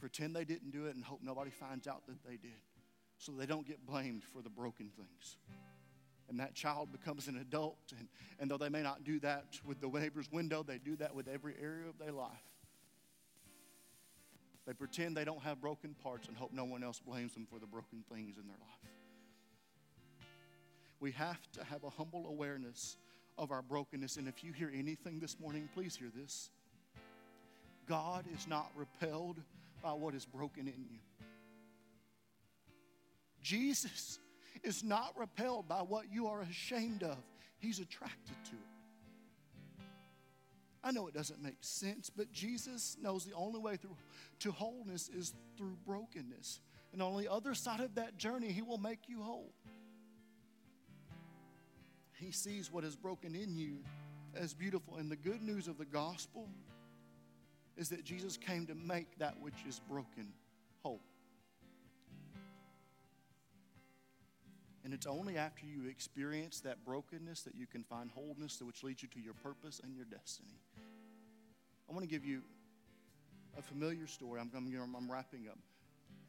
Pretend 0.00 0.36
they 0.36 0.44
didn't 0.44 0.70
do 0.70 0.86
it 0.86 0.94
and 0.94 1.04
hope 1.04 1.20
nobody 1.22 1.50
finds 1.50 1.86
out 1.86 2.06
that 2.06 2.22
they 2.24 2.36
did 2.36 2.60
so 3.18 3.32
they 3.32 3.46
don't 3.46 3.66
get 3.66 3.84
blamed 3.84 4.22
for 4.24 4.42
the 4.42 4.48
broken 4.48 4.90
things. 4.96 5.36
And 6.28 6.38
that 6.40 6.54
child 6.54 6.92
becomes 6.92 7.26
an 7.26 7.38
adult, 7.38 7.78
and, 7.98 8.08
and 8.38 8.50
though 8.50 8.58
they 8.58 8.68
may 8.68 8.82
not 8.82 9.04
do 9.04 9.18
that 9.20 9.58
with 9.64 9.80
the 9.80 9.88
neighbor's 9.88 10.30
window, 10.30 10.62
they 10.62 10.78
do 10.78 10.96
that 10.96 11.14
with 11.14 11.26
every 11.26 11.54
area 11.60 11.88
of 11.88 11.98
their 11.98 12.12
life. 12.12 12.30
They 14.66 14.74
pretend 14.74 15.16
they 15.16 15.24
don't 15.24 15.42
have 15.42 15.60
broken 15.60 15.94
parts 16.02 16.28
and 16.28 16.36
hope 16.36 16.52
no 16.52 16.64
one 16.64 16.84
else 16.84 17.00
blames 17.00 17.32
them 17.32 17.46
for 17.50 17.58
the 17.58 17.66
broken 17.66 18.04
things 18.12 18.36
in 18.36 18.46
their 18.46 18.58
life. 18.60 18.92
We 21.00 21.12
have 21.12 21.40
to 21.52 21.64
have 21.64 21.84
a 21.84 21.90
humble 21.90 22.26
awareness 22.28 22.98
of 23.38 23.50
our 23.50 23.62
brokenness. 23.62 24.16
And 24.16 24.28
if 24.28 24.44
you 24.44 24.52
hear 24.52 24.70
anything 24.74 25.20
this 25.20 25.40
morning, 25.40 25.68
please 25.72 25.96
hear 25.96 26.10
this 26.14 26.50
God 27.88 28.26
is 28.34 28.46
not 28.46 28.70
repelled 28.76 29.40
by 29.82 29.92
what 29.92 30.14
is 30.14 30.26
broken 30.26 30.68
in 30.68 30.84
you. 30.90 30.98
Jesus 33.42 34.18
is 34.62 34.82
not 34.82 35.14
repelled 35.16 35.68
by 35.68 35.80
what 35.80 36.12
you 36.12 36.26
are 36.28 36.40
ashamed 36.40 37.02
of, 37.02 37.16
He's 37.58 37.80
attracted 37.80 38.36
to 38.44 38.52
it. 38.52 39.88
I 40.82 40.92
know 40.92 41.08
it 41.08 41.14
doesn't 41.14 41.42
make 41.42 41.56
sense, 41.60 42.08
but 42.08 42.32
Jesus 42.32 42.96
knows 43.02 43.24
the 43.24 43.34
only 43.34 43.58
way 43.58 43.76
through 43.76 43.96
to 44.40 44.52
wholeness 44.52 45.08
is 45.08 45.34
through 45.56 45.76
brokenness. 45.84 46.60
And 46.92 47.02
on 47.02 47.18
the 47.18 47.30
other 47.30 47.54
side 47.54 47.80
of 47.80 47.96
that 47.96 48.16
journey, 48.16 48.52
He 48.52 48.62
will 48.62 48.78
make 48.78 49.08
you 49.08 49.22
whole. 49.22 49.52
He 52.14 52.32
sees 52.32 52.72
what 52.72 52.84
is 52.84 52.96
broken 52.96 53.34
in 53.34 53.56
you 53.56 53.78
as 54.34 54.54
beautiful. 54.54 54.96
And 54.96 55.10
the 55.10 55.16
good 55.16 55.42
news 55.42 55.68
of 55.68 55.78
the 55.78 55.84
gospel 55.84 56.48
is 57.76 57.88
that 57.90 58.04
Jesus 58.04 58.36
came 58.36 58.66
to 58.66 58.74
make 58.74 59.18
that 59.18 59.40
which 59.40 59.54
is 59.68 59.80
broken 59.88 60.32
whole. 60.82 61.00
And 64.84 64.94
it's 64.94 65.06
only 65.06 65.36
after 65.36 65.66
you 65.66 65.88
experience 65.88 66.60
that 66.60 66.84
brokenness 66.84 67.42
that 67.42 67.54
you 67.54 67.66
can 67.66 67.82
find 67.82 68.10
wholeness, 68.10 68.60
which 68.62 68.82
leads 68.82 69.02
you 69.02 69.08
to 69.08 69.20
your 69.20 69.34
purpose 69.34 69.80
and 69.82 69.94
your 69.94 70.04
destiny. 70.04 70.60
I 71.88 71.92
want 71.92 72.04
to 72.04 72.08
give 72.08 72.24
you 72.24 72.42
a 73.58 73.62
familiar 73.62 74.06
story. 74.06 74.40
I'm, 74.40 74.50
I'm, 74.54 74.94
I'm 74.96 75.10
wrapping 75.10 75.48
up. 75.48 75.58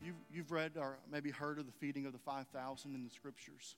You've, 0.01 0.15
you've 0.31 0.51
read 0.51 0.73
or 0.77 0.97
maybe 1.11 1.29
heard 1.29 1.59
of 1.59 1.65
the 1.65 1.71
feeding 1.73 2.05
of 2.05 2.13
the 2.13 2.19
5,000 2.19 2.95
in 2.95 3.03
the 3.03 3.09
scriptures. 3.09 3.75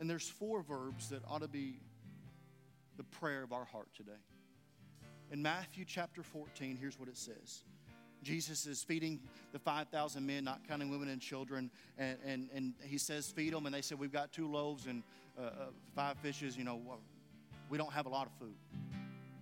And 0.00 0.08
there's 0.08 0.28
four 0.28 0.62
verbs 0.62 1.08
that 1.10 1.22
ought 1.28 1.42
to 1.42 1.48
be 1.48 1.80
the 2.96 3.04
prayer 3.04 3.42
of 3.42 3.52
our 3.52 3.64
heart 3.64 3.88
today. 3.96 4.12
In 5.30 5.42
Matthew 5.42 5.84
chapter 5.84 6.22
14, 6.22 6.78
here's 6.80 6.98
what 6.98 7.08
it 7.08 7.16
says 7.16 7.62
Jesus 8.22 8.66
is 8.66 8.82
feeding 8.82 9.20
the 9.52 9.58
5,000 9.58 10.26
men, 10.26 10.44
not 10.44 10.66
counting 10.66 10.90
women 10.90 11.08
and 11.08 11.20
children. 11.20 11.70
And, 11.96 12.18
and, 12.24 12.48
and 12.54 12.74
he 12.82 12.98
says, 12.98 13.30
Feed 13.30 13.52
them. 13.52 13.66
And 13.66 13.74
they 13.74 13.82
said, 13.82 13.98
We've 13.98 14.12
got 14.12 14.32
two 14.32 14.48
loaves 14.48 14.86
and 14.86 15.02
uh, 15.38 15.42
uh, 15.42 15.50
five 15.94 16.16
fishes. 16.18 16.56
You 16.56 16.64
know, 16.64 16.80
we 17.70 17.78
don't 17.78 17.92
have 17.92 18.06
a 18.06 18.10
lot 18.10 18.26
of 18.26 18.32
food. 18.38 18.56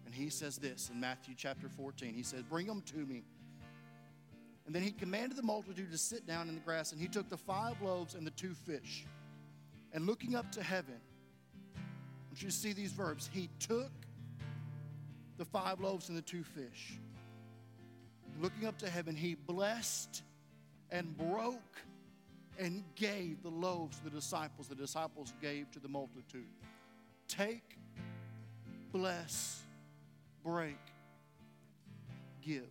And 0.05 0.15
he 0.15 0.29
says 0.31 0.57
this 0.57 0.91
in 0.93 1.01
Matthew 1.01 1.35
chapter 1.37 1.69
14. 1.69 2.15
He 2.15 2.23
says, 2.23 2.43
Bring 2.43 2.67
them 2.67 2.83
to 2.83 2.99
me. 2.99 3.25
And 4.67 4.75
then 4.75 4.83
he 4.83 4.91
commanded 4.91 5.39
the 5.39 5.43
multitude 5.43 5.93
to 5.93 5.99
sit 5.99 6.27
down 6.27 6.49
in 6.49 6.55
the 6.57 6.61
grass. 6.61 6.93
And 6.93 7.01
he 7.01 7.09
took 7.09 7.29
the 7.29 7.37
five 7.37 7.81
loaves 7.81 8.15
and 8.15 8.27
the 8.27 8.33
two 8.33 8.55
fish. 8.55 9.07
And 9.93 10.07
looking 10.07 10.35
up 10.35 10.51
to 10.53 10.63
heaven, 10.63 11.01
I 11.77 11.81
want 12.29 12.43
you 12.43 12.49
to 12.49 12.55
see 12.55 12.73
these 12.73 12.93
verbs. 12.93 13.31
He 13.33 13.49
took 13.61 13.93
the 15.39 15.45
five 15.45 15.81
loaves 15.81 16.09
and 16.09 16.19
the 16.19 16.23
two 16.23 16.43
fish 16.43 16.99
looking 18.41 18.67
up 18.67 18.79
to 18.79 18.91
heaven, 18.91 19.15
he 19.15 19.35
blessed 19.35 20.23
and 20.91 21.17
broke 21.17 21.61
and 22.59 22.83
gave 22.95 23.43
the 23.43 23.51
loaves 23.51 23.99
to 23.99 24.05
the 24.05 24.11
disciples. 24.11 24.69
The 24.69 24.75
disciples 24.75 25.33
gave 25.41 25.71
to 25.73 25.81
the 25.81 25.89
multitude. 25.89 26.47
Take, 27.29 27.77
bless, 28.93 29.63
break, 30.45 30.79
give. 32.41 32.69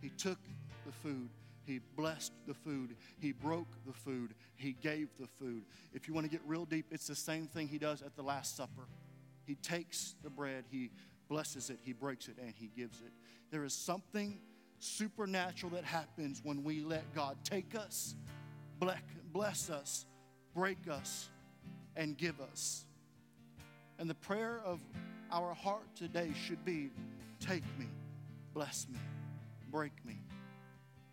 He 0.00 0.08
took 0.10 0.38
the 0.86 0.92
food. 0.92 1.28
He 1.64 1.80
blessed 1.96 2.32
the 2.46 2.54
food. 2.54 2.96
He 3.20 3.32
broke 3.32 3.68
the 3.86 3.92
food. 3.92 4.34
He 4.56 4.72
gave 4.72 5.08
the 5.20 5.26
food. 5.26 5.62
If 5.94 6.08
you 6.08 6.14
want 6.14 6.24
to 6.24 6.30
get 6.30 6.40
real 6.46 6.64
deep, 6.64 6.86
it's 6.90 7.06
the 7.06 7.14
same 7.14 7.46
thing 7.46 7.68
he 7.68 7.78
does 7.78 8.02
at 8.02 8.16
the 8.16 8.22
Last 8.22 8.56
Supper. 8.56 8.88
He 9.44 9.54
takes 9.56 10.14
the 10.22 10.30
bread, 10.30 10.64
he 10.70 10.90
blesses 11.28 11.70
it, 11.70 11.78
he 11.82 11.92
breaks 11.92 12.28
it, 12.28 12.36
and 12.40 12.52
he 12.56 12.70
gives 12.76 13.00
it. 13.00 13.12
There 13.50 13.64
is 13.64 13.74
something 13.74 14.38
supernatural 14.78 15.72
that 15.72 15.84
happens 15.84 16.40
when 16.42 16.62
we 16.64 16.80
let 16.80 17.14
God 17.14 17.36
take 17.44 17.74
us, 17.74 18.14
bless 19.32 19.70
us, 19.70 20.06
break 20.54 20.88
us, 20.88 21.28
and 21.96 22.16
give 22.16 22.40
us. 22.40 22.86
And 23.98 24.08
the 24.08 24.14
prayer 24.14 24.60
of 24.64 24.80
our 25.30 25.52
heart 25.52 25.84
today 25.94 26.32
should 26.46 26.64
be 26.64 26.90
take 27.38 27.64
me, 27.78 27.86
bless 28.54 28.86
me, 28.88 28.98
break 29.70 29.92
me 30.04 30.18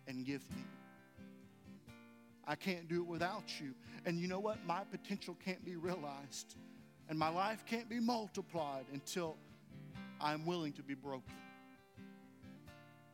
and 0.06 0.24
give 0.24 0.48
me. 0.50 0.64
I 2.46 2.54
can't 2.54 2.88
do 2.88 3.02
it 3.02 3.06
without 3.06 3.60
you. 3.60 3.74
And 4.06 4.18
you 4.18 4.26
know 4.26 4.40
what? 4.40 4.64
My 4.64 4.80
potential 4.90 5.36
can't 5.44 5.62
be 5.64 5.76
realized. 5.76 6.56
And 7.10 7.18
my 7.18 7.28
life 7.28 7.64
can't 7.66 7.88
be 7.88 8.00
multiplied 8.00 8.86
until 8.92 9.36
I'm 10.20 10.46
willing 10.46 10.72
to 10.74 10.82
be 10.82 10.94
broken. 10.94 11.34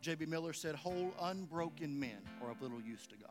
J.B. 0.05 0.27
Miller 0.27 0.53
said, 0.53 0.75
Whole 0.75 1.15
unbroken 1.23 1.99
men 1.99 2.19
are 2.43 2.51
of 2.51 2.61
little 2.61 2.83
use 2.83 3.07
to 3.07 3.17
God. 3.17 3.31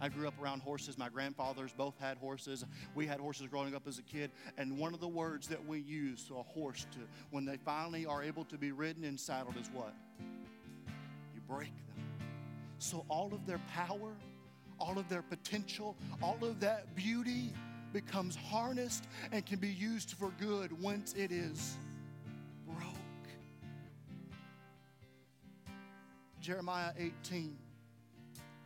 I 0.00 0.08
grew 0.08 0.26
up 0.26 0.34
around 0.42 0.60
horses. 0.60 0.98
My 0.98 1.08
grandfathers 1.08 1.72
both 1.72 1.96
had 2.00 2.18
horses. 2.18 2.64
We 2.96 3.06
had 3.06 3.20
horses 3.20 3.46
growing 3.46 3.76
up 3.76 3.86
as 3.86 4.00
a 4.00 4.02
kid. 4.02 4.32
And 4.58 4.76
one 4.76 4.92
of 4.92 4.98
the 4.98 5.06
words 5.06 5.46
that 5.46 5.64
we 5.64 5.78
use 5.78 6.24
to 6.24 6.34
a 6.38 6.42
horse 6.42 6.84
to 6.90 6.98
when 7.30 7.44
they 7.44 7.56
finally 7.58 8.04
are 8.06 8.24
able 8.24 8.44
to 8.46 8.58
be 8.58 8.72
ridden 8.72 9.04
and 9.04 9.18
saddled 9.18 9.56
is 9.56 9.70
what? 9.72 9.94
You 11.32 11.40
break 11.48 11.68
them. 11.68 12.06
So 12.80 13.04
all 13.08 13.32
of 13.32 13.46
their 13.46 13.60
power, 13.72 14.16
all 14.80 14.98
of 14.98 15.08
their 15.08 15.22
potential, 15.22 15.94
all 16.20 16.38
of 16.42 16.58
that 16.58 16.92
beauty 16.96 17.52
becomes 17.92 18.34
harnessed 18.34 19.06
and 19.30 19.46
can 19.46 19.60
be 19.60 19.68
used 19.68 20.10
for 20.18 20.32
good 20.40 20.72
once 20.82 21.14
it 21.16 21.30
is 21.30 21.76
Jeremiah 26.44 26.92
18 26.98 27.56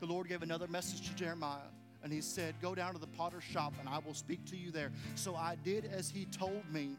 the 0.00 0.06
Lord 0.06 0.28
gave 0.28 0.42
another 0.42 0.66
message 0.68 1.08
to 1.08 1.14
Jeremiah. 1.14 1.70
And 2.02 2.12
he 2.12 2.20
said, 2.20 2.54
Go 2.62 2.74
down 2.74 2.92
to 2.92 3.00
the 3.00 3.06
potter's 3.06 3.44
shop 3.44 3.74
and 3.80 3.88
I 3.88 3.98
will 3.98 4.14
speak 4.14 4.44
to 4.46 4.56
you 4.56 4.70
there. 4.70 4.92
So 5.16 5.34
I 5.34 5.56
did 5.64 5.84
as 5.84 6.08
he 6.08 6.26
told 6.26 6.62
me 6.72 6.96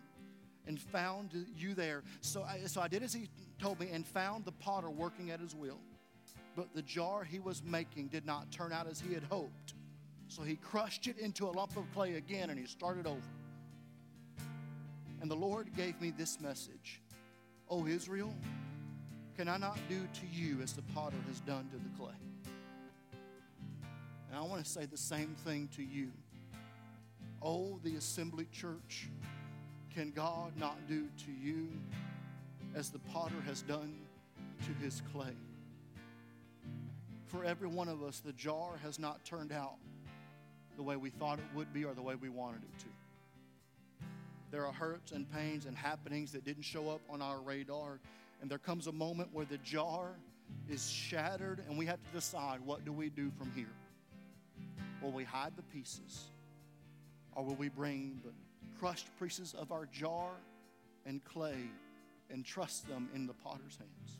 and 0.67 0.80
found 0.80 1.45
you 1.57 1.73
there. 1.73 2.03
So 2.21 2.43
I, 2.43 2.65
so 2.65 2.82
I 2.82 2.88
did 2.88 3.03
as 3.03 3.13
he 3.13 3.30
told 3.59 3.80
me 3.80 3.89
and 3.91 4.05
found 4.05 4.45
the 4.45 4.51
potter 4.51 4.89
working 4.89 5.32
at 5.32 5.39
his 5.39 5.55
wheel. 5.55 5.80
But 6.55 6.73
the 6.75 6.82
jar 6.82 7.23
he 7.23 7.39
was 7.39 7.63
making 7.63 8.07
did 8.07 8.25
not 8.25 8.51
turn 8.51 8.73
out 8.73 8.88
as 8.88 8.99
he 8.99 9.13
had 9.13 9.23
hoped. 9.23 9.73
So 10.27 10.43
he 10.43 10.57
crushed 10.57 11.07
it 11.07 11.17
into 11.17 11.47
a 11.47 11.51
lump 11.51 11.77
of 11.77 11.86
clay 11.93 12.15
again 12.15 12.49
and 12.49 12.59
he 12.59 12.65
started 12.65 13.07
over. 13.07 13.21
And 15.21 15.32
the 15.32 15.36
Lord 15.36 15.73
gave 15.75 15.99
me 16.01 16.11
this 16.11 16.39
message 16.41 17.01
O 17.69 17.86
Israel, 17.88 18.34
can 19.39 19.47
I 19.47 19.55
not 19.55 19.79
do 19.87 19.95
to 19.95 20.25
you 20.37 20.57
as 20.61 20.73
the 20.73 20.81
potter 20.93 21.15
has 21.29 21.39
done 21.39 21.69
to 21.71 21.77
the 21.77 21.97
clay? 21.97 22.17
And 24.29 24.37
I 24.37 24.41
want 24.41 24.61
to 24.61 24.69
say 24.69 24.85
the 24.85 24.97
same 24.97 25.33
thing 25.45 25.69
to 25.77 25.81
you. 25.81 26.11
Oh, 27.41 27.79
the 27.85 27.95
assembly 27.95 28.47
church, 28.51 29.07
can 29.95 30.11
God 30.11 30.51
not 30.57 30.75
do 30.89 31.07
to 31.19 31.31
you 31.31 31.69
as 32.75 32.89
the 32.89 32.99
potter 32.99 33.39
has 33.45 33.61
done 33.61 33.95
to 34.65 34.83
his 34.83 35.01
clay? 35.13 35.37
For 37.27 37.45
every 37.45 37.69
one 37.69 37.87
of 37.87 38.03
us, 38.03 38.19
the 38.19 38.33
jar 38.33 38.71
has 38.83 38.99
not 38.99 39.23
turned 39.23 39.53
out 39.53 39.75
the 40.75 40.83
way 40.83 40.97
we 40.97 41.11
thought 41.11 41.39
it 41.39 41.55
would 41.55 41.71
be 41.71 41.85
or 41.85 41.93
the 41.93 42.01
way 42.01 42.15
we 42.15 42.27
wanted 42.27 42.63
it 42.63 42.79
to. 42.79 44.05
There 44.51 44.65
are 44.65 44.73
hurts 44.73 45.13
and 45.13 45.31
pains 45.31 45.65
and 45.65 45.77
happenings 45.77 46.33
that 46.33 46.43
didn't 46.43 46.63
show 46.63 46.89
up 46.89 46.99
on 47.09 47.21
our 47.21 47.39
radar. 47.39 48.01
And 48.41 48.49
there 48.49 48.57
comes 48.57 48.87
a 48.87 48.91
moment 48.91 49.29
where 49.33 49.45
the 49.45 49.57
jar 49.59 50.15
is 50.69 50.89
shattered 50.89 51.63
and 51.67 51.77
we 51.77 51.85
have 51.85 52.01
to 52.03 52.11
decide 52.11 52.61
what 52.61 52.85
do 52.85 52.91
we 52.91 53.09
do 53.09 53.31
from 53.37 53.51
here? 53.51 53.73
Will 55.01 55.11
we 55.11 55.23
hide 55.23 55.55
the 55.55 55.63
pieces? 55.63 56.29
Or 57.33 57.43
will 57.43 57.55
we 57.55 57.69
bring 57.69 58.21
the 58.23 58.31
crushed 58.79 59.07
pieces 59.19 59.53
of 59.53 59.71
our 59.71 59.85
jar 59.87 60.31
and 61.05 61.23
clay 61.23 61.69
and 62.29 62.45
trust 62.45 62.87
them 62.87 63.09
in 63.13 63.25
the 63.27 63.33
potter's 63.33 63.77
hands? 63.77 64.17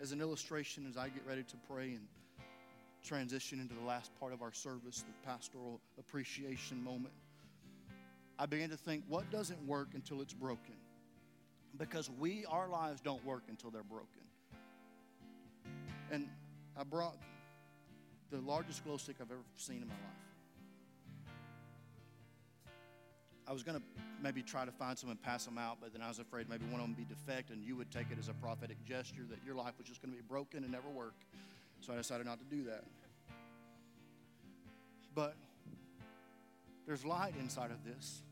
As 0.00 0.12
an 0.12 0.20
illustration, 0.20 0.86
as 0.88 0.96
I 0.96 1.08
get 1.08 1.26
ready 1.26 1.42
to 1.42 1.56
pray 1.68 1.94
and 1.94 2.06
transition 3.02 3.58
into 3.60 3.74
the 3.74 3.84
last 3.84 4.12
part 4.20 4.32
of 4.32 4.42
our 4.42 4.52
service, 4.52 5.02
the 5.02 5.28
pastoral 5.28 5.80
appreciation 5.98 6.82
moment, 6.82 7.14
I 8.38 8.46
began 8.46 8.70
to 8.70 8.76
think, 8.76 9.02
what 9.08 9.28
doesn't 9.30 9.60
work 9.66 9.88
until 9.94 10.20
it's 10.20 10.34
broken? 10.34 10.74
Because 11.76 12.10
we, 12.10 12.44
our 12.46 12.68
lives 12.68 13.00
don't 13.00 13.24
work 13.24 13.44
until 13.48 13.70
they're 13.70 13.82
broken. 13.82 14.22
And 16.10 16.28
I 16.76 16.84
brought 16.84 17.16
the 18.30 18.40
largest 18.40 18.84
glow 18.84 18.96
stick 18.96 19.16
I've 19.20 19.30
ever 19.30 19.40
seen 19.56 19.82
in 19.82 19.88
my 19.88 19.94
life. 19.94 20.28
I 23.46 23.52
was 23.52 23.62
going 23.62 23.78
to 23.78 23.82
maybe 24.22 24.42
try 24.42 24.64
to 24.64 24.72
find 24.72 24.98
some 24.98 25.10
and 25.10 25.22
pass 25.22 25.44
them 25.46 25.56
out, 25.56 25.78
but 25.80 25.92
then 25.92 26.02
I 26.02 26.08
was 26.08 26.18
afraid 26.18 26.50
maybe 26.50 26.64
one 26.66 26.74
of 26.74 26.80
them 26.80 26.96
would 26.96 27.08
be 27.08 27.14
defect 27.14 27.50
and 27.50 27.64
you 27.64 27.76
would 27.76 27.90
take 27.90 28.10
it 28.10 28.18
as 28.18 28.28
a 28.28 28.34
prophetic 28.34 28.76
gesture 28.84 29.22
that 29.30 29.38
your 29.46 29.54
life 29.54 29.72
was 29.78 29.86
just 29.86 30.02
going 30.02 30.12
to 30.12 30.16
be 30.16 30.26
broken 30.28 30.64
and 30.64 30.72
never 30.72 30.88
work. 30.88 31.14
So 31.80 31.92
I 31.92 31.96
decided 31.96 32.26
not 32.26 32.38
to 32.40 32.44
do 32.44 32.64
that. 32.64 32.84
But 35.14 35.34
there's 36.86 37.04
light 37.04 37.34
inside 37.40 37.70
of 37.70 37.84
this. 37.84 38.22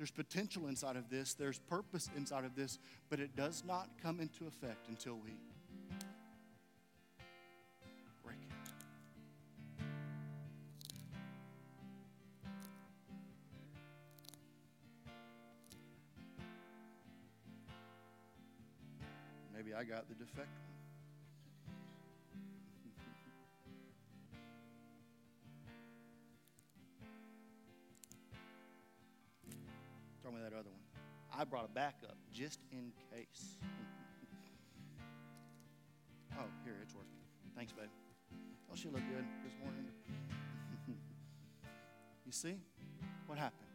There's 0.00 0.10
potential 0.10 0.66
inside 0.66 0.96
of 0.96 1.10
this. 1.10 1.34
There's 1.34 1.58
purpose 1.58 2.08
inside 2.16 2.46
of 2.46 2.56
this, 2.56 2.78
but 3.10 3.20
it 3.20 3.36
does 3.36 3.62
not 3.66 3.86
come 4.02 4.18
into 4.18 4.46
effect 4.46 4.88
until 4.88 5.16
we 5.16 5.32
break. 8.24 8.38
Maybe 19.54 19.74
I 19.74 19.84
got 19.84 20.08
the 20.08 20.14
defect 20.14 20.38
one. 20.38 20.69
That 30.38 30.52
other 30.52 30.70
one. 30.70 30.80
I 31.36 31.44
brought 31.44 31.64
a 31.64 31.68
backup 31.68 32.16
just 32.32 32.60
in 32.72 32.92
case. 33.12 33.56
oh, 36.38 36.44
here, 36.64 36.76
it's 36.82 36.94
working. 36.94 37.10
Thanks, 37.56 37.72
babe. 37.72 37.88
Oh, 38.70 38.76
she 38.76 38.88
looked 38.88 39.08
good 39.08 39.24
this 39.44 39.52
morning. 39.62 39.86
you 42.26 42.32
see 42.32 42.56
what 43.26 43.38
happened? 43.38 43.68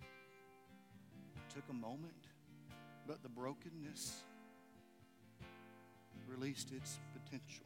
It 0.00 1.54
took 1.54 1.64
a 1.70 1.74
moment, 1.74 2.28
but 3.06 3.22
the 3.22 3.28
brokenness 3.28 4.22
released 6.28 6.72
its 6.72 6.98
potential. 7.12 7.64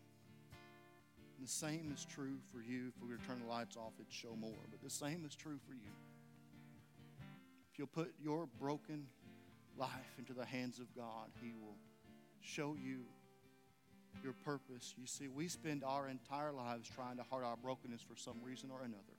And 1.37 1.47
the 1.47 1.51
same 1.51 1.93
is 1.95 2.05
true 2.05 2.37
for 2.53 2.63
you. 2.63 2.93
If 2.95 3.03
we 3.03 3.09
were 3.09 3.17
to 3.17 3.27
turn 3.27 3.41
the 3.41 3.49
lights 3.49 3.77
off, 3.77 3.93
it'd 3.99 4.13
show 4.13 4.37
more. 4.37 4.53
But 4.71 4.83
the 4.83 4.91
same 4.91 5.25
is 5.27 5.35
true 5.35 5.59
for 5.67 5.75
you. 5.75 5.91
If 7.73 7.79
you'll 7.79 7.87
put 7.87 8.13
your 8.23 8.47
broken 8.61 9.07
life 9.79 10.15
into 10.19 10.35
the 10.35 10.45
hands 10.45 10.79
of 10.79 10.95
God, 10.95 11.31
He 11.41 11.55
will 11.55 11.77
show 12.43 12.77
you 12.79 13.05
your 14.23 14.35
purpose. 14.45 14.95
You 14.99 15.07
see, 15.07 15.29
we 15.29 15.49
spend 15.49 15.83
our 15.83 16.07
entire 16.07 16.53
lives 16.53 16.87
trying 16.95 17.17
to 17.17 17.23
hide 17.23 17.43
our 17.43 17.57
brokenness 17.57 18.03
for 18.03 18.15
some 18.15 18.37
reason 18.43 18.71
or 18.71 18.81
another. 18.83 19.17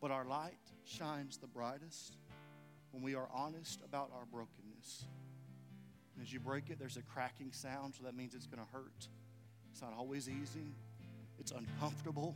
But 0.00 0.10
our 0.10 0.24
light 0.24 0.58
shines 0.84 1.36
the 1.36 1.46
brightest 1.48 2.16
when 2.92 3.02
we 3.02 3.14
are 3.14 3.28
honest 3.30 3.80
about 3.84 4.10
our 4.16 4.24
brokenness. 4.24 5.04
And 6.16 6.24
As 6.24 6.32
you 6.32 6.40
break 6.40 6.70
it, 6.70 6.78
there's 6.78 6.96
a 6.96 7.02
cracking 7.02 7.52
sound, 7.52 7.94
so 7.94 8.04
that 8.04 8.16
means 8.16 8.34
it's 8.34 8.46
going 8.46 8.64
to 8.64 8.72
hurt. 8.72 9.08
It's 9.70 9.82
not 9.82 9.92
always 9.96 10.30
easy, 10.30 10.72
it's 11.38 11.52
uncomfortable. 11.52 12.34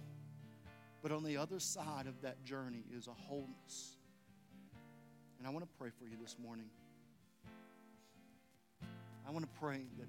But 1.03 1.13
on 1.13 1.25
the 1.25 1.39
other 1.39 1.61
side 1.61 2.07
of 2.07 2.21
that 2.21 2.45
journey 2.45 2.85
is 2.95 3.09
a 3.09 3.13
wholeness. 3.13 3.97
And 5.39 5.47
I 5.47 5.51
want 5.51 5.65
to 5.65 5.79
pray 5.79 5.91
for 5.99 6.05
you 6.05 6.17
this 6.21 6.37
morning. 6.43 6.67
I 9.27 9.31
want 9.31 9.45
to 9.45 9.61
pray 9.61 9.83
that 9.99 10.09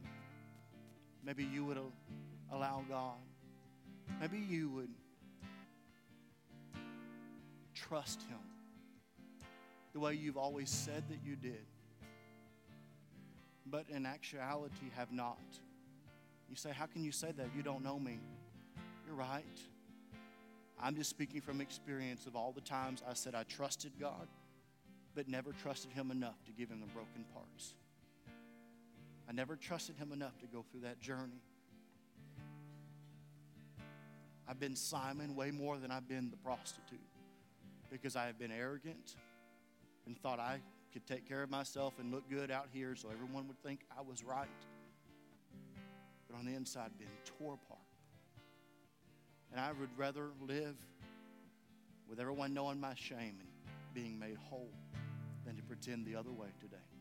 maybe 1.24 1.44
you 1.44 1.66
would 1.66 1.80
allow 2.52 2.84
God, 2.90 3.18
maybe 4.20 4.38
you 4.38 4.70
would 4.70 4.90
trust 7.74 8.22
Him 8.24 8.40
the 9.94 10.00
way 10.00 10.14
you've 10.14 10.38
always 10.38 10.70
said 10.70 11.04
that 11.10 11.20
you 11.26 11.36
did 11.36 11.66
but 13.66 13.86
in 13.90 14.06
actuality 14.06 14.92
have 14.96 15.12
not. 15.12 15.40
You 16.50 16.56
say, 16.56 16.72
How 16.72 16.86
can 16.86 17.04
you 17.04 17.12
say 17.12 17.32
that? 17.32 17.48
You 17.56 17.64
don't 17.64 17.84
know 17.84 18.00
me. 18.00 18.20
You're 19.06 19.16
right. 19.16 19.44
I'm 20.82 20.96
just 20.96 21.10
speaking 21.10 21.42
from 21.42 21.62
experience 21.62 22.26
of 22.28 22.36
all 22.36 22.52
the 22.52 22.62
times 22.62 23.02
I 23.08 23.14
said 23.14 23.34
I 23.34 23.44
trusted 23.44 23.94
God, 24.00 24.28
but 25.16 25.30
never 25.30 25.54
trusted 25.54 25.92
Him 25.92 26.12
enough 26.12 26.44
to 26.46 26.52
give 26.52 26.70
Him 26.70 26.82
the 26.82 26.88
broken 26.88 27.26
parts. 27.34 27.74
I 29.28 29.32
never 29.32 29.56
trusted 29.56 29.96
Him 29.96 30.12
enough 30.12 30.38
to 30.40 30.46
go 30.46 30.64
through 30.70 30.82
that 30.82 31.00
journey. 31.00 31.42
I've 34.48 34.60
been 34.60 34.76
Simon 34.76 35.36
way 35.36 35.50
more 35.50 35.78
than 35.78 35.90
I've 35.90 36.08
been 36.08 36.30
the 36.30 36.38
prostitute 36.38 37.00
because 37.90 38.16
I 38.16 38.28
have 38.28 38.38
been 38.38 38.52
arrogant 38.52 39.16
and 40.06 40.22
thought 40.22 40.40
I 40.40 40.60
could 40.94 41.08
take 41.08 41.28
care 41.28 41.42
of 41.42 41.50
myself 41.50 41.94
and 42.00 42.12
look 42.12 42.30
good 42.30 42.52
out 42.52 42.68
here 42.72 42.96
so 42.96 43.10
everyone 43.10 43.48
would 43.48 43.62
think 43.64 43.82
I 43.98 44.02
was 44.02 44.24
right. 44.24 44.48
But 46.30 46.38
on 46.38 46.46
the 46.46 46.54
inside, 46.54 46.92
been 47.00 47.08
tore 47.26 47.56
apart. 47.56 47.80
And 49.52 49.60
I 49.60 49.72
would 49.72 49.90
rather 49.98 50.30
live 50.46 50.76
with 52.08 52.20
everyone 52.20 52.54
knowing 52.54 52.80
my 52.80 52.94
shame 52.94 53.38
and 53.40 53.50
being 53.94 54.20
made 54.20 54.38
whole 54.38 54.70
than 55.46 55.56
to 55.56 55.64
pretend 55.64 56.06
the 56.06 56.16
other 56.16 56.32
way 56.32 56.48
today. 56.60 56.95